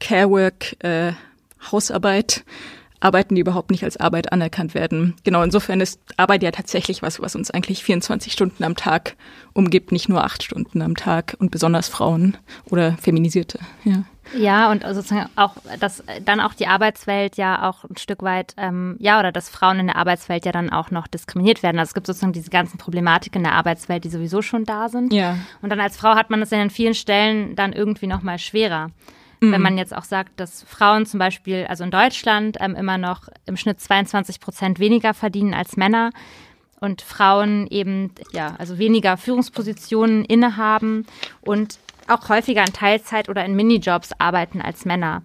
Carework, 0.00 0.76
äh, 0.84 1.12
Hausarbeit, 1.70 2.44
Arbeiten, 3.00 3.34
die 3.34 3.40
überhaupt 3.40 3.70
nicht 3.70 3.84
als 3.84 3.96
Arbeit 3.96 4.32
anerkannt 4.32 4.74
werden. 4.74 5.14
Genau, 5.24 5.42
insofern 5.42 5.80
ist 5.80 6.00
Arbeit 6.18 6.42
ja 6.42 6.50
tatsächlich 6.50 7.00
was, 7.00 7.20
was 7.20 7.34
uns 7.34 7.50
eigentlich 7.50 7.82
24 7.82 8.32
Stunden 8.32 8.62
am 8.62 8.76
Tag 8.76 9.16
umgibt, 9.54 9.90
nicht 9.90 10.08
nur 10.08 10.22
acht 10.24 10.42
Stunden 10.42 10.82
am 10.82 10.96
Tag 10.96 11.36
und 11.38 11.50
besonders 11.50 11.88
Frauen 11.88 12.36
oder 12.66 12.98
Feminisierte. 13.00 13.58
Ja. 13.84 14.04
Ja, 14.34 14.70
und 14.70 14.82
sozusagen 14.82 15.28
auch, 15.36 15.54
dass 15.78 16.02
dann 16.24 16.40
auch 16.40 16.54
die 16.54 16.66
Arbeitswelt 16.66 17.36
ja 17.36 17.68
auch 17.68 17.84
ein 17.84 17.96
Stück 17.96 18.22
weit, 18.22 18.54
ähm, 18.56 18.96
ja, 18.98 19.18
oder 19.18 19.32
dass 19.32 19.48
Frauen 19.48 19.80
in 19.80 19.86
der 19.86 19.96
Arbeitswelt 19.96 20.44
ja 20.44 20.52
dann 20.52 20.70
auch 20.70 20.90
noch 20.90 21.06
diskriminiert 21.06 21.62
werden. 21.62 21.78
Also 21.78 21.90
es 21.90 21.94
gibt 21.94 22.06
sozusagen 22.06 22.32
diese 22.32 22.50
ganzen 22.50 22.78
Problematiken 22.78 23.40
in 23.40 23.44
der 23.44 23.54
Arbeitswelt, 23.54 24.04
die 24.04 24.10
sowieso 24.10 24.42
schon 24.42 24.64
da 24.64 24.88
sind. 24.88 25.12
Ja. 25.12 25.36
Und 25.62 25.70
dann 25.70 25.80
als 25.80 25.96
Frau 25.96 26.14
hat 26.14 26.30
man 26.30 26.42
es 26.42 26.50
ja 26.50 26.60
an 26.60 26.70
vielen 26.70 26.94
Stellen 26.94 27.56
dann 27.56 27.72
irgendwie 27.72 28.06
noch 28.06 28.22
mal 28.22 28.38
schwerer. 28.38 28.90
Wenn 29.42 29.62
man 29.62 29.78
jetzt 29.78 29.96
auch 29.96 30.04
sagt, 30.04 30.38
dass 30.38 30.64
Frauen 30.64 31.06
zum 31.06 31.18
Beispiel, 31.18 31.64
also 31.66 31.82
in 31.82 31.90
Deutschland, 31.90 32.58
ähm, 32.60 32.74
immer 32.74 32.98
noch 32.98 33.22
im 33.46 33.56
Schnitt 33.56 33.80
22 33.80 34.38
Prozent 34.38 34.78
weniger 34.78 35.14
verdienen 35.14 35.54
als 35.54 35.78
Männer 35.78 36.10
und 36.78 37.00
Frauen 37.00 37.66
eben, 37.68 38.12
ja, 38.32 38.54
also 38.58 38.78
weniger 38.78 39.16
Führungspositionen 39.16 40.26
innehaben 40.26 41.06
und 41.40 41.78
auch 42.10 42.28
häufiger 42.28 42.64
in 42.64 42.72
Teilzeit 42.72 43.28
oder 43.28 43.44
in 43.44 43.54
Minijobs 43.54 44.10
arbeiten 44.18 44.60
als 44.60 44.84
Männer. 44.84 45.22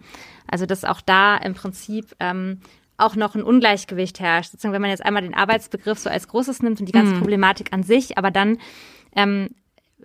Also 0.47 0.65
dass 0.65 0.85
auch 0.85 1.01
da 1.01 1.37
im 1.37 1.53
Prinzip 1.53 2.15
ähm, 2.19 2.61
auch 2.97 3.15
noch 3.15 3.35
ein 3.35 3.43
Ungleichgewicht 3.43 4.19
herrscht. 4.19 4.51
Sozusagen, 4.51 4.73
wenn 4.73 4.81
man 4.81 4.91
jetzt 4.91 5.05
einmal 5.05 5.23
den 5.23 5.33
Arbeitsbegriff 5.33 5.99
so 5.99 6.09
als 6.09 6.27
Großes 6.27 6.61
nimmt 6.61 6.79
und 6.79 6.85
die 6.85 6.93
ganze 6.93 7.15
Problematik 7.15 7.73
an 7.73 7.83
sich, 7.83 8.17
aber 8.17 8.31
dann 8.31 8.57
ähm, 9.15 9.49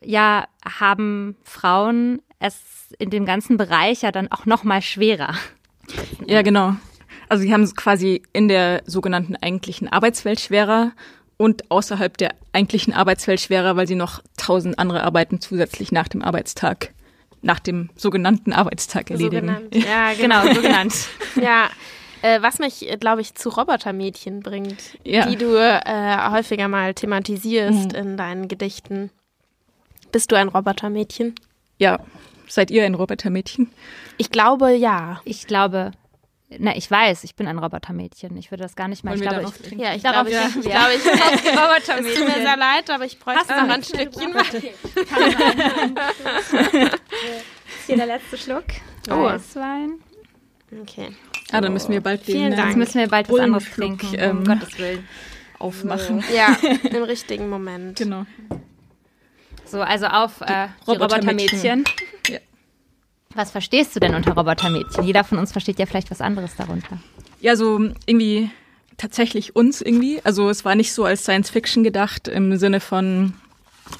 ja 0.02 0.46
haben 0.64 1.36
Frauen 1.44 2.22
es 2.38 2.94
in 2.98 3.10
dem 3.10 3.26
ganzen 3.26 3.56
Bereich 3.56 4.02
ja 4.02 4.12
dann 4.12 4.32
auch 4.32 4.46
noch 4.46 4.64
mal 4.64 4.82
schwerer. 4.82 5.34
Ja, 6.26 6.42
genau. 6.42 6.74
Also 7.28 7.42
sie 7.44 7.52
haben 7.52 7.62
es 7.62 7.76
quasi 7.76 8.22
in 8.32 8.48
der 8.48 8.82
sogenannten 8.86 9.36
eigentlichen 9.36 9.88
Arbeitswelt 9.88 10.40
schwerer 10.40 10.92
und 11.40 11.70
außerhalb 11.70 12.18
der 12.18 12.34
eigentlichen 12.52 12.92
Arbeitswelt 12.92 13.40
schwerer, 13.40 13.74
weil 13.74 13.86
sie 13.86 13.94
noch 13.94 14.22
tausend 14.36 14.78
andere 14.78 15.02
Arbeiten 15.02 15.40
zusätzlich 15.40 15.90
nach 15.90 16.06
dem 16.06 16.20
Arbeitstag, 16.20 16.92
nach 17.40 17.58
dem 17.60 17.88
sogenannten 17.96 18.52
Arbeitstag 18.52 19.10
erledigen. 19.10 19.48
So 19.48 19.70
genannt. 19.70 19.74
Ja, 19.74 20.12
genau. 20.12 20.42
Genau, 20.42 20.54
so 20.54 20.60
genannt. 20.60 20.94
Ja, 21.40 21.70
äh, 22.20 22.42
was 22.42 22.58
mich, 22.58 22.86
glaube 23.00 23.22
ich, 23.22 23.34
zu 23.36 23.48
Robotermädchen 23.48 24.40
bringt, 24.40 24.98
Ja. 25.02 25.26
die 25.26 25.36
du 25.36 25.54
äh, 25.56 26.30
häufiger 26.30 26.68
mal 26.68 26.92
thematisierst 26.92 27.94
in 27.94 28.18
deinen 28.18 28.46
Gedichten. 28.46 29.08
Bist 30.12 30.30
du 30.32 30.36
ein 30.36 30.48
Robotermädchen? 30.48 31.34
Ja, 31.78 32.00
seid 32.48 32.70
ihr 32.70 32.84
ein 32.84 32.94
Robotermädchen? 32.94 33.70
Ich 34.18 34.30
glaube, 34.30 34.72
ja. 34.74 35.22
Ich 35.24 35.46
glaube, 35.46 35.92
na, 36.58 36.76
ich 36.76 36.90
weiß, 36.90 37.24
ich 37.24 37.34
bin 37.36 37.46
ein 37.46 37.58
Robotermädchen. 37.58 38.36
Ich 38.36 38.50
würde 38.50 38.64
das 38.64 38.74
gar 38.74 38.88
nicht 38.88 39.04
mal. 39.04 39.14
Ich 39.14 39.22
glaube, 39.22 39.42
ich? 39.42 39.48
Ja, 39.78 39.94
ich 39.94 40.02
Darauf 40.02 40.26
glaube, 40.26 40.48
ich, 40.48 40.56
ich, 40.56 40.62
glaube, 40.70 40.94
ich, 40.96 40.98
es 40.98 41.04
tut 41.04 41.14
mir 41.54 41.60
Robotermädchen. 41.60 42.42
sehr 42.42 42.56
leid, 42.56 42.90
aber 42.90 43.04
ich 43.04 43.16
bräuchte 43.18 43.54
noch 43.54 43.68
ein 43.68 43.84
Stückchen. 43.84 44.34
Hier 47.86 47.96
der 47.96 48.06
letzte 48.06 48.36
Schluck. 48.36 48.64
Oh. 49.08 49.22
Weißwein. 49.24 50.00
Okay. 50.82 51.14
Ah, 51.52 51.60
dann 51.60 51.72
müssen 51.72 51.92
wir 51.92 52.00
bald 52.00 52.26
den 52.26 52.34
Vielen 52.34 52.52
äh, 52.52 52.56
Dank. 52.56 52.68
Jetzt 52.68 52.76
müssen 52.76 53.00
wir 53.00 53.08
bald 53.08 53.30
was 53.30 53.40
anderes 53.40 53.70
trinken, 53.70 54.08
ähm, 54.16 54.38
um 54.38 54.44
Gottes 54.44 54.78
Willen. 54.78 55.08
aufmachen. 55.58 56.24
Ja, 56.34 56.56
im 56.90 57.02
richtigen 57.02 57.48
Moment. 57.48 57.98
Genau. 57.98 58.24
So, 59.66 59.80
also 59.80 60.06
auf 60.06 60.40
äh, 60.40 60.68
die 60.86 60.90
Robotermädchen. 60.90 61.84
Robotermädchen. 61.84 61.86
Ja. 62.28 62.38
Was 63.34 63.52
verstehst 63.52 63.94
du 63.94 64.00
denn 64.00 64.14
unter 64.14 64.34
Robotermädchen? 64.34 65.04
Jeder 65.04 65.22
von 65.22 65.38
uns 65.38 65.52
versteht 65.52 65.78
ja 65.78 65.86
vielleicht 65.86 66.10
was 66.10 66.20
anderes 66.20 66.56
darunter. 66.56 66.98
Ja, 67.40 67.54
so 67.54 67.78
irgendwie 68.06 68.50
tatsächlich 68.96 69.54
uns 69.54 69.80
irgendwie. 69.80 70.20
Also 70.24 70.50
es 70.50 70.64
war 70.64 70.74
nicht 70.74 70.92
so 70.92 71.04
als 71.04 71.22
Science 71.22 71.48
Fiction 71.48 71.84
gedacht 71.84 72.28
im 72.28 72.56
Sinne 72.56 72.80
von 72.80 73.34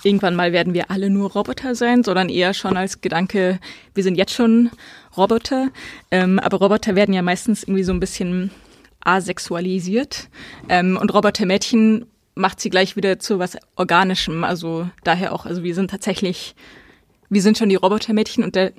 irgendwann 0.02 0.36
mal 0.36 0.52
werden 0.52 0.74
wir 0.74 0.90
alle 0.90 1.10
nur 1.10 1.30
Roboter 1.30 1.74
sein, 1.74 2.02
sondern 2.04 2.28
eher 2.28 2.54
schon 2.54 2.76
als 2.76 3.00
Gedanke, 3.00 3.58
wir 3.94 4.02
sind 4.02 4.16
jetzt 4.16 4.34
schon 4.34 4.70
Roboter. 5.16 5.68
Ähm, 6.10 6.38
aber 6.38 6.58
Roboter 6.58 6.96
werden 6.96 7.14
ja 7.14 7.22
meistens 7.22 7.62
irgendwie 7.62 7.84
so 7.84 7.92
ein 7.92 8.00
bisschen 8.00 8.50
asexualisiert. 9.00 10.28
Ähm, 10.68 10.98
und 11.00 11.14
Robotermädchen 11.14 12.06
macht 12.34 12.60
sie 12.60 12.70
gleich 12.70 12.96
wieder 12.96 13.18
zu 13.18 13.38
was 13.38 13.56
Organischem. 13.76 14.44
Also 14.44 14.88
daher 15.04 15.32
auch, 15.32 15.46
also 15.46 15.62
wir 15.62 15.74
sind 15.74 15.90
tatsächlich, 15.90 16.54
wir 17.28 17.42
sind 17.42 17.58
schon 17.58 17.68
die 17.68 17.76
Robotermädchen 17.76 18.44
und 18.44 18.54
der 18.54 18.72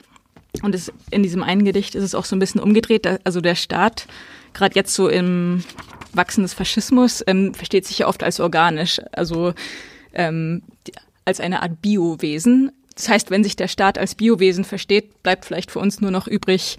und 0.61 0.75
es, 0.75 0.91
in 1.09 1.23
diesem 1.23 1.43
einen 1.43 1.65
Gedicht 1.65 1.95
ist 1.95 2.03
es 2.03 2.15
auch 2.15 2.25
so 2.25 2.35
ein 2.35 2.39
bisschen 2.39 2.61
umgedreht. 2.61 3.07
Also 3.23 3.41
der 3.41 3.55
Staat, 3.55 4.07
gerade 4.53 4.75
jetzt 4.75 4.93
so 4.93 5.07
im 5.07 5.63
Wachsen 6.13 6.43
des 6.43 6.53
Faschismus, 6.53 7.23
ähm, 7.27 7.53
versteht 7.53 7.85
sich 7.85 7.99
ja 7.99 8.07
oft 8.07 8.23
als 8.23 8.39
organisch, 8.39 9.01
also 9.13 9.53
ähm, 10.13 10.63
als 11.25 11.39
eine 11.39 11.61
Art 11.61 11.81
Biowesen. 11.81 12.71
Das 12.95 13.09
heißt, 13.09 13.31
wenn 13.31 13.43
sich 13.43 13.55
der 13.55 13.69
Staat 13.69 13.97
als 13.97 14.15
Biowesen 14.15 14.65
versteht, 14.65 15.23
bleibt 15.23 15.45
vielleicht 15.45 15.71
für 15.71 15.79
uns 15.79 16.01
nur 16.01 16.11
noch 16.11 16.27
übrig, 16.27 16.77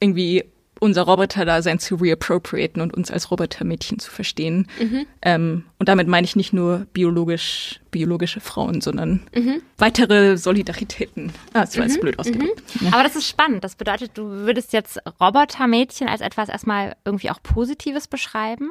irgendwie 0.00 0.44
unser 0.84 1.02
Roboter-Dasein 1.02 1.78
zu 1.78 1.96
reappropriaten 1.96 2.82
und 2.82 2.94
uns 2.94 3.10
als 3.10 3.30
Robotermädchen 3.30 3.98
zu 3.98 4.10
verstehen. 4.10 4.68
Mhm. 4.78 5.06
Ähm, 5.22 5.64
und 5.78 5.88
damit 5.88 6.08
meine 6.08 6.26
ich 6.26 6.36
nicht 6.36 6.52
nur 6.52 6.86
biologisch, 6.92 7.80
biologische 7.90 8.40
Frauen, 8.40 8.82
sondern 8.82 9.22
mhm. 9.34 9.62
weitere 9.78 10.36
Solidaritäten. 10.36 11.32
Ah, 11.54 11.62
das 11.62 11.76
war 11.78 11.84
jetzt 11.84 11.96
mhm. 11.96 12.00
blöd 12.00 12.18
ausgedrückt. 12.18 12.62
Mhm. 12.80 12.86
Ja. 12.86 12.92
Aber 12.92 13.02
das 13.02 13.16
ist 13.16 13.26
spannend. 13.26 13.64
Das 13.64 13.76
bedeutet, 13.76 14.12
du 14.14 14.28
würdest 14.28 14.74
jetzt 14.74 15.00
Robotermädchen 15.20 16.06
als 16.06 16.20
etwas 16.20 16.50
erstmal 16.50 16.96
irgendwie 17.04 17.30
auch 17.30 17.42
Positives 17.42 18.06
beschreiben? 18.06 18.70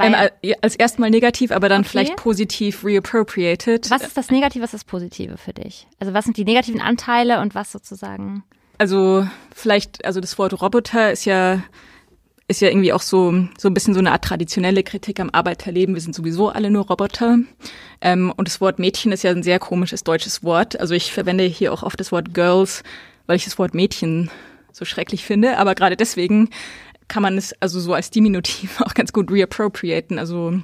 Ähm, 0.00 0.14
als 0.60 0.76
erstmal 0.76 1.10
negativ, 1.10 1.52
aber 1.52 1.68
dann 1.68 1.80
okay. 1.80 1.90
vielleicht 1.90 2.16
positiv 2.16 2.84
reappropriated. 2.84 3.90
Was 3.90 4.02
ist 4.02 4.16
das 4.16 4.30
Negative, 4.30 4.62
was 4.62 4.74
ist 4.74 4.82
das 4.82 4.84
Positive 4.84 5.36
für 5.38 5.52
dich? 5.52 5.86
Also 6.00 6.12
was 6.14 6.24
sind 6.24 6.36
die 6.36 6.44
negativen 6.44 6.80
Anteile 6.80 7.40
und 7.40 7.54
was 7.54 7.72
sozusagen? 7.72 8.42
Also 8.78 9.26
vielleicht, 9.54 10.04
also 10.04 10.20
das 10.20 10.38
Wort 10.38 10.60
Roboter 10.60 11.12
ist 11.12 11.24
ja 11.24 11.62
ist 12.50 12.62
ja 12.62 12.68
irgendwie 12.68 12.94
auch 12.94 13.02
so 13.02 13.46
so 13.58 13.68
ein 13.68 13.74
bisschen 13.74 13.92
so 13.92 14.00
eine 14.00 14.10
Art 14.12 14.24
traditionelle 14.24 14.82
Kritik 14.82 15.20
am 15.20 15.28
Arbeiterleben. 15.30 15.94
Wir 15.94 16.00
sind 16.00 16.14
sowieso 16.14 16.48
alle 16.48 16.70
nur 16.70 16.86
Roboter. 16.86 17.38
Ähm, 18.00 18.32
und 18.34 18.48
das 18.48 18.60
Wort 18.60 18.78
Mädchen 18.78 19.12
ist 19.12 19.22
ja 19.22 19.30
ein 19.32 19.42
sehr 19.42 19.58
komisches 19.58 20.02
deutsches 20.02 20.42
Wort. 20.42 20.80
Also 20.80 20.94
ich 20.94 21.12
verwende 21.12 21.44
hier 21.44 21.72
auch 21.72 21.82
oft 21.82 22.00
das 22.00 22.10
Wort 22.10 22.32
Girls, 22.32 22.84
weil 23.26 23.36
ich 23.36 23.44
das 23.44 23.58
Wort 23.58 23.74
Mädchen 23.74 24.30
so 24.72 24.86
schrecklich 24.86 25.24
finde. 25.24 25.58
Aber 25.58 25.74
gerade 25.74 25.96
deswegen 25.96 26.48
kann 27.08 27.22
man 27.22 27.36
es 27.36 27.54
also 27.60 27.80
so 27.80 27.92
als 27.92 28.10
Diminutiv 28.10 28.80
auch 28.84 28.94
ganz 28.94 29.12
gut 29.12 29.30
reappropriaten. 29.30 30.18
Also 30.18 30.54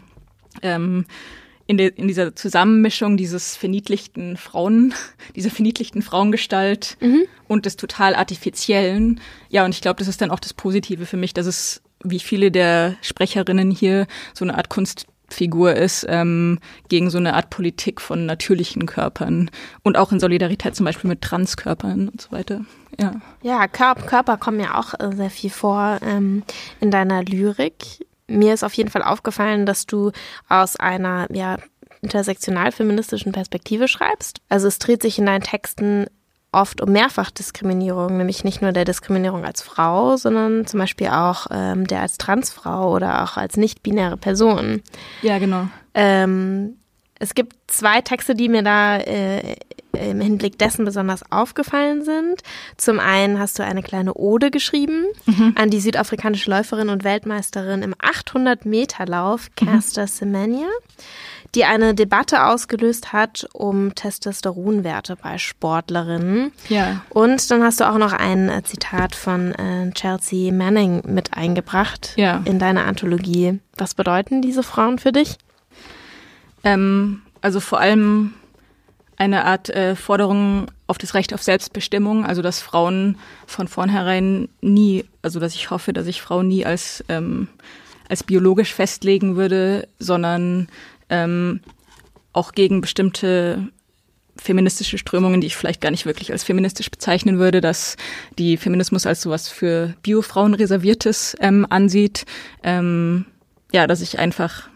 ähm, 0.62 1.04
in, 1.66 1.78
de, 1.78 1.88
in 1.88 2.08
dieser 2.08 2.34
Zusammenmischung 2.34 3.16
dieses 3.16 3.56
verniedlichten 3.56 4.36
Frauen, 4.36 4.94
dieser 5.36 5.50
verniedlichten 5.50 6.02
Frauengestalt 6.02 6.96
mhm. 7.00 7.24
und 7.48 7.66
des 7.66 7.76
total 7.76 8.14
artifiziellen. 8.14 9.20
Ja, 9.48 9.64
und 9.64 9.74
ich 9.74 9.80
glaube, 9.80 9.98
das 9.98 10.08
ist 10.08 10.20
dann 10.20 10.30
auch 10.30 10.40
das 10.40 10.54
Positive 10.54 11.06
für 11.06 11.16
mich, 11.16 11.34
dass 11.34 11.46
es, 11.46 11.82
wie 12.02 12.20
viele 12.20 12.50
der 12.50 12.96
Sprecherinnen 13.02 13.70
hier, 13.70 14.06
so 14.34 14.44
eine 14.44 14.56
Art 14.56 14.68
Kunstfigur 14.68 15.74
ist 15.74 16.06
ähm, 16.08 16.58
gegen 16.88 17.08
so 17.08 17.18
eine 17.18 17.34
Art 17.34 17.50
Politik 17.50 18.00
von 18.00 18.26
natürlichen 18.26 18.86
Körpern 18.86 19.50
und 19.82 19.96
auch 19.96 20.12
in 20.12 20.20
Solidarität 20.20 20.76
zum 20.76 20.84
Beispiel 20.84 21.08
mit 21.08 21.22
Transkörpern 21.22 22.08
und 22.08 22.20
so 22.20 22.30
weiter. 22.32 22.60
Ja, 23.00 23.20
ja 23.42 23.66
Körper 23.68 24.36
kommen 24.36 24.60
ja 24.60 24.78
auch 24.78 24.94
äh, 25.00 25.16
sehr 25.16 25.30
viel 25.30 25.50
vor 25.50 25.98
ähm, 26.02 26.42
in 26.80 26.90
deiner 26.90 27.24
Lyrik 27.24 28.04
mir 28.28 28.54
ist 28.54 28.64
auf 28.64 28.74
jeden 28.74 28.90
Fall 28.90 29.02
aufgefallen, 29.02 29.66
dass 29.66 29.86
du 29.86 30.12
aus 30.48 30.76
einer 30.76 31.26
ja, 31.32 31.58
intersektional-feministischen 32.02 33.32
Perspektive 33.32 33.88
schreibst. 33.88 34.40
Also 34.48 34.68
es 34.68 34.78
dreht 34.78 35.02
sich 35.02 35.18
in 35.18 35.26
deinen 35.26 35.42
Texten 35.42 36.06
oft 36.52 36.80
um 36.80 36.92
Mehrfachdiskriminierung, 36.92 38.16
nämlich 38.16 38.44
nicht 38.44 38.62
nur 38.62 38.72
der 38.72 38.84
Diskriminierung 38.84 39.44
als 39.44 39.60
Frau, 39.60 40.16
sondern 40.16 40.66
zum 40.66 40.78
Beispiel 40.78 41.08
auch 41.08 41.48
ähm, 41.50 41.86
der 41.86 42.00
als 42.00 42.16
Transfrau 42.16 42.92
oder 42.92 43.24
auch 43.24 43.36
als 43.36 43.56
nicht-binäre 43.56 44.16
Person. 44.16 44.82
Ja, 45.22 45.38
genau. 45.38 45.68
Ähm, 45.94 46.76
es 47.18 47.34
gibt 47.34 47.56
zwei 47.68 48.00
Texte, 48.00 48.34
die 48.34 48.48
mir 48.48 48.62
da 48.62 48.98
äh, 48.98 49.56
im 49.92 50.20
Hinblick 50.20 50.58
dessen 50.58 50.84
besonders 50.84 51.30
aufgefallen 51.30 52.04
sind. 52.04 52.42
Zum 52.76 52.98
einen 52.98 53.38
hast 53.38 53.58
du 53.58 53.64
eine 53.64 53.82
kleine 53.82 54.14
Ode 54.14 54.50
geschrieben 54.50 55.06
mhm. 55.26 55.54
an 55.56 55.70
die 55.70 55.80
südafrikanische 55.80 56.50
Läuferin 56.50 56.88
und 56.88 57.04
Weltmeisterin 57.04 57.82
im 57.82 57.94
800-Meter-Lauf, 57.94 59.50
Caster 59.56 60.02
mhm. 60.02 60.08
Semenya, 60.08 60.68
die 61.54 61.64
eine 61.64 61.94
Debatte 61.94 62.46
ausgelöst 62.46 63.12
hat 63.12 63.46
um 63.52 63.94
Testosteronwerte 63.94 65.16
bei 65.16 65.38
Sportlerinnen. 65.38 66.52
Ja. 66.68 67.02
Und 67.10 67.48
dann 67.50 67.62
hast 67.62 67.80
du 67.80 67.88
auch 67.88 67.98
noch 67.98 68.12
ein 68.12 68.48
äh, 68.48 68.62
Zitat 68.64 69.14
von 69.14 69.52
äh, 69.52 69.90
Chelsea 69.92 70.52
Manning 70.52 71.02
mit 71.06 71.34
eingebracht 71.34 72.14
ja. 72.16 72.42
in 72.44 72.58
deine 72.58 72.84
Anthologie. 72.84 73.60
Was 73.76 73.94
bedeuten 73.94 74.42
diese 74.42 74.64
Frauen 74.64 74.98
für 74.98 75.12
dich? 75.12 75.38
Ähm, 76.64 77.22
also 77.40 77.60
vor 77.60 77.78
allem 77.78 78.34
eine 79.16 79.44
Art 79.44 79.70
äh, 79.70 79.94
Forderung 79.94 80.66
auf 80.86 80.98
das 80.98 81.14
Recht 81.14 81.32
auf 81.32 81.42
Selbstbestimmung, 81.42 82.24
also 82.24 82.42
dass 82.42 82.60
Frauen 82.60 83.16
von 83.46 83.68
vornherein 83.68 84.48
nie, 84.60 85.04
also 85.22 85.40
dass 85.40 85.54
ich 85.54 85.70
hoffe, 85.70 85.92
dass 85.92 86.06
ich 86.06 86.20
Frauen 86.20 86.48
nie 86.48 86.66
als, 86.66 87.04
ähm, 87.08 87.48
als 88.08 88.24
biologisch 88.24 88.74
festlegen 88.74 89.36
würde, 89.36 89.88
sondern 89.98 90.68
ähm, 91.08 91.60
auch 92.32 92.52
gegen 92.52 92.80
bestimmte 92.80 93.68
feministische 94.36 94.98
Strömungen, 94.98 95.40
die 95.40 95.46
ich 95.46 95.56
vielleicht 95.56 95.80
gar 95.80 95.92
nicht 95.92 96.06
wirklich 96.06 96.32
als 96.32 96.42
feministisch 96.42 96.90
bezeichnen 96.90 97.38
würde, 97.38 97.60
dass 97.60 97.96
die 98.38 98.56
Feminismus 98.56 99.06
als 99.06 99.22
sowas 99.22 99.48
für 99.48 99.94
Biofrauen 100.02 100.54
reserviertes 100.54 101.36
ähm, 101.40 101.66
ansieht. 101.70 102.26
Ähm, 102.64 103.26
ja, 103.72 103.86
dass 103.86 104.00
ich 104.00 104.18
einfach 104.18 104.68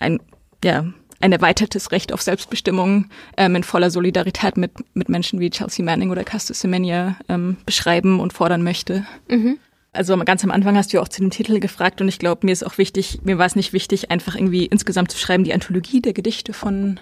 ein 0.00 0.20
ja, 0.66 0.84
ein 1.20 1.32
erweitertes 1.32 1.92
Recht 1.92 2.12
auf 2.12 2.20
Selbstbestimmung 2.20 3.06
ähm, 3.36 3.54
in 3.54 3.62
voller 3.62 3.90
Solidarität 3.90 4.56
mit, 4.56 4.72
mit 4.94 5.08
Menschen 5.08 5.40
wie 5.40 5.48
Chelsea 5.48 5.84
Manning 5.84 6.10
oder 6.10 6.24
Castus 6.24 6.60
Semenya 6.60 7.16
ähm, 7.28 7.56
beschreiben 7.64 8.20
und 8.20 8.32
fordern 8.32 8.62
möchte. 8.62 9.06
Mhm. 9.30 9.58
Also 9.92 10.14
ganz 10.18 10.44
am 10.44 10.50
Anfang 10.50 10.76
hast 10.76 10.92
du 10.92 10.98
ja 10.98 11.02
auch 11.02 11.08
zu 11.08 11.22
dem 11.22 11.30
Titel 11.30 11.58
gefragt 11.58 12.02
und 12.02 12.08
ich 12.08 12.18
glaube, 12.18 12.44
mir 12.44 12.52
ist 12.52 12.66
auch 12.66 12.76
wichtig, 12.76 13.20
mir 13.22 13.38
war 13.38 13.46
es 13.46 13.56
nicht 13.56 13.72
wichtig, 13.72 14.10
einfach 14.10 14.34
irgendwie 14.34 14.66
insgesamt 14.66 15.10
zu 15.10 15.16
schreiben, 15.16 15.44
die 15.44 15.54
Anthologie 15.54 16.02
der 16.02 16.12
Gedichte 16.12 16.52
von 16.52 17.00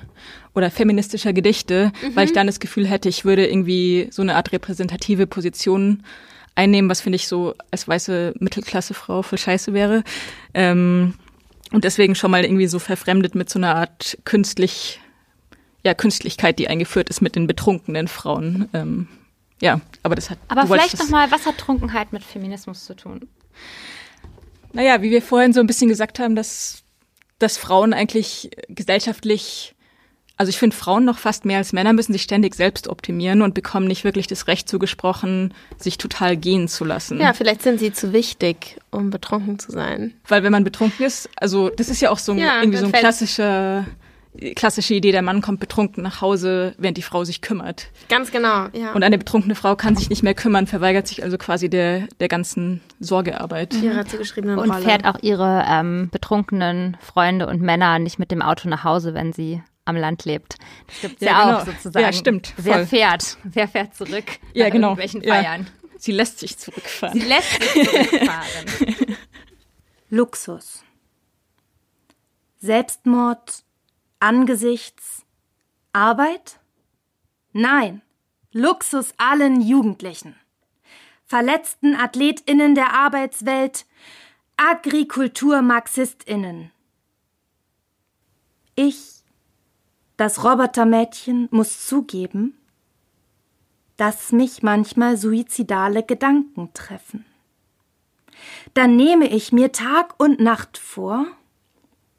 oder 0.55 0.71
feministischer 0.71 1.33
Gedichte, 1.33 1.91
mhm. 2.03 2.15
weil 2.15 2.27
ich 2.27 2.33
dann 2.33 2.47
das 2.47 2.61
Gefühl 2.61 2.87
hätte, 2.87 3.09
ich 3.09 3.25
würde 3.25 3.49
irgendwie 3.49 4.09
so 4.13 4.23
eine 4.23 4.37
Art 4.37 4.53
repräsentative 4.53 5.27
Position 5.27 6.05
einnehmen, 6.55 6.89
was 6.89 7.01
finde 7.01 7.17
ich 7.17 7.27
so 7.27 7.55
als 7.73 7.89
weiße 7.89 8.35
Mittelklassefrau 8.39 9.23
voll 9.23 9.39
scheiße 9.39 9.73
wäre. 9.73 10.05
Ähm, 10.53 11.15
und 11.75 11.83
deswegen 11.83 12.15
schon 12.15 12.31
mal 12.31 12.45
irgendwie 12.45 12.69
so 12.69 12.79
verfremdet 12.79 13.35
mit 13.35 13.51
so 13.51 13.59
einer 13.59 13.75
Art 13.75 14.17
künstlich, 14.25 15.01
ja, 15.83 15.93
Künstlichkeit, 15.93 16.61
die 16.61 16.69
eingeführt 16.69 17.11
ist 17.11 17.21
mit 17.21 17.35
den 17.35 17.49
betrunkenen 17.49 18.07
Frauen. 18.07 18.69
Ähm, 18.73 19.09
ja, 19.61 19.81
aber 20.05 20.15
das 20.15 20.31
hat. 20.31 20.39
Aber 20.47 20.69
vielleicht 20.69 20.97
nochmal, 21.01 21.33
was 21.33 21.47
hat 21.47 21.59
Trunkenheit 21.59 22.13
mit 22.13 22.23
Feminismus 22.23 22.85
zu 22.85 22.95
tun? 22.95 23.29
Naja, 24.73 25.03
wie 25.03 25.11
wir 25.11 25.21
vorhin 25.21 25.53
so 25.53 25.59
ein 25.59 25.67
bisschen 25.67 25.89
gesagt 25.89 26.21
haben, 26.21 26.37
dass, 26.37 26.85
dass 27.41 27.57
Frauen 27.57 27.93
eigentlich 27.93 28.53
gesellschaftlich 28.69 29.74
also 30.37 30.51
ich 30.51 30.59
finde, 30.59 30.75
Frauen 30.75 31.05
noch 31.05 31.19
fast 31.19 31.45
mehr 31.45 31.59
als 31.59 31.73
Männer 31.73 31.93
müssen 31.93 32.13
sich 32.13 32.23
ständig 32.23 32.55
selbst 32.55 32.89
optimieren 32.89 33.43
und 33.43 33.55
bekommen 33.55 33.87
nicht 33.87 34.05
wirklich 34.05 34.27
das 34.27 34.49
Recht 34.49 34.69
zugesprochen, 34.69 35.55
sich 35.79 35.97
total 35.99 36.37
gehen 36.37 36.67
zu 36.67 36.85
lassen. 36.85 37.21
Ja, 37.21 37.33
vielleicht 37.33 37.63
sind 37.63 37.79
sie 37.79 37.93
zu 37.93 38.13
wichtig, 38.13 38.79
um 38.91 39.11
betrunken 39.11 39.59
zu 39.59 39.71
sein. 39.71 40.15
Weil 40.27 40.43
wenn 40.43 40.53
man 40.53 40.65
betrunken 40.65 41.07
ist, 41.07 41.29
also 41.37 41.71
das 41.71 41.89
ist 41.89 42.01
ja 42.01 42.11
auch 42.11 42.19
so 42.19 42.33
ein, 42.33 42.39
ja, 42.39 42.61
irgendwie 42.61 42.79
so 42.79 42.87
ein 42.87 42.93
klassischer 42.93 43.87
klassische 44.57 44.95
Idee, 44.95 45.13
der 45.13 45.23
Mann 45.23 45.41
kommt 45.41 45.61
betrunken 45.61 46.03
nach 46.03 46.21
Hause, 46.21 46.75
während 46.77 46.97
die 46.97 47.03
Frau 47.03 47.25
sich 47.25 47.41
kümmert. 47.41 47.89
Ganz 48.09 48.33
genau, 48.33 48.67
ja. 48.73 48.93
Und 48.93 49.05
eine 49.05 49.17
betrunkene 49.17 49.55
Frau 49.55 49.77
kann 49.77 49.95
sich 49.97 50.11
nicht 50.11 50.23
mehr 50.23 50.35
kümmern, 50.35 50.67
verweigert 50.67 51.07
sich 51.07 51.23
also 51.23 51.39
quasi 51.39 51.71
der, 51.71 52.09
der 52.21 52.29
ganzen 52.29 52.81
Sorgearbeit. 52.99 53.75
Mhm. 53.75 53.85
Ihrer 53.85 54.07
zugeschriebenen 54.07 54.59
und 54.59 54.71
Rolle. 54.71 54.83
fährt 54.83 55.05
auch 55.05 55.23
ihre 55.23 55.65
ähm, 55.69 56.09
betrunkenen 56.11 56.97
Freunde 57.01 57.47
und 57.47 57.63
Männer 57.63 57.99
nicht 57.99 58.19
mit 58.19 58.31
dem 58.31 58.43
Auto 58.43 58.69
nach 58.69 58.83
Hause, 58.83 59.15
wenn 59.15 59.33
sie 59.33 59.63
am 59.85 59.97
Land 59.97 60.25
lebt. 60.25 60.57
Das 60.87 61.01
gibt 61.01 61.21
ja, 61.21 61.29
ja 61.29 61.45
genau. 61.45 61.59
auch 61.59 61.67
sozusagen. 61.67 62.05
Ja, 62.05 62.13
stimmt. 62.13 62.49
Voll. 62.49 62.65
Wer 62.65 62.87
fährt? 62.87 63.39
Wer 63.45 63.69
fährt 63.69 63.95
zurück? 63.95 64.25
Ja, 64.53 64.69
genau. 64.71 64.89
Irgendwelchen 64.89 65.23
Feiern. 65.23 65.63
Ja. 65.63 65.89
Sie 65.99 66.13
lässt 66.13 66.39
sich 66.39 66.59
zurückfahren. 66.59 67.19
Sie 67.19 67.27
lässt 67.27 67.63
sich 67.63 67.73
zurückfahren. 67.73 68.67
Luxus. 70.11 70.85
Selbstmord 72.59 73.65
angesichts 74.21 75.25
Arbeit? 75.93 76.61
Nein, 77.53 78.03
Luxus 78.53 79.13
allen 79.17 79.61
Jugendlichen. 79.61 80.37
Verletzten 81.25 81.95
AthletInnen 81.95 82.75
der 82.75 82.95
Arbeitswelt, 82.95 83.87
Agrikulturmarxistinnen. 84.57 86.73
Ich, 88.77 89.14
das 90.17 90.45
Robotermädchen, 90.45 91.49
muss 91.51 91.87
zugeben, 91.87 92.57
dass 93.97 94.33
mich 94.33 94.63
manchmal 94.63 95.17
suizidale 95.17 96.03
Gedanken 96.03 96.71
treffen. 96.75 97.25
Dann 98.75 98.97
nehme 98.97 99.29
ich 99.29 99.53
mir 99.53 99.73
Tag 99.73 100.15
und 100.19 100.41
Nacht 100.41 100.79
vor, 100.79 101.27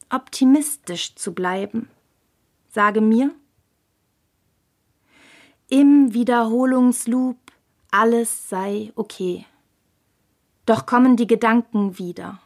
optimistisch 0.10 1.16
zu 1.16 1.34
bleiben. 1.34 1.90
Sage 2.70 3.02
mir, 3.02 3.32
im 5.68 6.14
Wiederholungsloop 6.14 7.38
alles 7.92 8.50
sei 8.50 8.92
okay. 8.96 9.46
Doch 10.66 10.86
kommen 10.86 11.16
die 11.16 11.28
Gedanken 11.28 11.98
wieder. 11.98 12.40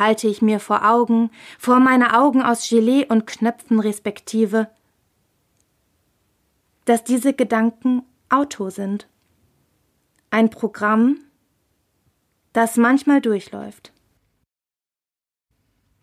Halte 0.00 0.28
ich 0.28 0.40
mir 0.40 0.60
vor 0.60 0.88
Augen, 0.88 1.30
vor 1.58 1.78
meine 1.78 2.18
Augen 2.18 2.40
aus 2.40 2.66
Gelee 2.66 3.04
und 3.06 3.26
Knöpfen 3.26 3.78
respektive, 3.78 4.68
dass 6.86 7.04
diese 7.04 7.34
Gedanken 7.34 8.02
Auto 8.30 8.70
sind. 8.70 9.06
Ein 10.30 10.48
Programm, 10.48 11.18
das 12.54 12.78
manchmal 12.78 13.20
durchläuft. 13.20 13.92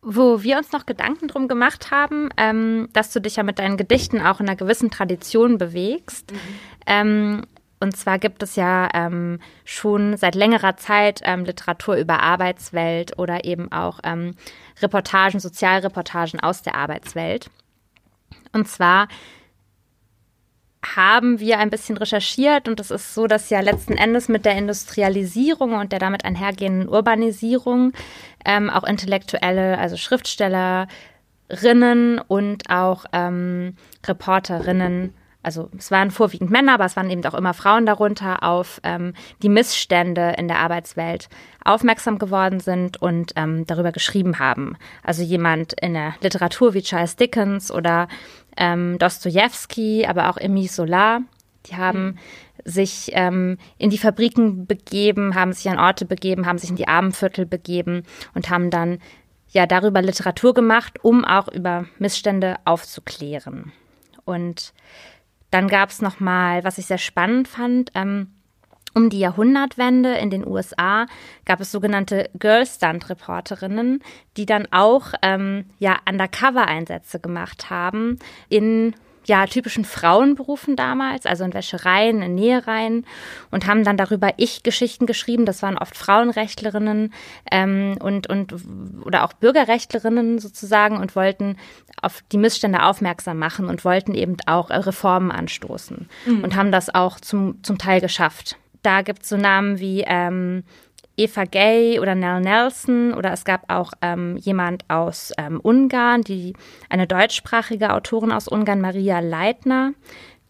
Wo 0.03 0.43
wir 0.43 0.59
uns 0.59 0.71
noch 0.71 0.85
Gedanken 0.85 1.27
drum 1.27 1.47
gemacht 1.47 1.89
haben, 1.89 2.29
ähm, 2.37 2.89
dass 2.93 3.11
du 3.11 3.19
dich 3.19 3.37
ja 3.37 3.43
mit 3.43 3.57
deinen 3.57 3.77
Gedichten 3.77 4.21
auch 4.21 4.39
in 4.39 4.47
einer 4.47 4.55
gewissen 4.55 4.91
Tradition 4.91 5.57
bewegst. 5.57 6.31
Mhm. 6.31 6.37
Ähm, 6.85 7.47
und 7.79 7.95
zwar 7.95 8.17
gibt 8.17 8.41
es 8.41 8.55
ja 8.55 8.89
ähm, 8.93 9.39
schon 9.63 10.17
seit 10.17 10.35
längerer 10.35 10.77
Zeit 10.77 11.21
ähm, 11.23 11.45
Literatur 11.45 11.95
über 11.95 12.21
Arbeitswelt 12.21 13.19
oder 13.19 13.45
eben 13.45 13.71
auch 13.71 13.99
ähm, 14.03 14.35
Reportagen, 14.81 15.39
Sozialreportagen 15.39 16.39
aus 16.39 16.63
der 16.63 16.75
Arbeitswelt. 16.75 17.51
Und 18.51 18.67
zwar 18.67 19.07
haben 20.95 21.39
wir 21.39 21.59
ein 21.59 21.69
bisschen 21.69 21.97
recherchiert 21.97 22.67
und 22.67 22.79
es 22.79 22.89
ist 22.91 23.13
so, 23.13 23.27
dass 23.27 23.49
ja 23.49 23.59
letzten 23.59 23.93
Endes 23.93 24.29
mit 24.29 24.45
der 24.45 24.55
Industrialisierung 24.55 25.73
und 25.73 25.91
der 25.91 25.99
damit 25.99 26.23
einhergehenden 26.25 26.89
Urbanisierung 26.89 27.93
ähm, 28.45 28.69
auch 28.69 28.85
Intellektuelle, 28.85 29.77
also 29.77 29.97
Schriftstellerinnen 29.97 32.21
und 32.27 32.69
auch 32.69 33.05
ähm, 33.11 33.75
Reporterinnen 34.05 35.13
also 35.47 35.69
es 35.77 35.91
waren 35.91 36.11
vorwiegend 36.11 36.51
Männer, 36.51 36.73
aber 36.73 36.83
es 36.83 36.97
waren 36.97 37.09
eben 37.09 37.25
auch 37.25 37.33
immer 37.33 37.53
Frauen 37.53 37.85
darunter, 37.85 38.43
auf 38.43 38.81
ähm, 38.83 39.13
die 39.41 39.47
Missstände 39.47 40.35
in 40.37 40.49
der 40.49 40.59
Arbeitswelt 40.59 41.29
aufmerksam 41.63 42.19
geworden 42.19 42.59
sind 42.59 43.01
und 43.01 43.31
ähm, 43.37 43.65
darüber 43.65 43.93
geschrieben 43.93 44.39
haben. 44.39 44.75
Also 45.03 45.23
jemand 45.23 45.71
in 45.81 45.93
der 45.93 46.15
Literatur 46.19 46.73
wie 46.73 46.81
Charles 46.81 47.15
Dickens 47.15 47.71
oder 47.71 48.09
ähm, 48.57 48.99
Dostoevsky, 48.99 50.05
aber 50.05 50.29
auch 50.29 50.35
Emile 50.35 50.67
Solar, 50.67 51.21
die 51.67 51.77
haben 51.77 52.05
mhm. 52.05 52.17
sich 52.65 53.11
ähm, 53.13 53.57
in 53.77 53.89
die 53.89 53.97
Fabriken 53.97 54.67
begeben, 54.67 55.33
haben 55.33 55.53
sich 55.53 55.69
an 55.69 55.79
Orte 55.79 56.03
begeben, 56.03 56.45
haben 56.45 56.57
sich 56.57 56.71
in 56.71 56.75
die 56.75 56.89
Armenviertel 56.89 57.45
begeben 57.45 58.03
und 58.35 58.49
haben 58.49 58.69
dann 58.69 58.99
ja 59.51 59.65
darüber 59.65 60.01
Literatur 60.01 60.53
gemacht, 60.53 60.99
um 61.03 61.23
auch 61.23 61.47
über 61.47 61.85
Missstände 61.99 62.57
aufzuklären. 62.65 63.71
Und 64.25 64.73
dann 65.51 65.67
gab 65.67 65.89
es 65.89 66.01
nochmal, 66.01 66.63
was 66.63 66.77
ich 66.77 66.85
sehr 66.85 66.97
spannend 66.97 67.47
fand, 67.47 67.91
ähm, 67.95 68.33
um 68.93 69.09
die 69.11 69.19
Jahrhundertwende 69.19 70.15
in 70.15 70.31
den 70.31 70.45
USA 70.45 71.05
gab 71.45 71.61
es 71.61 71.71
sogenannte 71.71 72.29
Girl 72.39 72.65
Stunt 72.65 73.09
Reporterinnen, 73.09 74.01
die 74.37 74.47
dann 74.47 74.67
auch 74.71 75.13
ähm, 75.21 75.65
ja 75.77 75.97
Undercover-Einsätze 76.09 77.19
gemacht 77.19 77.69
haben 77.69 78.17
in 78.49 78.95
ja, 79.27 79.45
typischen 79.45 79.85
Frauenberufen 79.85 80.75
damals, 80.75 81.25
also 81.25 81.43
in 81.43 81.53
Wäschereien, 81.53 82.21
in 82.21 82.35
Nähereien 82.35 83.05
und 83.51 83.67
haben 83.67 83.83
dann 83.83 83.97
darüber 83.97 84.33
Ich-Geschichten 84.37 85.05
geschrieben. 85.05 85.45
Das 85.45 85.61
waren 85.61 85.77
oft 85.77 85.97
Frauenrechtlerinnen 85.97 87.13
ähm, 87.51 87.97
und, 88.01 88.27
und 88.27 88.55
oder 89.03 89.25
auch 89.25 89.33
Bürgerrechtlerinnen 89.33 90.39
sozusagen 90.39 90.97
und 90.97 91.15
wollten 91.15 91.57
auf 92.01 92.23
die 92.31 92.37
Missstände 92.37 92.83
aufmerksam 92.83 93.37
machen 93.37 93.67
und 93.67 93.83
wollten 93.83 94.13
eben 94.13 94.37
auch 94.45 94.69
Reformen 94.69 95.31
anstoßen 95.31 96.07
mhm. 96.25 96.43
und 96.43 96.55
haben 96.55 96.71
das 96.71 96.93
auch 96.93 97.19
zum, 97.19 97.63
zum 97.63 97.77
Teil 97.77 98.01
geschafft. 98.01 98.57
Da 98.83 99.01
gibt 99.01 99.23
es 99.23 99.29
so 99.29 99.37
Namen 99.37 99.79
wie 99.79 100.05
ähm, 100.07 100.63
Eva 101.17 101.45
Gay 101.45 101.99
oder 101.99 102.13
Nell 102.13 102.41
Nelson 102.41 103.13
oder 103.13 103.33
es 103.33 103.43
gab 103.43 103.71
auch 103.71 103.91
ähm, 104.01 104.37
jemand 104.37 104.85
aus 104.87 105.33
ähm, 105.37 105.59
Ungarn, 105.59 106.21
die 106.21 106.53
eine 106.89 107.07
deutschsprachige 107.07 107.91
Autorin 107.93 108.31
aus 108.31 108.47
Ungarn, 108.47 108.79
Maria 108.79 109.19
Leitner, 109.19 109.93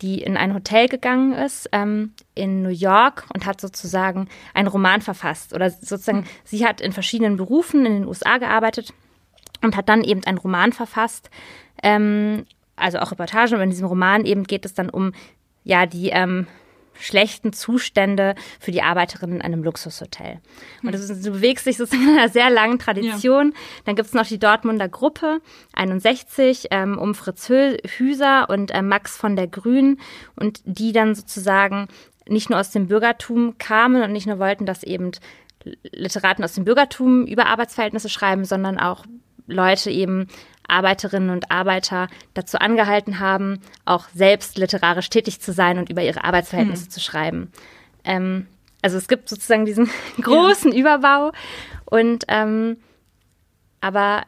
die 0.02 0.22
in 0.22 0.38
ein 0.38 0.54
Hotel 0.54 0.90
gegangen 0.90 1.34
ist 1.34 1.70
ähm, 1.72 2.14
in 2.36 2.62
New 2.62 2.70
York 2.70 3.26
und 3.34 3.46
hat 3.46 3.62
sozusagen 3.62 4.28
einen 4.54 4.68
Roman 4.68 5.02
verfasst 5.02 5.54
oder 5.54 5.70
sozusagen 5.70 6.26
sie 6.44 6.66
hat 6.66 6.82
in 6.82 6.92
verschiedenen 6.92 7.38
Berufen 7.38 7.86
in 7.86 7.94
den 7.94 8.06
USA 8.06 8.38
gearbeitet 8.38 8.94
und 9.64 9.76
hat 9.76 9.90
dann 9.90 10.04
eben 10.04 10.24
einen 10.26 10.38
Roman 10.38 10.74
verfasst, 10.74 11.30
ähm, 11.82 12.46
also 12.76 13.00
auch 13.00 13.12
Reportagen. 13.12 13.56
Und 13.56 13.62
in 13.62 13.70
diesem 13.70 13.88
Roman 13.88 14.26
eben 14.26 14.44
geht 14.44 14.66
es 14.66 14.74
dann 14.74 14.90
um 14.90 15.14
ja 15.64 15.86
die 15.86 16.10
ähm, 16.10 16.46
schlechten 17.00 17.54
Zustände 17.54 18.36
für 18.60 18.72
die 18.72 18.82
Arbeiterinnen 18.82 19.38
in 19.38 19.42
einem 19.42 19.64
Luxushotel. 19.64 20.40
Und 20.84 20.94
ist, 20.94 21.26
du 21.26 21.32
bewegst 21.32 21.66
dich 21.66 21.78
sozusagen 21.78 22.10
in 22.10 22.18
einer 22.18 22.30
sehr 22.30 22.50
langen 22.50 22.80
Tradition. 22.80 23.54
Ja. 23.54 23.60
Dann 23.86 23.96
gibt 23.96 24.08
es 24.08 24.14
noch 24.14 24.28
die 24.28 24.40
Dortmunder 24.40 24.90
Gruppe 24.90 25.42
61 25.74 26.68
ähm, 26.72 26.98
um 26.98 27.16
Fritz 27.16 27.50
Hüser 27.50 28.50
und 28.50 28.72
äh, 28.72 28.82
Max 28.82 29.18
von 29.18 29.36
der 29.36 29.48
Grün 29.48 30.00
und 30.36 30.62
die 30.66 30.92
dann 30.92 31.16
sozusagen 31.16 31.88
nicht 32.28 32.50
nur 32.50 32.60
aus 32.60 32.72
dem 32.72 32.88
Bürgertum 32.88 33.58
kamen 33.58 34.02
und 34.02 34.12
nicht 34.12 34.28
nur 34.28 34.40
wollten, 34.40 34.66
dass 34.66 34.84
eben 34.84 35.12
Literaten 35.92 36.44
aus 36.44 36.54
dem 36.54 36.66
Bürgertum 36.66 37.26
über 37.26 37.48
Arbeitsverhältnisse 37.48 38.10
schreiben, 38.10 38.46
sondern 38.46 38.80
auch 38.80 39.06
Leute 39.48 39.90
eben 39.90 40.28
Arbeiterinnen 40.68 41.30
und 41.30 41.52
Arbeiter 41.52 42.08
dazu 42.34 42.58
angehalten 42.60 43.20
haben, 43.20 43.60
auch 43.86 44.08
selbst 44.14 44.58
literarisch 44.58 45.10
tätig 45.10 45.40
zu 45.40 45.54
sein 45.54 45.78
und 45.78 45.90
über 45.90 46.04
ihre 46.04 46.24
Arbeitsverhältnisse 46.24 46.86
hm. 46.86 46.90
zu 46.90 47.00
schreiben. 47.00 47.52
Ähm, 48.04 48.48
also 48.82 48.98
es 48.98 49.08
gibt 49.08 49.30
sozusagen 49.30 49.66
diesen 49.66 49.90
großen 50.22 50.72
ja. 50.72 50.80
Überbau 50.80 51.32
und 51.86 52.26
ähm, 52.28 52.78
aber 53.82 54.24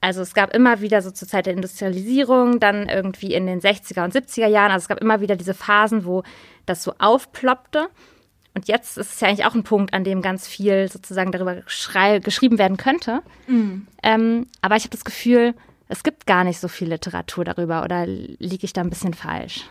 also 0.00 0.22
es 0.22 0.34
gab 0.34 0.54
immer 0.54 0.80
wieder 0.80 1.02
so 1.02 1.10
zur 1.10 1.28
Zeit 1.28 1.46
der 1.46 1.52
Industrialisierung, 1.52 2.58
dann 2.58 2.88
irgendwie 2.88 3.34
in 3.34 3.46
den 3.46 3.60
60er 3.60 4.04
und 4.04 4.14
70er 4.14 4.46
Jahren, 4.46 4.72
also 4.72 4.84
es 4.84 4.88
gab 4.88 5.00
immer 5.00 5.20
wieder 5.20 5.36
diese 5.36 5.54
Phasen, 5.54 6.04
wo 6.04 6.22
das 6.64 6.82
so 6.82 6.94
aufploppte. 6.98 7.88
Und 8.54 8.66
jetzt 8.66 8.98
ist 8.98 9.12
es 9.12 9.20
ja 9.20 9.28
eigentlich 9.28 9.46
auch 9.46 9.54
ein 9.54 9.62
Punkt, 9.62 9.94
an 9.94 10.02
dem 10.02 10.22
ganz 10.22 10.48
viel 10.48 10.88
sozusagen 10.90 11.32
darüber 11.32 11.56
geschrieben 12.20 12.58
werden 12.58 12.78
könnte. 12.78 13.22
Mhm. 13.46 13.86
Ähm, 14.02 14.46
aber 14.60 14.76
ich 14.76 14.84
habe 14.84 14.90
das 14.90 15.04
Gefühl, 15.04 15.54
es 15.90 16.02
gibt 16.04 16.26
gar 16.26 16.44
nicht 16.44 16.60
so 16.60 16.68
viel 16.68 16.88
Literatur 16.88 17.44
darüber 17.44 17.82
oder 17.82 18.06
liege 18.06 18.64
ich 18.64 18.72
da 18.72 18.80
ein 18.80 18.90
bisschen 18.90 19.12
falsch? 19.12 19.68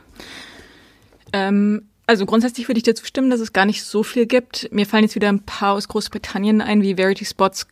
Ähm, 1.31 1.83
also 2.05 2.25
grundsätzlich 2.25 2.67
würde 2.67 2.79
ich 2.79 2.83
dir 2.83 2.95
zustimmen, 2.95 3.29
dass 3.29 3.39
es 3.39 3.53
gar 3.53 3.65
nicht 3.65 3.83
so 3.83 4.03
viel 4.03 4.25
gibt. 4.25 4.67
Mir 4.71 4.85
fallen 4.85 5.03
jetzt 5.03 5.15
wieder 5.15 5.29
ein 5.29 5.43
paar 5.43 5.73
aus 5.73 5.87
Großbritannien 5.87 6.61
ein, 6.61 6.81
wie 6.81 6.95
Verity 6.95 7.23
Spots. 7.23 7.67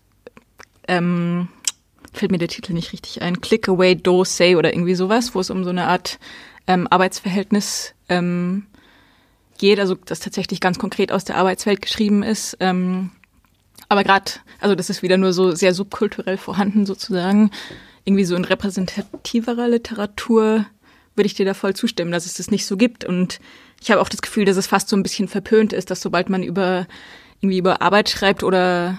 Ähm, 0.88 1.50
fällt 2.14 2.32
mir 2.32 2.38
der 2.38 2.48
Titel 2.48 2.74
nicht 2.74 2.93
richtig 2.93 3.22
ein. 3.22 3.41
Click 3.41 3.68
Away, 3.68 3.95
Do 3.95 4.24
Say 4.24 4.56
oder 4.56 4.74
irgendwie 4.74 4.95
sowas, 4.95 5.36
wo 5.36 5.41
es 5.41 5.50
um 5.50 5.66
so 5.66 5.70
eine 5.70 5.88
Art 5.88 6.18
ähm, 6.68 6.88
Arbeitsverhältnis 6.89 7.93
ähm, 8.08 8.66
geht, 9.58 9.80
also 9.80 9.95
das 9.95 10.22
tatsächlich 10.22 10.62
ganz 10.62 10.80
konkret 10.80 11.12
aus 11.12 11.26
der 11.26 11.36
Arbeitswelt 11.36 11.82
geschrieben 11.82 12.24
ist. 12.24 12.56
Ähm, 12.62 13.12
aber 13.89 14.04
gerade, 14.04 14.32
also 14.62 14.76
das 14.76 14.89
ist 14.89 15.02
wieder 15.02 15.18
nur 15.18 15.34
so 15.34 15.52
sehr 15.52 15.74
subkulturell 15.74 16.38
vorhanden 16.38 16.86
sozusagen 16.86 17.52
irgendwie 18.08 18.24
so 18.24 18.38
in 18.38 18.45
repräsentativerer 18.45 19.68
Literatur 19.68 20.66
würde 21.16 21.26
ich 21.26 21.34
dir 21.34 21.45
da 21.45 21.53
voll 21.53 21.76
zustimmen, 21.76 22.14
dass 22.14 22.26
es 22.26 22.36
das 22.36 22.49
nicht 22.49 22.66
so 22.66 22.78
gibt. 22.78 23.03
Und 23.03 23.41
ich 23.82 23.91
habe 23.91 23.99
auch 23.99 24.08
das 24.08 24.22
Gefühl, 24.22 24.45
dass 24.45 24.55
es 24.55 24.66
fast 24.66 24.88
so 24.88 24.95
ein 24.95 25.03
bisschen 25.03 25.28
verpönt 25.28 25.74
ist, 25.74 25.91
dass 25.91 25.99
sobald 25.99 26.30
man 26.30 26.41
über 26.41 26.88
irgendwie 27.41 27.58
über 27.58 27.82
Arbeit 27.82 28.10
schreibt 28.10 28.43
oder 28.43 28.97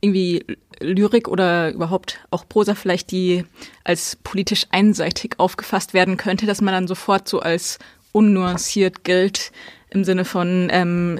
irgendwie 0.00 0.44
Lyrik 0.78 1.26
oder 1.26 1.72
überhaupt 1.72 2.20
auch 2.30 2.48
Prosa 2.48 2.76
vielleicht, 2.76 3.10
die 3.10 3.44
als 3.82 4.16
politisch 4.22 4.66
einseitig 4.70 5.34
aufgefasst 5.38 5.92
werden 5.92 6.16
könnte, 6.16 6.46
dass 6.46 6.60
man 6.60 6.72
dann 6.72 6.86
sofort 6.86 7.28
so 7.28 7.40
als 7.40 7.80
unnuanciert 8.12 9.02
gilt 9.02 9.50
im 9.90 10.04
Sinne 10.04 10.24
von 10.24 10.68
ähm, 10.70 11.18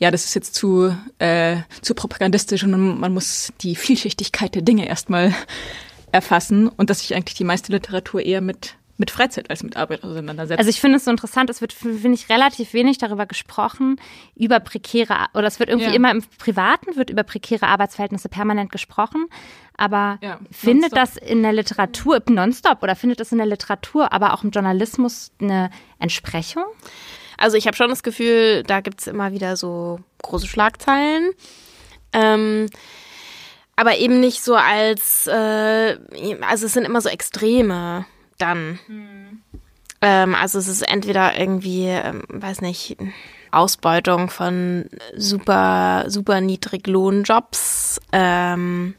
ja, 0.00 0.10
das 0.10 0.24
ist 0.24 0.34
jetzt 0.34 0.54
zu, 0.54 0.96
äh, 1.18 1.58
zu 1.82 1.94
propagandistisch 1.94 2.64
und 2.64 2.70
man, 2.72 2.98
man 2.98 3.14
muss 3.14 3.52
die 3.60 3.76
Vielschichtigkeit 3.76 4.54
der 4.54 4.62
Dinge 4.62 4.88
erstmal 4.88 5.32
erfassen 6.10 6.68
und 6.68 6.90
dass 6.90 7.00
sich 7.00 7.14
eigentlich 7.14 7.36
die 7.36 7.44
meiste 7.44 7.70
Literatur 7.70 8.22
eher 8.22 8.40
mit 8.40 8.74
mit 8.96 9.10
Freizeit 9.10 9.48
als 9.48 9.62
mit 9.62 9.78
Arbeit 9.78 10.04
auseinandersetzt. 10.04 10.58
Also 10.58 10.68
ich 10.68 10.78
finde 10.78 10.98
es 10.98 11.06
so 11.06 11.10
interessant, 11.10 11.48
es 11.48 11.62
wird, 11.62 11.72
finde 11.72 12.12
ich, 12.12 12.28
relativ 12.28 12.74
wenig 12.74 12.98
darüber 12.98 13.24
gesprochen, 13.24 13.98
über 14.36 14.60
prekäre, 14.60 15.14
oder 15.32 15.46
es 15.46 15.58
wird 15.58 15.70
irgendwie 15.70 15.88
Ja. 15.88 15.94
immer 15.96 16.10
im 16.10 16.22
Privaten, 16.36 16.96
wird 16.96 17.08
über 17.08 17.22
prekäre 17.22 17.66
Arbeitsverhältnisse 17.66 18.28
permanent 18.28 18.70
gesprochen, 18.70 19.24
aber 19.74 20.18
Ja, 20.20 20.38
findet 20.50 20.94
das 20.94 21.16
in 21.16 21.42
der 21.42 21.54
Literatur, 21.54 22.22
nonstop, 22.28 22.82
oder 22.82 22.94
findet 22.94 23.20
das 23.20 23.32
in 23.32 23.38
der 23.38 23.46
Literatur, 23.46 24.12
aber 24.12 24.34
auch 24.34 24.44
im 24.44 24.50
Journalismus 24.50 25.32
eine 25.40 25.70
Entsprechung? 25.98 26.64
Also 27.40 27.56
ich 27.56 27.66
habe 27.66 27.76
schon 27.76 27.88
das 27.88 28.02
Gefühl, 28.02 28.62
da 28.62 28.80
gibt's 28.80 29.06
immer 29.06 29.32
wieder 29.32 29.56
so 29.56 29.98
große 30.22 30.46
Schlagzeilen. 30.46 31.30
Ähm, 32.12 32.66
aber 33.76 33.96
eben 33.96 34.20
nicht 34.20 34.42
so 34.42 34.54
als, 34.54 35.26
äh, 35.26 35.96
also 36.42 36.66
es 36.66 36.72
sind 36.74 36.84
immer 36.84 37.00
so 37.00 37.08
Extreme 37.08 38.04
dann. 38.36 38.78
Ähm, 40.02 40.34
also 40.34 40.58
es 40.58 40.68
ist 40.68 40.82
entweder 40.82 41.38
irgendwie, 41.38 41.86
ähm, 41.86 42.22
weiß 42.28 42.60
nicht, 42.60 42.98
Ausbeutung 43.52 44.28
von 44.28 44.90
super, 45.16 46.04
super 46.08 46.42
Niedriglohnjobs, 46.42 48.00
ähm, 48.12 48.94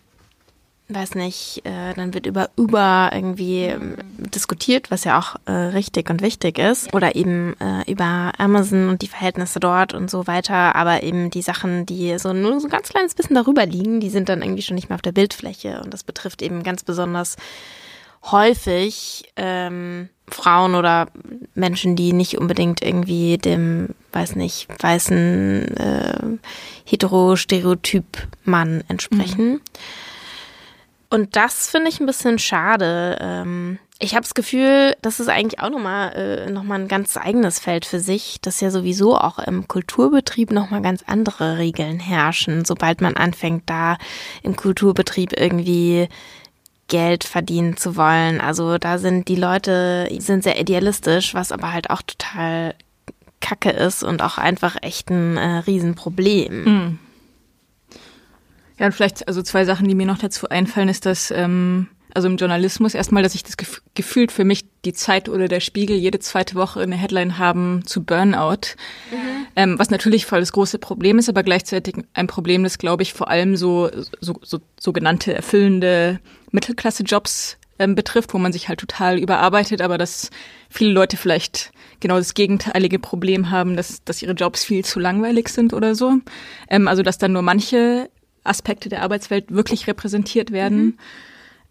weiß 0.93 1.15
nicht, 1.15 1.61
äh, 1.65 1.93
dann 1.95 2.13
wird 2.13 2.25
über 2.25 2.49
Uber 2.57 3.11
irgendwie 3.13 3.65
ähm, 3.65 3.95
diskutiert, 4.17 4.91
was 4.91 5.03
ja 5.03 5.19
auch 5.19 5.35
äh, 5.45 5.51
richtig 5.51 6.09
und 6.09 6.21
wichtig 6.21 6.57
ist. 6.57 6.93
Oder 6.93 7.15
eben 7.15 7.55
äh, 7.59 7.89
über 7.91 8.31
Amazon 8.37 8.89
und 8.89 9.01
die 9.01 9.07
Verhältnisse 9.07 9.59
dort 9.59 9.93
und 9.93 10.09
so 10.09 10.27
weiter. 10.27 10.75
Aber 10.75 11.03
eben 11.03 11.29
die 11.29 11.41
Sachen, 11.41 11.85
die 11.85 12.17
so 12.19 12.33
nur 12.33 12.59
so 12.59 12.67
ein 12.67 12.71
ganz 12.71 12.89
kleines 12.89 13.15
bisschen 13.15 13.35
darüber 13.35 13.65
liegen, 13.65 13.99
die 13.99 14.09
sind 14.09 14.29
dann 14.29 14.41
irgendwie 14.41 14.61
schon 14.61 14.75
nicht 14.75 14.89
mehr 14.89 14.95
auf 14.95 15.01
der 15.01 15.11
Bildfläche. 15.11 15.81
Und 15.83 15.93
das 15.93 16.03
betrifft 16.03 16.41
eben 16.41 16.63
ganz 16.63 16.83
besonders 16.83 17.37
häufig 18.23 19.31
ähm, 19.35 20.09
Frauen 20.27 20.75
oder 20.75 21.07
Menschen, 21.55 21.95
die 21.95 22.13
nicht 22.13 22.37
unbedingt 22.37 22.81
irgendwie 22.81 23.37
dem, 23.37 23.89
weiß 24.11 24.35
nicht, 24.35 24.67
weißen 24.81 25.77
äh, 25.77 26.19
Heterostereotyp 26.85 28.05
Mann 28.43 28.83
entsprechen. 28.87 29.61
Und 31.12 31.36
das 31.36 31.70
finde 31.70 31.89
ich 31.89 31.99
ein 31.99 32.05
bisschen 32.05 32.39
schade. 32.39 33.18
Ähm, 33.20 33.80
ich 33.99 34.14
habe 34.16 34.22
das 34.22 34.34
Gefühl, 34.34 34.95
das 35.01 35.20
ist 35.20 35.28
eigentlich 35.28 35.59
auch 35.59 35.70
nochmal 35.70 36.14
äh, 36.14 36.49
noch 36.49 36.68
ein 36.68 36.88
ganz 36.88 37.18
eigenes 37.18 37.59
Feld 37.59 37.86
für 37.86 37.99
sich, 37.99 38.39
dass 38.41 38.62
ja 38.62 38.72
sowieso 38.72 39.18
auch 39.18 39.38
im 39.38 39.68
Kulturbetrieb 39.68 40.51
nochmal 40.51 40.82
ganz 40.82 41.03
andere 41.05 41.57
Regeln 41.57 41.99
herrschen, 41.99 42.64
sobald 42.64 43.01
man 43.01 43.18
anfängt, 43.18 43.64
da 43.66 43.97
im 44.41 44.55
Kulturbetrieb 44.55 45.38
irgendwie 45.38 46.07
Geld 46.88 47.26
verdienen 47.26 47.76
zu 47.76 47.97
wollen. 47.97 48.39
Also 48.39 48.78
da 48.78 48.97
sind 48.97 49.28
die 49.28 49.36
Leute, 49.36 50.07
sind 50.18 50.43
sehr 50.43 50.62
idealistisch, 50.62 51.34
was 51.34 51.51
aber 51.51 51.74
halt 51.74 51.89
auch 51.89 52.01
total 52.01 52.74
kacke 53.41 53.72
ist 53.72 54.01
und 54.01 54.22
auch 54.22 54.38
einfach 54.38 54.78
echt 54.82 55.09
ein 55.09 55.36
äh, 55.36 55.57
Riesenproblem. 55.57 56.99
Ja, 58.82 58.88
und 58.88 58.93
vielleicht 58.93 59.27
also 59.27 59.43
zwei 59.43 59.63
Sachen, 59.63 59.88
die 59.88 59.93
mir 59.93 60.07
noch 60.07 60.17
dazu 60.17 60.49
einfallen, 60.49 60.89
ist, 60.89 61.05
dass 61.05 61.29
ähm, 61.29 61.86
also 62.15 62.27
im 62.27 62.38
Journalismus 62.38 62.95
erstmal, 62.95 63.21
dass 63.21 63.36
ich 63.36 63.43
das 63.43 63.55
gef 63.55 63.84
gefühlt 63.93 64.32
für 64.32 64.43
mich 64.43 64.65
die 64.86 64.93
Zeit 64.93 65.29
oder 65.29 65.47
der 65.47 65.59
Spiegel 65.59 65.95
jede 65.95 66.17
zweite 66.17 66.55
Woche 66.55 66.82
eine 66.82 66.95
Headline 66.95 67.38
haben 67.38 67.84
zu 67.86 68.03
Burnout, 68.03 68.73
ähm, 69.55 69.77
was 69.77 69.91
natürlich 69.91 70.25
voll 70.25 70.39
das 70.39 70.51
große 70.51 70.79
Problem 70.79 71.19
ist, 71.19 71.29
aber 71.29 71.43
gleichzeitig 71.43 71.93
ein 72.15 72.25
Problem, 72.25 72.63
das 72.63 72.79
glaube 72.79 73.03
ich 73.03 73.13
vor 73.13 73.29
allem 73.29 73.55
so, 73.55 73.91
so, 74.19 74.39
so 74.41 74.57
sogenannte 74.79 75.32
erfüllende 75.32 76.19
Mittelklasse-Jobs 76.49 77.59
ähm, 77.77 77.93
betrifft, 77.93 78.34
wo 78.34 78.39
man 78.39 78.51
sich 78.51 78.67
halt 78.67 78.79
total 78.79 79.19
überarbeitet, 79.19 79.84
aber 79.84 79.99
dass 79.99 80.32
viele 80.71 80.91
Leute 80.91 81.17
vielleicht 81.17 81.71
genau 81.99 82.17
das 82.17 82.34
gegenteilige 82.34 82.97
Problem 82.97 83.51
haben, 83.51 83.75
dass, 83.75 84.03
dass 84.03 84.23
ihre 84.23 84.34
Jobs 84.34 84.63
viel 84.63 84.84
zu 84.84 84.99
langweilig 84.99 85.49
sind 85.49 85.71
oder 85.71 85.93
so. 85.93 86.15
Ähm, 86.67 86.88
also 86.88 87.03
dass 87.03 87.19
dann 87.19 87.34
nur 87.34 87.43
manche 87.43 88.09
Aspekte 88.43 88.89
der 88.89 89.03
Arbeitswelt 89.03 89.51
wirklich 89.51 89.87
repräsentiert 89.87 90.51
werden. 90.51 90.97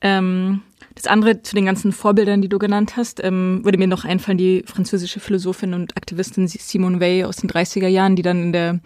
Ähm, 0.01 0.63
das 0.95 1.07
andere 1.07 1.43
zu 1.43 1.55
den 1.55 1.67
ganzen 1.67 1.93
Vorbildern, 1.93 2.43
die 2.43 2.49
du 2.49 2.59
genannt 2.59 2.97
hast, 2.97 3.23
ähm, 3.23 3.61
würde 3.65 3.79
mir 3.79 3.87
noch 3.87 4.05
einfallen, 4.05 4.39
die 4.39 4.65
französische 4.67 5.21
Philosophin 5.21 5.75
und 5.75 5.97
Aktivistin 5.97 6.49
Simone 6.49 7.01
Weil 7.01 7.25
aus 7.25 7.37
den 7.37 7.51
30er 7.51 7.89
Jahren, 7.89 8.17
die 8.17 8.23
dann 8.23 8.43
in 8.43 8.53
der 8.53 8.81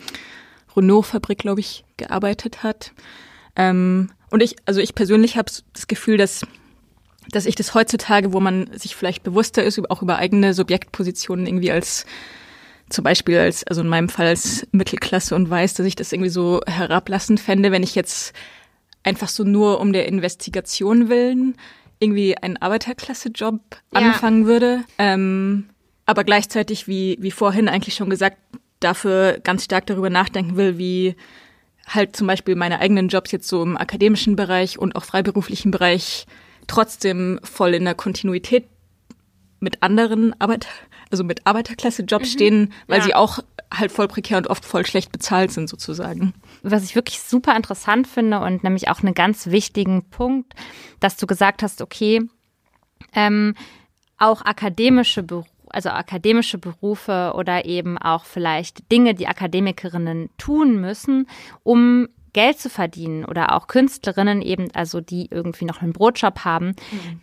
Renault-Fabrik, 0.77 1.39
glaube 1.39 1.61
ich, 1.61 1.85
gearbeitet 1.97 2.63
hat. 2.63 2.93
Ähm, 3.57 4.11
und 4.31 4.43
ich, 4.43 4.57
also 4.67 4.81
ich 4.81 4.95
persönlich 4.95 5.37
habe 5.37 5.51
das 5.73 5.87
Gefühl, 5.87 6.17
dass 6.17 6.43
dass 7.31 7.47
ich 7.47 7.55
das 7.55 7.75
heutzutage, 7.75 8.33
wo 8.33 8.41
man 8.41 8.71
sich 8.77 8.95
vielleicht 8.97 9.23
bewusster 9.23 9.65
ist, 9.65 9.79
auch 9.91 10.03
über 10.03 10.17
eigene 10.17 10.55
Subjektpositionen 10.55 11.47
irgendwie 11.47 11.73
als 11.73 12.07
zum 12.91 13.05
Beispiel 13.05 13.39
als, 13.39 13.65
also 13.65 13.81
in 13.81 13.89
meinem 13.89 14.09
Fall 14.09 14.27
als 14.27 14.67
Mittelklasse 14.73 15.35
und 15.35 15.49
weiß, 15.49 15.75
dass 15.75 15.87
ich 15.87 15.97
das 15.97 16.13
irgendwie 16.13 16.31
so 16.31 16.61
herablassend 16.67 17.41
fände, 17.41 17.73
wenn 17.73 17.83
ich 17.83 17.95
jetzt 17.95 18.35
einfach 19.03 19.29
so 19.29 19.45
nur 19.45 19.81
um 19.81 19.93
der 19.93 20.07
Investigation 20.07 21.09
willen 21.09 21.57
irgendwie 22.01 22.37
einen 22.37 22.57
Arbeiterklasse-Job 22.57 23.61
Ja. 23.93 24.01
anfangen 24.01 24.47
würde. 24.47 24.85
Ähm, 24.99 25.67
aber 26.07 26.25
gleichzeitig, 26.25 26.87
wie, 26.87 27.17
wie 27.21 27.31
vorhin 27.31 27.69
eigentlich 27.69 27.95
schon 27.95 28.11
gesagt, 28.11 28.37
dafür 28.81 29.39
ganz 29.43 29.65
stark 29.65 29.87
darüber 29.87 30.11
nachdenken 30.11 30.57
will, 30.57 30.77
wie 30.77 31.17
halt 31.87 32.17
zum 32.17 32.27
Beispiel 32.27 32.57
meine 32.57 32.81
eigenen 32.81 33.09
Jobs 33.09 33.33
jetzt 33.33 33.49
so 33.49 33.63
im 33.63 33.77
akademischen 33.77 34.37
Bereich 34.37 34.79
und 34.79 34.97
auch 34.97 35.05
freiberuflichen 35.05 35.71
Bereich 35.71 36.27
trotzdem 36.67 37.41
voll 37.43 37.75
in 37.75 37.85
der 37.85 37.95
Kontinuität 37.95 38.67
mit 39.61 39.83
anderen 39.83 40.39
Arbeit, 40.41 40.67
also 41.15 41.23
mit 41.25 41.47
Arbeiterklasse-Jobs 41.47 42.31
stehen, 42.33 42.73
weil 42.89 42.99
Ja. 42.99 43.05
sie 43.05 43.15
auch 43.15 43.39
halt 43.73 43.93
voll 43.93 44.09
prekär 44.09 44.37
und 44.39 44.49
oft 44.49 44.65
voll 44.65 44.85
schlecht 44.85 45.13
bezahlt 45.13 45.51
sind 45.53 45.69
sozusagen. 45.69 46.35
was 46.63 46.83
ich 46.85 46.95
wirklich 46.97 47.21
super 47.21 47.55
interessant 47.57 48.07
finde 48.09 48.41
und 48.41 48.65
nämlich 48.65 48.89
auch 48.89 49.01
einen 49.03 49.15
ganz 49.15 49.47
wichtigen 49.49 50.09
Punkt, 50.11 50.55
dass 51.01 51.17
du 51.17 51.27
gesagt 51.27 51.63
hast, 51.63 51.81
okay, 51.83 52.23
ähm, 53.13 53.55
auch 54.19 54.43
akademische 54.43 55.23
Berufe, 55.23 55.49
also 55.69 55.91
akademische 55.91 56.59
Berufe 56.59 57.33
oder 57.37 57.65
eben 57.65 57.99
auch 57.99 58.25
vielleicht 58.25 58.91
Dinge, 58.93 59.15
die 59.15 59.27
Akademikerinnen 59.29 60.31
tun 60.39 60.81
müssen, 60.81 61.27
um 61.65 62.09
Geld 62.35 62.59
zu 62.59 62.69
verdienen 62.69 63.25
oder 63.25 63.55
auch 63.55 63.69
Künstlerinnen 63.69 64.43
eben, 64.43 64.69
also 64.75 65.01
die 65.01 65.29
irgendwie 65.31 65.65
noch 65.65 65.81
einen 65.81 65.95
Brotjob 65.95 66.41
haben, 66.41 66.75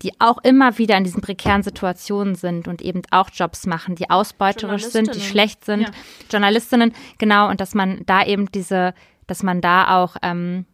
die 0.01 0.19
auch 0.19 0.39
immer 0.39 0.79
wieder 0.79 0.97
in 0.97 1.03
diesen 1.03 1.21
prekären 1.21 1.61
Situationen 1.61 2.33
sind 2.33 2.67
und 2.67 2.81
eben 2.81 3.03
auch 3.11 3.29
Jobs 3.31 3.67
machen, 3.67 3.93
die 3.93 4.09
ausbeuterisch 4.09 4.85
sind, 4.85 5.13
die 5.13 5.21
schlecht 5.21 5.65
sind, 5.65 5.81
Ja. 5.81 5.89
Journalistinnen, 6.31 6.93
genau, 7.19 7.49
und 7.49 7.61
dass 7.61 7.75
man 7.75 8.01
da 8.07 8.25
eben 8.25 8.51
diese, 8.51 8.95
dass 9.27 9.43
man 9.43 9.61
da 9.61 10.01
auch, 10.01 10.15
ähm, 10.23 10.65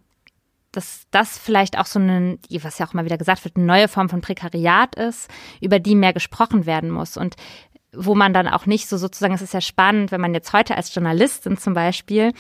dass 0.72 1.08
das 1.10 1.40
vielleicht 1.40 1.80
auch 1.80 1.88
so 1.88 2.00
eine, 2.00 2.38
was 2.62 2.78
ja 2.78 2.88
auch 2.88 2.94
mal 2.94 3.06
wieder 3.06 3.18
gesagt 3.18 3.44
wird, 3.44 3.58
eine 3.58 3.66
neue 3.66 3.88
Form 3.88 4.10
von 4.10 4.22
Prekariat 4.22 4.96
ist, 4.96 5.30
über 5.60 5.80
die 5.80 5.96
mehr 5.96 6.14
gesprochen 6.14 6.68
werden 6.68 6.92
muss. 6.92 7.18
Und 7.18 7.36
wo 7.94 8.14
man 8.14 8.34
dann 8.34 8.48
auch 8.48 8.68
nicht 8.68 8.88
so 8.88 8.98
sozusagen, 8.98 9.34
es 9.34 9.42
ist 9.42 9.56
ja 9.56 9.62
spannend, 9.62 10.12
wenn 10.12 10.22
man 10.22 10.36
jetzt 10.36 10.54
heute 10.54 10.76
als 10.78 10.94
Journalistin 10.94 11.58
zum 11.58 11.74
Beispiel 11.74 12.32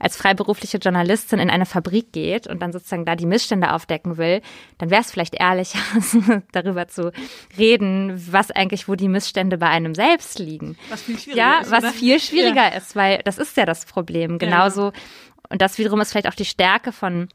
als 0.00 0.16
freiberufliche 0.16 0.78
Journalistin 0.78 1.38
in 1.38 1.50
eine 1.50 1.66
Fabrik 1.66 2.12
geht 2.12 2.46
und 2.46 2.60
dann 2.60 2.72
sozusagen 2.72 3.04
da 3.04 3.14
die 3.14 3.26
Missstände 3.26 3.72
aufdecken 3.72 4.16
will, 4.16 4.40
dann 4.78 4.90
wäre 4.90 5.02
es 5.02 5.10
vielleicht 5.10 5.34
ehrlicher, 5.38 5.78
darüber 6.52 6.88
zu 6.88 7.12
reden, 7.56 8.20
was 8.32 8.50
eigentlich, 8.50 8.88
wo 8.88 8.96
die 8.96 9.08
Missstände 9.08 9.58
bei 9.58 9.68
einem 9.68 9.94
selbst 9.94 10.38
liegen. 10.38 10.76
Was 10.88 11.02
viel 11.02 11.18
schwieriger 11.18 11.38
Ja, 11.42 11.58
ist, 11.60 11.70
was 11.70 11.84
oder? 11.84 11.92
viel 11.92 12.18
schwieriger 12.18 12.74
ist, 12.74 12.96
weil 12.96 13.20
das 13.24 13.38
ist 13.38 13.56
ja 13.56 13.66
das 13.66 13.84
Problem. 13.84 14.38
Genauso. 14.38 14.90
genau. 14.90 15.02
Und 15.50 15.60
das 15.62 15.78
wiederum 15.78 16.00
ist 16.00 16.12
vielleicht 16.12 16.28
auch 16.28 16.34
die 16.34 16.44
Stärke 16.44 16.92
von 16.92 17.28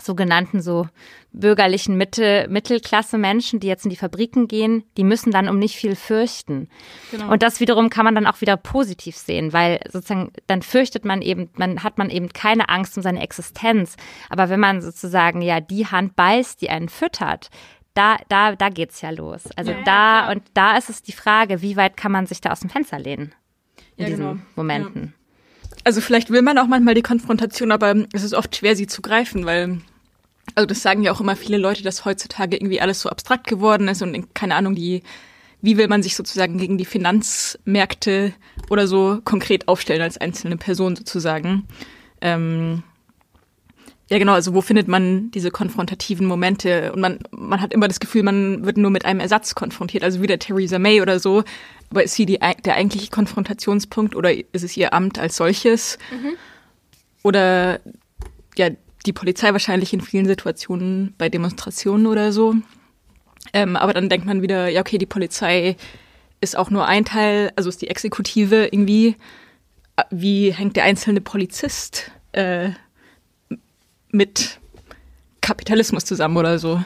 sogenannten 0.00 0.60
so 0.60 0.88
bürgerlichen 1.32 1.96
Mitte, 1.96 2.46
Mittelklasse-Menschen, 2.48 3.60
die 3.60 3.66
jetzt 3.68 3.84
in 3.84 3.90
die 3.90 3.96
Fabriken 3.96 4.48
gehen, 4.48 4.84
die 4.96 5.04
müssen 5.04 5.30
dann 5.30 5.48
um 5.48 5.58
nicht 5.58 5.76
viel 5.76 5.94
fürchten. 5.96 6.68
Genau. 7.10 7.30
Und 7.32 7.42
das 7.42 7.60
wiederum 7.60 7.90
kann 7.90 8.04
man 8.04 8.14
dann 8.14 8.26
auch 8.26 8.40
wieder 8.40 8.56
positiv 8.56 9.16
sehen, 9.16 9.52
weil 9.52 9.80
sozusagen 9.90 10.32
dann 10.46 10.62
fürchtet 10.62 11.04
man 11.04 11.22
eben, 11.22 11.50
man 11.56 11.82
hat 11.82 11.98
man 11.98 12.10
eben 12.10 12.28
keine 12.32 12.68
Angst 12.68 12.96
um 12.96 13.02
seine 13.02 13.22
Existenz. 13.22 13.96
Aber 14.28 14.48
wenn 14.48 14.60
man 14.60 14.80
sozusagen 14.82 15.42
ja 15.42 15.60
die 15.60 15.86
Hand 15.86 16.16
beißt, 16.16 16.60
die 16.60 16.70
einen 16.70 16.88
füttert, 16.88 17.50
da, 17.94 18.16
da, 18.28 18.56
da 18.56 18.68
geht's 18.70 19.00
ja 19.00 19.10
los. 19.10 19.44
Also 19.56 19.70
Ja, 19.70 19.78
ja, 19.78 19.84
da, 19.84 19.92
klar. 20.24 20.30
und 20.32 20.42
da 20.54 20.76
ist 20.76 20.90
es 20.90 21.02
die 21.02 21.12
Frage, 21.12 21.62
wie 21.62 21.76
weit 21.76 21.96
kann 21.96 22.10
man 22.10 22.26
sich 22.26 22.40
da 22.40 22.50
aus 22.50 22.60
dem 22.60 22.70
Fenster 22.70 22.98
lehnen 22.98 23.32
in 23.96 24.04
Ja, 24.04 24.10
diesen 24.10 24.26
genau. 24.30 24.40
Momenten. 24.56 25.14
Also 25.84 26.00
vielleicht 26.00 26.30
will 26.30 26.42
man 26.42 26.58
auch 26.58 26.66
manchmal 26.66 26.94
die 26.94 27.02
Konfrontation, 27.02 27.70
aber 27.70 27.94
es 28.12 28.22
ist 28.22 28.34
oft 28.34 28.56
schwer, 28.56 28.74
sie 28.74 28.86
zu 28.86 29.02
greifen, 29.02 29.44
weil, 29.44 29.80
also 30.54 30.66
das 30.66 30.82
sagen 30.82 31.02
ja 31.02 31.12
auch 31.12 31.20
immer 31.20 31.36
viele 31.36 31.58
Leute, 31.58 31.82
dass 31.82 32.06
heutzutage 32.06 32.56
irgendwie 32.56 32.80
alles 32.80 33.00
so 33.00 33.10
abstrakt 33.10 33.46
geworden 33.46 33.88
ist 33.88 34.00
und 34.00 34.34
keine 34.34 34.54
Ahnung, 34.54 34.74
die, 34.74 35.02
wie 35.60 35.76
will 35.76 35.88
man 35.88 36.02
sich 36.02 36.16
sozusagen 36.16 36.56
gegen 36.56 36.78
die 36.78 36.86
Finanzmärkte 36.86 38.32
oder 38.70 38.86
so 38.86 39.20
konkret 39.24 39.68
aufstellen 39.68 40.02
als 40.02 40.16
einzelne 40.18 40.56
Person 40.56 40.96
sozusagen. 40.96 41.66
Ähm, 42.22 42.82
ja 44.10 44.18
genau, 44.18 44.32
also 44.32 44.54
wo 44.54 44.60
findet 44.60 44.88
man 44.88 45.30
diese 45.30 45.50
konfrontativen 45.50 46.26
Momente? 46.26 46.92
Und 46.92 47.00
man, 47.00 47.18
man 47.30 47.60
hat 47.60 47.72
immer 47.72 47.88
das 47.88 48.00
Gefühl, 48.00 48.22
man 48.22 48.64
wird 48.64 48.76
nur 48.76 48.90
mit 48.90 49.04
einem 49.04 49.20
Ersatz 49.20 49.54
konfrontiert, 49.54 50.04
also 50.04 50.20
wieder 50.20 50.38
Theresa 50.38 50.78
May 50.78 51.00
oder 51.00 51.18
so. 51.18 51.42
Aber 51.90 52.02
ist 52.02 52.14
sie 52.14 52.26
die, 52.26 52.38
der 52.64 52.74
eigentliche 52.74 53.10
Konfrontationspunkt 53.10 54.16
oder 54.16 54.32
ist 54.32 54.64
es 54.64 54.76
ihr 54.76 54.92
Amt 54.92 55.18
als 55.18 55.36
solches? 55.36 55.98
Mhm. 56.10 56.36
Oder 57.22 57.80
ja, 58.56 58.70
die 59.06 59.12
Polizei 59.12 59.52
wahrscheinlich 59.52 59.92
in 59.92 60.00
vielen 60.00 60.26
Situationen 60.26 61.14
bei 61.18 61.28
Demonstrationen 61.28 62.06
oder 62.06 62.32
so. 62.32 62.54
Ähm, 63.52 63.76
aber 63.76 63.92
dann 63.92 64.08
denkt 64.08 64.26
man 64.26 64.42
wieder, 64.42 64.68
ja, 64.68 64.80
okay, 64.80 64.98
die 64.98 65.06
Polizei 65.06 65.76
ist 66.40 66.56
auch 66.56 66.70
nur 66.70 66.86
ein 66.86 67.04
Teil, 67.04 67.52
also 67.56 67.68
ist 67.68 67.82
die 67.82 67.88
Exekutive 67.88 68.66
irgendwie. 68.66 69.16
Wie 70.10 70.52
hängt 70.52 70.76
der 70.76 70.84
einzelne 70.84 71.20
Polizist 71.20 72.10
äh, 72.32 72.70
mit 74.10 74.58
Kapitalismus 75.40 76.04
zusammen 76.04 76.36
oder 76.36 76.58
so? 76.58 76.82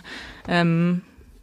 Ähm, 0.46 1.02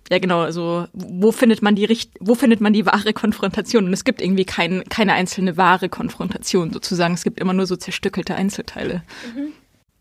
ja, 0.10 0.20
genau, 0.20 0.41
also 0.41 0.88
wo 0.93 1.32
findet 1.32 1.62
man 1.64 1.76
die 1.76 1.86
Richt 1.86 2.12
wo 2.20 2.36
findet 2.36 2.62
man 2.62 2.74
die 2.74 2.86
wahre 2.86 3.14
Konfrontation? 3.14 3.86
Und 3.86 3.93
es 3.93 4.03
gibt 4.03 4.22
irgendwie 4.22 4.45
kein, 4.45 4.84
keine 4.89 5.14
einzelne 5.14 5.58
wahre 5.58 5.89
Konfrontation 5.89 6.72
sozusagen. 6.72 7.16
Es 7.16 7.24
gibt 7.24 7.39
immer 7.39 7.53
nur 7.53 7.66
so 7.66 7.76
zerstückelte 7.76 8.36
Einzelteile. 8.36 9.03
Mhm. 9.36 9.47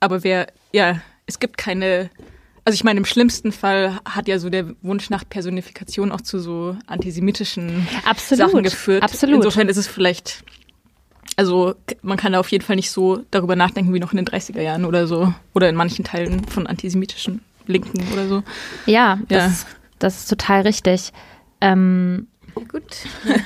Aber 0.00 0.22
wer, 0.22 0.48
ja, 0.72 1.00
es 1.26 1.40
gibt 1.40 1.57
keine, 1.57 2.11
also 2.66 2.74
ich 2.74 2.84
meine, 2.84 2.98
im 2.98 3.07
schlimmsten 3.07 3.50
Fall 3.50 3.98
hat 4.05 4.28
ja 4.28 4.38
so 4.38 4.50
der 4.50 4.74
Wunsch 4.82 5.09
nach 5.09 5.24
Personifikation 5.26 6.12
auch 6.12 6.20
zu 6.20 6.38
so 6.38 6.76
antisemitischen 6.86 7.86
Absolut. 8.05 8.50
Sachen 8.50 8.62
geführt. 8.62 9.02
Absolut. 9.02 9.36
Insofern 9.36 9.70
ist 9.70 9.78
es 9.78 9.86
vielleicht, 9.86 10.44
also 11.36 11.74
man 12.02 12.18
kann 12.18 12.32
da 12.32 12.40
auf 12.40 12.48
jeden 12.48 12.64
Fall 12.64 12.76
nicht 12.76 12.90
so 12.90 13.24
darüber 13.30 13.57
nachdenken 13.57 13.94
wie 13.94 14.00
noch 14.00 14.12
in 14.12 14.18
den 14.18 14.26
30er 14.26 14.61
Jahren 14.61 14.84
oder 14.84 15.07
so. 15.07 15.32
Oder 15.55 15.70
in 15.70 15.76
manchen 15.76 16.05
Teilen 16.05 16.44
von 16.44 16.66
antisemitischen 16.66 17.40
Linken 17.66 18.07
oder 18.12 18.28
so. 18.28 18.42
Ja, 18.84 19.18
ja. 19.30 19.46
Das, 19.46 19.64
das 20.05 20.18
ist 20.18 20.28
total 20.28 20.62
richtig. 20.62 21.12
Ähm, 21.61 22.28
Gut. 22.55 22.68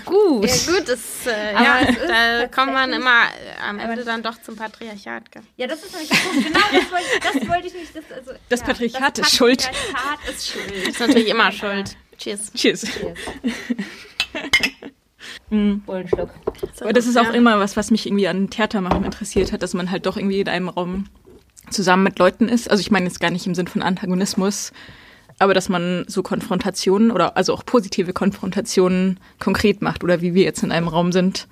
gut. 0.04 0.44
Ja, 0.44 0.72
gut, 0.72 0.86
das, 0.86 1.26
äh, 1.26 1.54
ja, 1.54 1.80
da 2.06 2.46
kommt 2.48 2.74
man 2.74 2.92
immer 2.92 3.22
äh, 3.22 3.62
am 3.66 3.78
Ende 3.78 4.04
dann 4.04 4.22
doch 4.22 4.40
zum 4.42 4.54
Patriarchat. 4.54 5.32
Gell? 5.32 5.42
Ja, 5.56 5.66
das 5.66 5.82
ist 5.82 5.92
nämlich 5.92 6.10
genau 6.10 6.60
das 6.72 6.92
wollte, 6.92 7.40
das 7.40 7.48
wollte 7.48 7.66
ich 7.68 7.74
nicht. 7.74 7.96
Das, 7.96 8.04
also, 8.14 8.32
das 8.50 8.60
ja, 8.60 8.66
Patriarchat 8.66 9.18
das 9.18 9.28
ist 9.28 9.36
schuld. 9.36 9.62
Patriarchat 9.62 10.28
ist 10.28 10.48
schuld. 10.48 10.72
Das 10.80 10.88
ist 10.88 11.00
natürlich 11.00 11.28
immer 11.28 11.52
schuld. 11.52 11.96
Cheers. 12.18 12.52
Cheers. 12.52 12.82
Cheers. 12.82 13.18
Mhm. 15.50 15.80
Bullenschluck. 15.80 16.30
Aber 16.80 16.92
das 16.92 17.06
ist 17.06 17.16
auch 17.16 17.32
immer 17.32 17.58
was, 17.58 17.76
was 17.76 17.90
mich 17.90 18.06
irgendwie 18.06 18.28
an 18.28 18.50
Theater 18.50 18.82
machen 18.82 19.04
interessiert 19.04 19.52
hat, 19.52 19.62
dass 19.62 19.72
man 19.72 19.90
halt 19.90 20.04
doch 20.04 20.16
irgendwie 20.18 20.40
in 20.40 20.48
einem 20.48 20.68
Raum 20.68 21.06
zusammen 21.70 22.02
mit 22.02 22.18
Leuten 22.18 22.48
ist. 22.48 22.70
Also 22.70 22.80
ich 22.80 22.90
meine 22.90 23.06
jetzt 23.06 23.20
gar 23.20 23.30
nicht 23.30 23.46
im 23.46 23.54
Sinn 23.54 23.68
von 23.68 23.82
Antagonismus, 23.82 24.72
aber 25.38 25.54
dass 25.54 25.68
man 25.68 26.04
so 26.08 26.22
Konfrontationen 26.22 27.10
oder 27.10 27.36
also 27.36 27.54
auch 27.54 27.64
positive 27.64 28.12
Konfrontationen 28.12 29.20
konkret 29.38 29.82
macht 29.82 30.04
oder 30.04 30.20
wie 30.20 30.34
wir 30.34 30.44
jetzt 30.44 30.62
in 30.62 30.72
einem 30.72 30.88
Raum 30.88 31.12
sind 31.12 31.46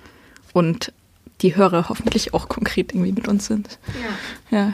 und 0.53 0.93
die 1.41 1.55
Hörer 1.55 1.89
hoffentlich 1.89 2.33
auch 2.33 2.49
konkret 2.49 2.93
irgendwie 2.93 3.11
mit 3.11 3.27
uns 3.27 3.45
sind. 3.45 3.79
Ja. 4.51 4.57
ja. 4.57 4.73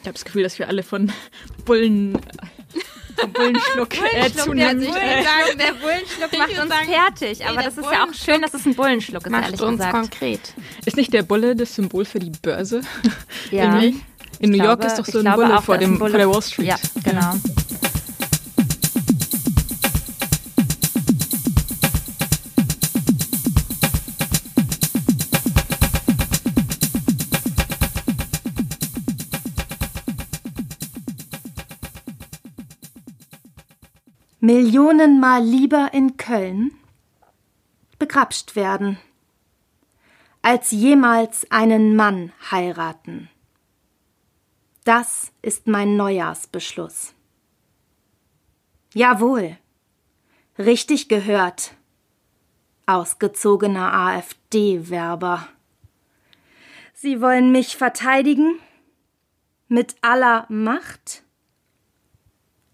Ich 0.00 0.06
habe 0.06 0.14
das 0.14 0.24
Gefühl, 0.24 0.42
dass 0.42 0.58
wir 0.58 0.68
alle 0.68 0.82
von 0.82 1.12
Bullen 1.64 2.18
vom 3.16 3.32
Bullenschluck, 3.32 3.94
äh, 4.14 4.30
zunehmen. 4.32 4.80
Der, 4.80 4.92
sagen, 4.92 5.58
der 5.58 5.72
Bullenschluck 5.74 6.38
macht 6.38 6.50
uns 6.50 6.68
sagen, 6.68 6.88
fertig. 6.88 7.46
Aber 7.46 7.62
das 7.62 7.78
ist 7.78 7.90
ja 7.90 8.04
auch 8.04 8.14
schön, 8.14 8.42
dass 8.42 8.54
es 8.54 8.66
ein 8.66 8.74
Bullenschluck 8.74 9.24
ist, 9.24 9.30
macht 9.30 9.44
ehrlich 9.44 9.62
uns 9.62 9.78
gesagt. 9.78 9.92
konkret. 9.92 10.54
Ist 10.84 10.96
nicht 10.96 11.12
der 11.12 11.22
Bulle 11.22 11.54
das 11.54 11.74
Symbol 11.74 12.04
für 12.04 12.18
die 12.18 12.32
Börse? 12.42 12.82
Ja. 13.50 13.78
In, 13.78 14.00
in 14.40 14.50
New 14.50 14.56
glaube, 14.56 14.82
York 14.82 14.84
ist 14.84 14.98
doch 14.98 15.06
so 15.06 15.20
ein 15.20 15.34
Bulle 15.34 15.62
vor, 15.62 15.78
dem, 15.78 15.98
Bulle 15.98 16.10
vor 16.10 16.18
der 16.18 16.28
Wall 16.28 16.42
Street. 16.42 16.66
Ja, 16.66 16.76
genau. 17.02 17.20
Ja. 17.20 17.34
Millionenmal 34.44 35.42
lieber 35.42 35.94
in 35.94 36.18
Köln 36.18 36.72
begrapscht 37.98 38.56
werden, 38.56 38.98
als 40.42 40.70
jemals 40.70 41.50
einen 41.50 41.96
Mann 41.96 42.30
heiraten. 42.50 43.30
Das 44.84 45.32
ist 45.40 45.66
mein 45.66 45.96
Neujahrsbeschluss. 45.96 47.14
Jawohl, 48.92 49.56
richtig 50.58 51.08
gehört, 51.08 51.74
ausgezogener 52.84 53.94
AfD-Werber. 53.94 55.48
Sie 56.92 57.22
wollen 57.22 57.50
mich 57.50 57.78
verteidigen? 57.78 58.58
Mit 59.68 59.96
aller 60.02 60.44
Macht? 60.50 61.22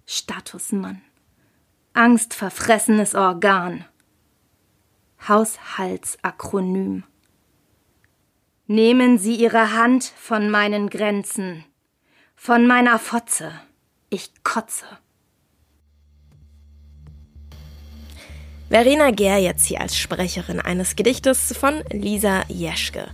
Statusmann 0.05 1.01
angstverfressenes 1.93 3.15
Organ. 3.15 3.85
Haushaltsakronym. 5.29 7.05
Nehmen 8.67 9.19
Sie 9.19 9.35
Ihre 9.35 9.73
Hand 9.75 10.05
von 10.05 10.51
meinen 10.51 10.89
Grenzen, 10.89 11.65
von 12.37 12.67
meiner 12.67 12.99
Fotze. 12.99 13.53
Ich 14.09 14.31
kotze. 14.45 14.87
Verena 18.71 19.11
Gehr 19.11 19.39
jetzt 19.39 19.67
hier 19.67 19.81
als 19.81 19.97
Sprecherin 19.99 20.61
eines 20.61 20.95
Gedichtes 20.95 21.53
von 21.57 21.83
Lisa 21.91 22.45
Jeschke. 22.49 23.09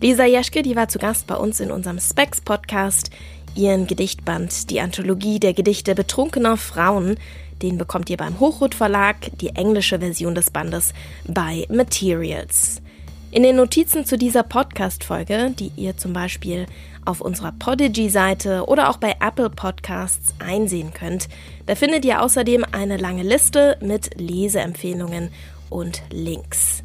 Lisa 0.00 0.24
Jeschke, 0.24 0.62
die 0.62 0.74
war 0.74 0.88
zu 0.88 0.98
Gast 0.98 1.28
bei 1.28 1.36
uns 1.36 1.60
in 1.60 1.70
unserem 1.70 2.00
Specs-Podcast. 2.00 3.10
Ihren 3.54 3.86
Gedichtband, 3.86 4.68
die 4.68 4.80
Anthologie 4.80 5.40
der 5.40 5.54
Gedichte 5.54 5.94
betrunkener 5.94 6.56
Frauen, 6.56 7.16
den 7.62 7.78
bekommt 7.78 8.10
ihr 8.10 8.16
beim 8.16 8.40
Hochrot 8.40 8.74
Verlag, 8.74 9.30
die 9.40 9.50
englische 9.50 9.98
Version 9.98 10.34
des 10.34 10.50
Bandes 10.50 10.92
bei 11.26 11.66
Materials. 11.68 12.82
In 13.30 13.42
den 13.42 13.56
Notizen 13.56 14.04
zu 14.04 14.16
dieser 14.16 14.42
Podcast-Folge, 14.42 15.52
die 15.58 15.72
ihr 15.76 15.96
zum 15.96 16.12
Beispiel 16.12 16.66
auf 17.04 17.20
unserer 17.20 17.52
Podigy-Seite 17.52 18.64
oder 18.66 18.88
auch 18.88 18.96
bei 18.96 19.16
Apple 19.20 19.50
Podcasts 19.50 20.34
einsehen 20.38 20.92
könnt, 20.94 21.28
da 21.66 21.74
findet 21.74 22.04
ihr 22.04 22.22
außerdem 22.22 22.64
eine 22.72 22.96
lange 22.96 23.22
Liste 23.22 23.76
mit 23.80 24.18
Leseempfehlungen 24.18 25.30
und 25.70 26.02
Links. 26.10 26.82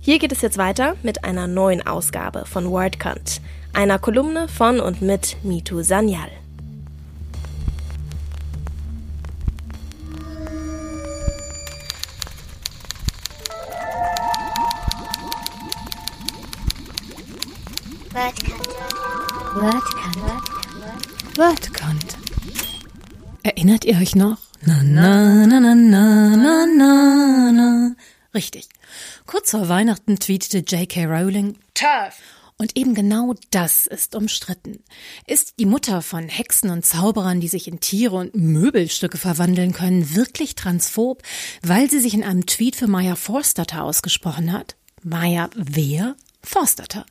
Hier 0.00 0.18
geht 0.18 0.32
es 0.32 0.42
jetzt 0.42 0.58
weiter 0.58 0.96
mit 1.02 1.24
einer 1.24 1.46
neuen 1.46 1.86
Ausgabe 1.86 2.44
von 2.46 2.70
WordCount, 2.70 3.40
einer 3.72 4.00
Kolumne 4.00 4.48
von 4.48 4.80
und 4.80 5.02
mit 5.02 5.36
Mitu 5.44 5.82
Sanyal. 5.82 6.41
Wordkant. 18.12 18.56
Wordkant. 21.34 22.18
Erinnert 23.42 23.86
ihr 23.86 23.96
euch 23.96 24.14
noch? 24.14 24.36
Na, 24.60 24.82
na, 24.82 25.46
na, 25.46 25.60
na, 25.60 25.74
na, 25.74 26.36
na, 26.36 26.66
na, 26.66 27.52
na. 27.52 27.96
Richtig. 28.34 28.68
Kurz 29.24 29.52
vor 29.52 29.70
Weihnachten 29.70 30.18
tweetete 30.18 30.58
J.K. 30.58 31.06
Rowling, 31.06 31.56
Turf. 31.72 32.18
Und 32.58 32.76
eben 32.76 32.94
genau 32.94 33.34
das 33.50 33.86
ist 33.86 34.14
umstritten. 34.14 34.84
Ist 35.26 35.58
die 35.58 35.64
Mutter 35.64 36.02
von 36.02 36.28
Hexen 36.28 36.68
und 36.68 36.84
Zauberern, 36.84 37.40
die 37.40 37.48
sich 37.48 37.66
in 37.66 37.80
Tiere 37.80 38.16
und 38.16 38.34
Möbelstücke 38.34 39.16
verwandeln 39.16 39.72
können, 39.72 40.14
wirklich 40.14 40.54
transphob, 40.54 41.22
weil 41.62 41.88
sie 41.88 42.00
sich 42.00 42.12
in 42.12 42.24
einem 42.24 42.44
Tweet 42.44 42.76
für 42.76 42.88
Maya 42.88 43.16
Forstater 43.16 43.82
ausgesprochen 43.82 44.52
hat? 44.52 44.76
Maya 45.02 45.48
wer? 45.56 46.14
Forstater 46.44 47.06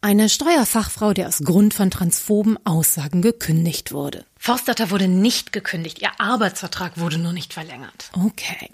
eine 0.00 0.28
Steuerfachfrau, 0.28 1.12
der 1.12 1.28
aus 1.28 1.38
Grund 1.38 1.74
von 1.74 1.90
transphoben 1.90 2.58
Aussagen 2.66 3.22
gekündigt 3.22 3.92
wurde. 3.92 4.24
Forstater 4.44 4.90
wurde 4.90 5.06
nicht 5.06 5.52
gekündigt, 5.52 6.02
ihr 6.02 6.10
Arbeitsvertrag 6.18 6.98
wurde 6.98 7.16
nur 7.16 7.32
nicht 7.32 7.54
verlängert. 7.54 8.10
Okay. 8.12 8.70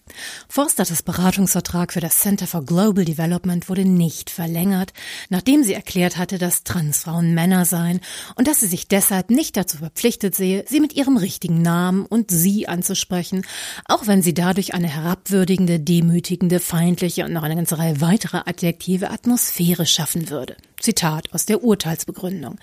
Forstaters 0.48 1.02
Beratungsvertrag 1.02 1.92
für 1.92 2.00
das 2.00 2.20
Center 2.20 2.46
for 2.46 2.64
Global 2.64 3.04
Development 3.04 3.68
wurde 3.68 3.84
nicht 3.84 4.30
verlängert, 4.30 4.94
nachdem 5.28 5.62
sie 5.64 5.74
erklärt 5.74 6.16
hatte, 6.16 6.38
dass 6.38 6.64
Transfrauen 6.64 7.34
Männer 7.34 7.66
seien 7.66 8.00
und 8.34 8.48
dass 8.48 8.60
sie 8.60 8.66
sich 8.66 8.88
deshalb 8.88 9.28
nicht 9.28 9.58
dazu 9.58 9.76
verpflichtet 9.76 10.34
sehe, 10.34 10.64
sie 10.66 10.80
mit 10.80 10.94
ihrem 10.94 11.18
richtigen 11.18 11.60
Namen 11.60 12.06
und 12.06 12.30
sie 12.30 12.66
anzusprechen, 12.66 13.44
auch 13.84 14.06
wenn 14.06 14.22
sie 14.22 14.32
dadurch 14.32 14.72
eine 14.72 14.88
herabwürdigende, 14.88 15.80
demütigende, 15.80 16.60
feindliche 16.60 17.26
und 17.26 17.34
noch 17.34 17.42
eine 17.42 17.56
ganze 17.56 17.76
Reihe 17.76 18.00
weiterer 18.00 18.48
Adjektive 18.48 19.10
Atmosphäre 19.10 19.84
schaffen 19.84 20.30
würde. 20.30 20.56
Zitat 20.80 21.32
aus 21.32 21.46
der 21.46 21.62
Urteilsbegründung, 21.62 22.58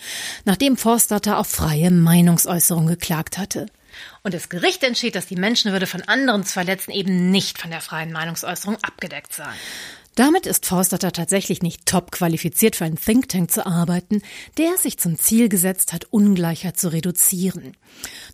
nachdem 0.46 0.78
Forstatter 0.78 1.38
auf 1.38 1.48
freie 1.48 1.92
Meinungsäußerung 1.92 2.88
geklagt 2.88 3.38
hatte. 3.38 3.68
Und 4.24 4.34
das 4.34 4.50
Gericht 4.50 4.84
entschied, 4.84 5.16
dass 5.16 5.28
die 5.28 5.36
Menschenwürde 5.36 5.88
von 5.88 6.02
anderen 6.02 6.44
zu 6.44 6.54
verletzen 6.54 6.92
eben 6.92 7.32
nicht 7.32 7.58
von 7.58 7.72
der 7.72 7.82
freien 7.82 8.12
Meinungsäußerung 8.12 8.78
abgedeckt 8.82 9.34
sei. 9.34 9.48
Damit 10.16 10.46
ist 10.46 10.66
Forstatter 10.66 11.12
tatsächlich 11.12 11.62
nicht 11.62 11.86
top 11.86 12.12
qualifiziert 12.12 12.78
für 12.78 12.86
einen 12.86 12.98
Think 12.98 13.28
Tank 13.28 13.52
zu 13.52 13.66
arbeiten, 13.66 14.22
der 14.58 14.78
sich 14.78 14.98
zum 14.98 15.18
Ziel 15.18 15.50
gesetzt 15.50 15.92
hat, 15.92 16.06
Ungleichheit 16.10 16.80
zu 16.80 16.88
reduzieren. 16.94 17.76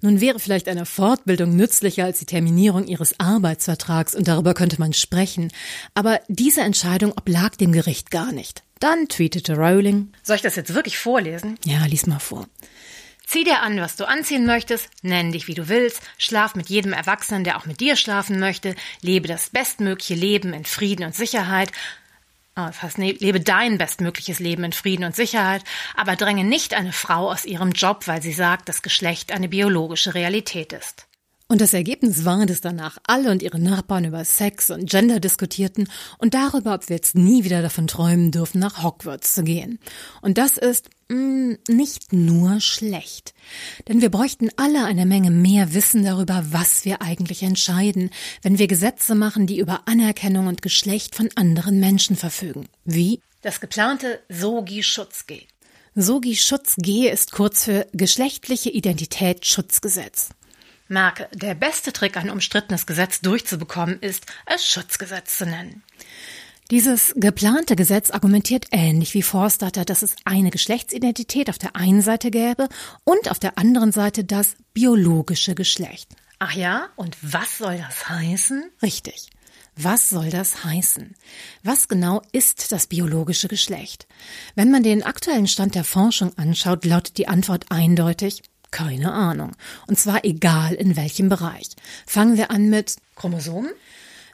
Nun 0.02 0.22
wäre 0.22 0.40
vielleicht 0.40 0.68
eine 0.68 0.86
Fortbildung 0.86 1.56
nützlicher 1.56 2.06
als 2.06 2.20
die 2.20 2.28
Terminierung 2.28 2.86
ihres 2.86 3.20
Arbeitsvertrags 3.20 4.14
und 4.14 4.28
darüber 4.28 4.54
könnte 4.54 4.80
man 4.80 4.94
sprechen, 4.94 5.52
aber 5.96 6.20
diese 6.28 6.62
Entscheidung 6.62 7.14
oblag 7.14 7.56
dem 7.56 7.72
Gericht 7.72 8.12
gar 8.12 8.32
nicht. 8.32 8.64
Dann 8.82 9.08
tweetete 9.08 9.56
Rowling. 9.56 10.12
Soll 10.24 10.38
ich 10.38 10.42
das 10.42 10.56
jetzt 10.56 10.74
wirklich 10.74 10.98
vorlesen? 10.98 11.58
Ja, 11.64 11.86
lies 11.86 12.08
mal 12.08 12.20
vor. 12.20 12.48
Zieh 13.28 13.44
dir 13.44 13.62
an, 13.62 13.80
was 13.80 13.96
du 13.96 14.06
anziehen 14.06 14.46
möchtest, 14.46 14.90
nenn 15.04 15.32
dich 15.32 15.48
wie 15.48 15.54
du 15.54 15.70
willst, 15.70 16.02
schlaf 16.18 16.56
mit 16.56 16.68
jedem 16.68 16.92
Erwachsenen, 16.92 17.44
der 17.44 17.58
auch 17.58 17.66
mit 17.66 17.80
dir 17.80 17.96
schlafen 17.96 18.40
möchte, 18.40 18.76
lebe 19.02 19.28
das 19.28 19.52
bestmögliche 19.52 20.16
Leben 20.16 20.52
in 20.52 20.66
Frieden 20.66 21.06
und 21.06 21.16
Sicherheit, 21.16 21.72
oh, 22.58 22.72
fast 22.72 22.98
ne, 22.98 23.12
lebe 23.12 23.40
dein 23.40 23.78
bestmögliches 23.78 24.40
Leben 24.40 24.64
in 24.64 24.74
Frieden 24.74 25.06
und 25.06 25.16
Sicherheit, 25.16 25.64
aber 25.96 26.16
dränge 26.16 26.44
nicht 26.44 26.74
eine 26.74 26.92
Frau 26.92 27.32
aus 27.32 27.46
ihrem 27.46 27.72
Job, 27.74 28.08
weil 28.08 28.22
sie 28.24 28.34
sagt, 28.34 28.68
dass 28.68 28.82
Geschlecht 28.82 29.32
eine 29.32 29.48
biologische 29.48 30.16
Realität 30.16 30.74
ist. 30.74 31.06
Und 31.52 31.60
das 31.60 31.74
Ergebnis 31.74 32.24
war, 32.24 32.46
dass 32.46 32.62
danach 32.62 32.98
alle 33.06 33.30
und 33.30 33.44
ihre 33.44 33.60
Nachbarn 33.60 34.06
über 34.06 34.24
Sex 34.24 34.70
und 34.70 34.90
Gender 34.90 35.20
diskutierten 35.20 35.90
und 36.18 36.34
darüber, 36.34 36.74
ob 36.74 36.88
wir 36.88 36.96
jetzt 36.96 37.14
nie 37.14 37.44
wieder 37.44 37.62
davon 37.62 37.88
träumen 37.88 38.32
dürfen, 38.32 38.60
nach 38.60 38.84
Hogwarts 38.84 39.36
zu 39.36 39.44
gehen. 39.44 39.78
Und 40.22 40.38
das 40.38 40.56
ist 40.56 40.90
mh, 41.10 41.18
mm, 41.18 41.58
nicht 41.68 42.14
nur 42.14 42.62
schlecht. 42.62 43.34
Denn 43.90 44.00
wir 44.00 44.10
bräuchten 44.10 44.48
alle 44.56 44.86
eine 44.86 45.06
Menge 45.06 45.30
mehr 45.30 45.74
Wissen 45.74 46.06
darüber, 46.06 46.42
was 46.52 46.86
wir 46.86 47.02
eigentlich 47.02 47.44
entscheiden, 47.44 48.12
wenn 48.44 48.58
wir 48.58 48.68
Gesetze 48.68 49.14
machen, 49.14 49.46
die 49.46 49.60
über 49.60 49.90
Anerkennung 49.90 50.48
und 50.48 50.62
Geschlecht 50.62 51.16
von 51.16 51.28
anderen 51.36 51.82
Menschen 51.82 52.16
verfügen. 52.16 52.70
Wie? 52.86 53.20
Das 53.42 53.60
geplante 53.60 54.22
Sogi-Schutz-G. 54.30 55.48
Sogi-Schutz-G 55.96 57.10
ist 57.10 57.34
kurz 57.34 57.66
für 57.66 57.88
Geschlechtliche 57.92 58.70
Identitätsschutzgesetz. 58.70 60.30
Merke, 60.92 61.30
der 61.34 61.56
beste 61.56 61.94
Trick, 61.94 62.18
ein 62.18 62.30
umstrittenes 62.30 62.86
Gesetz 62.86 63.22
durchzubekommen, 63.22 64.00
ist, 64.02 64.26
es 64.46 64.66
Schutzgesetz 64.66 65.38
zu 65.38 65.46
nennen. 65.46 65.84
Dieses 66.70 67.14
geplante 67.16 67.76
Gesetz 67.76 68.12
argumentiert 68.12 68.68
ähnlich 68.72 69.14
wie 69.14 69.24
Forstatter, 69.24 69.86
dass 69.86 70.04
es 70.04 70.16
eine 70.26 70.52
Geschlechtsidentität 70.52 71.50
auf 71.50 71.58
der 71.58 71.76
einen 71.76 72.02
Seite 72.02 72.30
gäbe 72.30 72.68
und 73.06 73.32
auf 73.32 73.40
der 73.40 73.58
anderen 73.58 73.92
Seite 73.92 74.24
das 74.26 74.56
biologische 74.74 75.56
Geschlecht. 75.56 76.10
Ach 76.40 76.54
ja, 76.54 76.90
und 76.98 77.18
was 77.22 77.58
soll 77.58 77.78
das 77.78 78.10
heißen? 78.10 78.70
Richtig. 78.82 79.30
Was 79.78 80.10
soll 80.10 80.30
das 80.30 80.66
heißen? 80.66 81.16
Was 81.64 81.88
genau 81.88 82.22
ist 82.34 82.72
das 82.74 82.88
biologische 82.88 83.48
Geschlecht? 83.48 84.08
Wenn 84.56 84.72
man 84.72 84.84
den 84.84 85.04
aktuellen 85.04 85.48
Stand 85.48 85.76
der 85.76 85.86
Forschung 85.86 86.38
anschaut, 86.38 86.84
lautet 86.84 87.18
die 87.18 87.30
Antwort 87.30 87.66
eindeutig 87.70 88.44
keine 88.72 89.12
Ahnung. 89.12 89.52
Und 89.88 90.00
zwar 90.00 90.26
egal 90.26 90.74
in 90.74 90.96
welchem 90.96 91.30
Bereich. 91.30 91.70
Fangen 92.06 92.38
wir 92.38 92.52
an 92.52 92.70
mit 92.70 92.96
Chromosomen? 93.16 93.72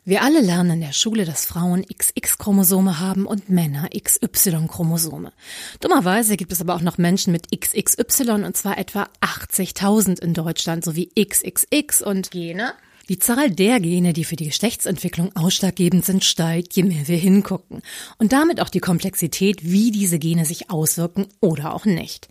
Wir 0.06 0.22
alle 0.22 0.40
lernen 0.40 0.72
in 0.72 0.80
der 0.80 0.94
Schule, 0.94 1.26
dass 1.26 1.46
Frauen 1.46 1.86
XX-Chromosome 1.86 3.02
haben 3.02 3.26
und 3.26 3.50
Männer 3.50 3.90
XY-Chromosome. 3.90 5.34
Dummerweise 5.82 6.38
gibt 6.38 6.54
es 6.54 6.62
aber 6.62 6.76
auch 6.76 6.82
noch 6.82 6.98
Menschen 6.98 7.34
mit 7.34 7.52
XXY 7.52 8.46
und 8.46 8.56
zwar 8.56 8.78
etwa 8.78 9.10
80.000 9.20 10.22
in 10.22 10.34
Deutschland 10.34 10.86
sowie 10.86 11.12
XXX 11.14 12.04
und 12.04 12.32
Gene 12.32 12.74
die 13.10 13.20
Zahl 13.20 13.50
der 13.52 13.80
Gene, 13.80 14.14
die 14.14 14.24
für 14.24 14.36
die 14.36 14.46
Geschlechtsentwicklung 14.46 15.36
ausschlaggebend 15.36 16.06
sind, 16.06 16.24
steigt, 16.24 16.76
je 16.76 16.84
mehr 16.84 17.08
wir 17.08 17.18
hingucken. 17.18 17.82
Und 18.18 18.34
damit 18.34 18.62
auch 18.62 18.70
die 18.70 18.80
Komplexität, 18.80 19.64
wie 19.64 19.92
diese 19.92 20.20
Gene 20.20 20.46
sich 20.46 20.70
auswirken 20.70 21.28
oder 21.40 21.74
auch 21.74 21.86
nicht. 21.86 22.28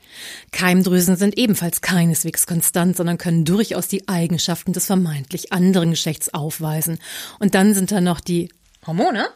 Keimdrüsen 0.52 1.16
sind 1.16 1.38
ebenfalls 1.38 1.80
keineswegs 1.80 2.46
konstant, 2.46 2.96
sondern 2.96 3.18
können 3.18 3.44
durchaus 3.44 3.88
die 3.88 4.08
Eigenschaften 4.08 4.72
des 4.72 4.86
vermeintlich 4.86 5.52
anderen 5.52 5.90
Geschlechts 5.90 6.32
aufweisen. 6.32 6.98
Und 7.38 7.54
dann 7.54 7.74
sind 7.74 7.90
da 7.90 8.00
noch 8.00 8.20
die 8.20 8.50
Hormone? 8.86 9.26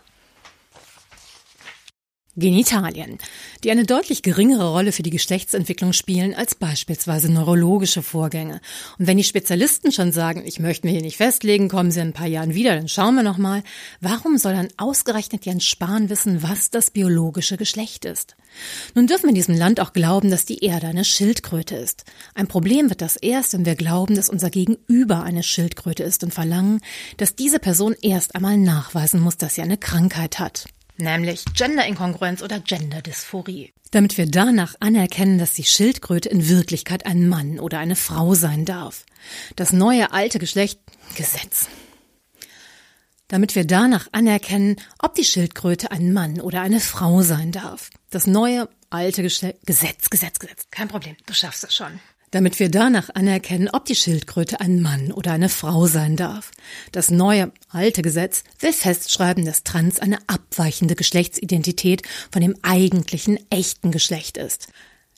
Genitalien, 2.41 3.19
die 3.63 3.71
eine 3.71 3.85
deutlich 3.85 4.23
geringere 4.23 4.73
Rolle 4.73 4.91
für 4.93 5.03
die 5.03 5.11
Geschlechtsentwicklung 5.11 5.93
spielen 5.93 6.35
als 6.35 6.57
beispielsweise 6.57 7.31
neurologische 7.31 8.03
Vorgänge. 8.03 8.61
Und 8.99 9.07
wenn 9.07 9.17
die 9.17 9.25
Spezialisten 9.25 9.93
schon 9.93 10.11
sagen, 10.11 10.43
ich 10.45 10.59
möchte 10.59 10.87
mich 10.87 10.95
hier 10.95 11.05
nicht 11.05 11.17
festlegen, 11.17 11.69
kommen 11.69 11.91
Sie 11.91 12.01
in 12.01 12.09
ein 12.09 12.13
paar 12.13 12.27
Jahren 12.27 12.55
wieder, 12.55 12.75
dann 12.75 12.89
schauen 12.89 13.15
wir 13.15 13.23
nochmal, 13.23 13.63
warum 14.01 14.39
soll 14.39 14.55
dann 14.55 14.69
ausgerechnet 14.77 15.47
Jens 15.47 15.65
Spahn 15.65 16.11
wissen, 16.11 16.43
was 16.43 16.71
das 16.71 16.91
biologische 16.91 17.57
Geschlecht 17.57 18.05
ist? 18.05 18.37
Nun 18.95 19.07
dürfen 19.07 19.25
wir 19.25 19.31
in 19.31 19.35
diesem 19.37 19.57
Land 19.57 19.81
auch 19.81 19.93
glauben, 19.93 20.31
dass 20.31 20.45
die 20.45 20.65
Erde 20.65 20.89
eine 20.89 21.05
Schildkröte 21.05 21.77
ist. 21.77 22.05
Ein 22.35 22.49
Problem 22.49 22.89
wird 22.89 23.01
das 23.01 23.17
erst, 23.17 23.53
wenn 23.53 23.65
wir 23.65 23.77
glauben, 23.77 24.17
dass 24.17 24.29
unser 24.29 24.51
Gegenüber 24.51 25.23
eine 25.23 25.43
Schildkröte 25.43 26.03
ist 26.03 26.25
und 26.25 26.35
verlangen, 26.35 26.81
dass 27.17 27.37
diese 27.37 27.61
Person 27.61 27.95
erst 28.03 28.35
einmal 28.35 28.59
nachweisen 28.59 29.21
muss, 29.21 29.37
dass 29.37 29.55
sie 29.55 29.63
eine 29.63 29.77
Krankheit 29.77 30.39
hat 30.39 30.67
nämlich 31.01 31.45
Genderinkongruenz 31.55 32.43
oder 32.43 32.61
Genderdysphorie. 32.61 33.73
Damit 33.91 34.19
wir 34.19 34.27
danach 34.27 34.75
anerkennen, 34.81 35.39
dass 35.39 35.55
die 35.55 35.65
Schildkröte 35.65 36.29
in 36.29 36.49
Wirklichkeit 36.49 37.07
ein 37.07 37.29
Mann 37.29 37.59
oder 37.59 37.79
eine 37.79 37.97
Frau 37.97 38.35
sein 38.35 38.65
darf. 38.65 39.05
Das 39.57 39.73
neue 39.73 40.13
alte 40.13 40.39
Geschlecht 40.39 40.81
Gesetz. 41.17 41.69
Damit 43.29 43.55
wir 43.55 43.65
danach 43.65 44.09
anerkennen, 44.13 44.77
ob 44.99 45.15
die 45.15 45.25
Schildkröte 45.25 45.91
ein 45.91 46.13
Mann 46.13 46.41
oder 46.41 46.63
eine 46.63 46.81
Frau 46.81 47.23
sein 47.23 47.53
darf. 47.53 47.91
Das 48.11 48.27
neue 48.27 48.69
alte 48.91 49.23
Geschlecht 49.23 49.67
Gesetz, 49.67 50.11
Gesetz, 50.11 50.39
Gesetz. 50.39 50.67
Kein 50.71 50.89
Problem, 50.89 51.17
du 51.27 51.35
schaffst 51.35 51.65
es 51.65 51.75
schon 51.75 52.01
damit 52.31 52.59
wir 52.59 52.71
danach 52.71 53.11
anerkennen, 53.15 53.69
ob 53.73 53.85
die 53.85 53.95
Schildkröte 53.95 54.61
ein 54.61 54.81
Mann 54.81 55.13
oder 55.13 55.33
eine 55.33 55.49
Frau 55.49 55.87
sein 55.87 56.17
darf. 56.17 56.51
Das 56.93 57.11
neue, 57.11 57.53
alte 57.69 58.03
Gesetz 58.03 58.45
will 58.59 58.73
festschreiben, 58.73 59.45
dass 59.45 59.65
Trans 59.65 59.99
eine 59.99 60.19
abweichende 60.27 60.95
Geschlechtsidentität 60.95 62.03
von 62.31 62.43
dem 62.43 62.57
eigentlichen, 62.63 63.39
echten 63.51 63.91
Geschlecht 63.91 64.37
ist. 64.37 64.69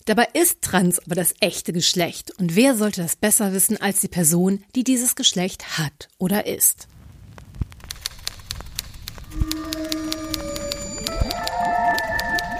Dabei 0.04 0.28
ist 0.32 0.62
Trans 0.62 0.98
aber 0.98 1.14
das 1.14 1.34
echte 1.40 1.72
Geschlecht. 1.72 2.32
Und 2.38 2.56
wer 2.56 2.76
sollte 2.76 3.02
das 3.02 3.16
besser 3.16 3.52
wissen 3.52 3.80
als 3.80 4.00
die 4.00 4.08
Person, 4.08 4.64
die 4.74 4.84
dieses 4.84 5.14
Geschlecht 5.14 5.78
hat 5.78 6.08
oder 6.18 6.46
ist? 6.46 6.88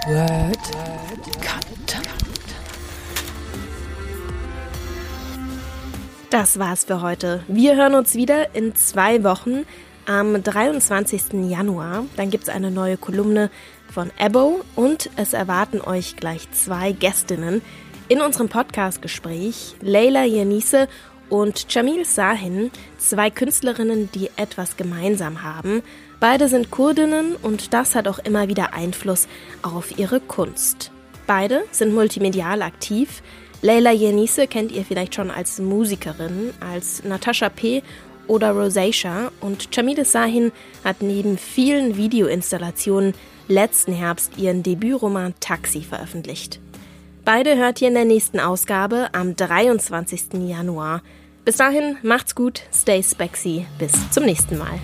Word 0.05 1.02
Das 6.33 6.57
war's 6.57 6.85
für 6.85 7.03
heute. 7.03 7.43
Wir 7.47 7.75
hören 7.75 7.93
uns 7.93 8.15
wieder 8.15 8.55
in 8.55 8.75
zwei 8.75 9.23
Wochen 9.23 9.67
am 10.07 10.41
23. 10.41 11.47
Januar. 11.47 12.05
Dann 12.17 12.31
gibt's 12.31 12.49
eine 12.49 12.71
neue 12.71 12.97
Kolumne 12.97 13.51
von 13.93 14.09
Ebo 14.17 14.61
und 14.75 15.11
es 15.15 15.33
erwarten 15.33 15.79
euch 15.79 16.15
gleich 16.15 16.49
zwei 16.51 16.91
Gästinnen 16.91 17.61
in 18.09 18.19
unserem 18.19 18.49
Podcast-Gespräch. 18.49 19.75
Leila 19.79 20.23
Yanise 20.23 20.87
und 21.29 21.71
Jamil 21.71 22.03
Sahin, 22.03 22.71
zwei 22.97 23.29
Künstlerinnen, 23.29 24.09
die 24.11 24.31
etwas 24.35 24.75
gemeinsam 24.75 25.43
haben. 25.43 25.83
Beide 26.19 26.47
sind 26.47 26.71
Kurdinnen 26.71 27.35
und 27.35 27.75
das 27.75 27.93
hat 27.93 28.07
auch 28.07 28.17
immer 28.17 28.47
wieder 28.47 28.73
Einfluss 28.73 29.27
auf 29.61 29.99
ihre 29.99 30.19
Kunst. 30.19 30.89
Beide 31.27 31.63
sind 31.69 31.93
multimedial 31.93 32.63
aktiv. 32.63 33.21
Leila 33.63 33.91
Yenise 33.91 34.45
kennt 34.45 34.73
ihr 34.73 34.83
vielleicht 34.83 35.15
schon 35.15 35.31
als 35.31 35.57
Musikerin, 35.59 36.53
als 36.59 37.01
Natascha 37.05 37.47
P. 37.47 37.81
oder 38.27 38.51
Rosacea 38.51 39.31
und 39.39 39.73
Jamile 39.73 40.03
Sahin 40.03 40.51
hat 40.83 41.01
neben 41.01 41.37
vielen 41.37 41.95
Videoinstallationen 41.95 43.13
letzten 43.47 43.93
Herbst 43.93 44.37
ihren 44.37 44.63
Debütroman 44.63 45.33
Taxi 45.39 45.81
veröffentlicht. 45.81 46.59
Beide 47.23 47.55
hört 47.55 47.81
ihr 47.81 47.87
in 47.87 47.93
der 47.93 48.03
nächsten 48.03 48.41
Ausgabe 48.41 49.07
am 49.13 49.33
23. 49.33 50.33
Januar. 50.45 51.01
Bis 51.45 51.55
dahin 51.55 51.95
macht's 52.03 52.35
gut, 52.35 52.63
stay 52.73 53.01
spexy, 53.01 53.65
bis 53.79 53.93
zum 54.11 54.25
nächsten 54.25 54.57
Mal. 54.57 54.77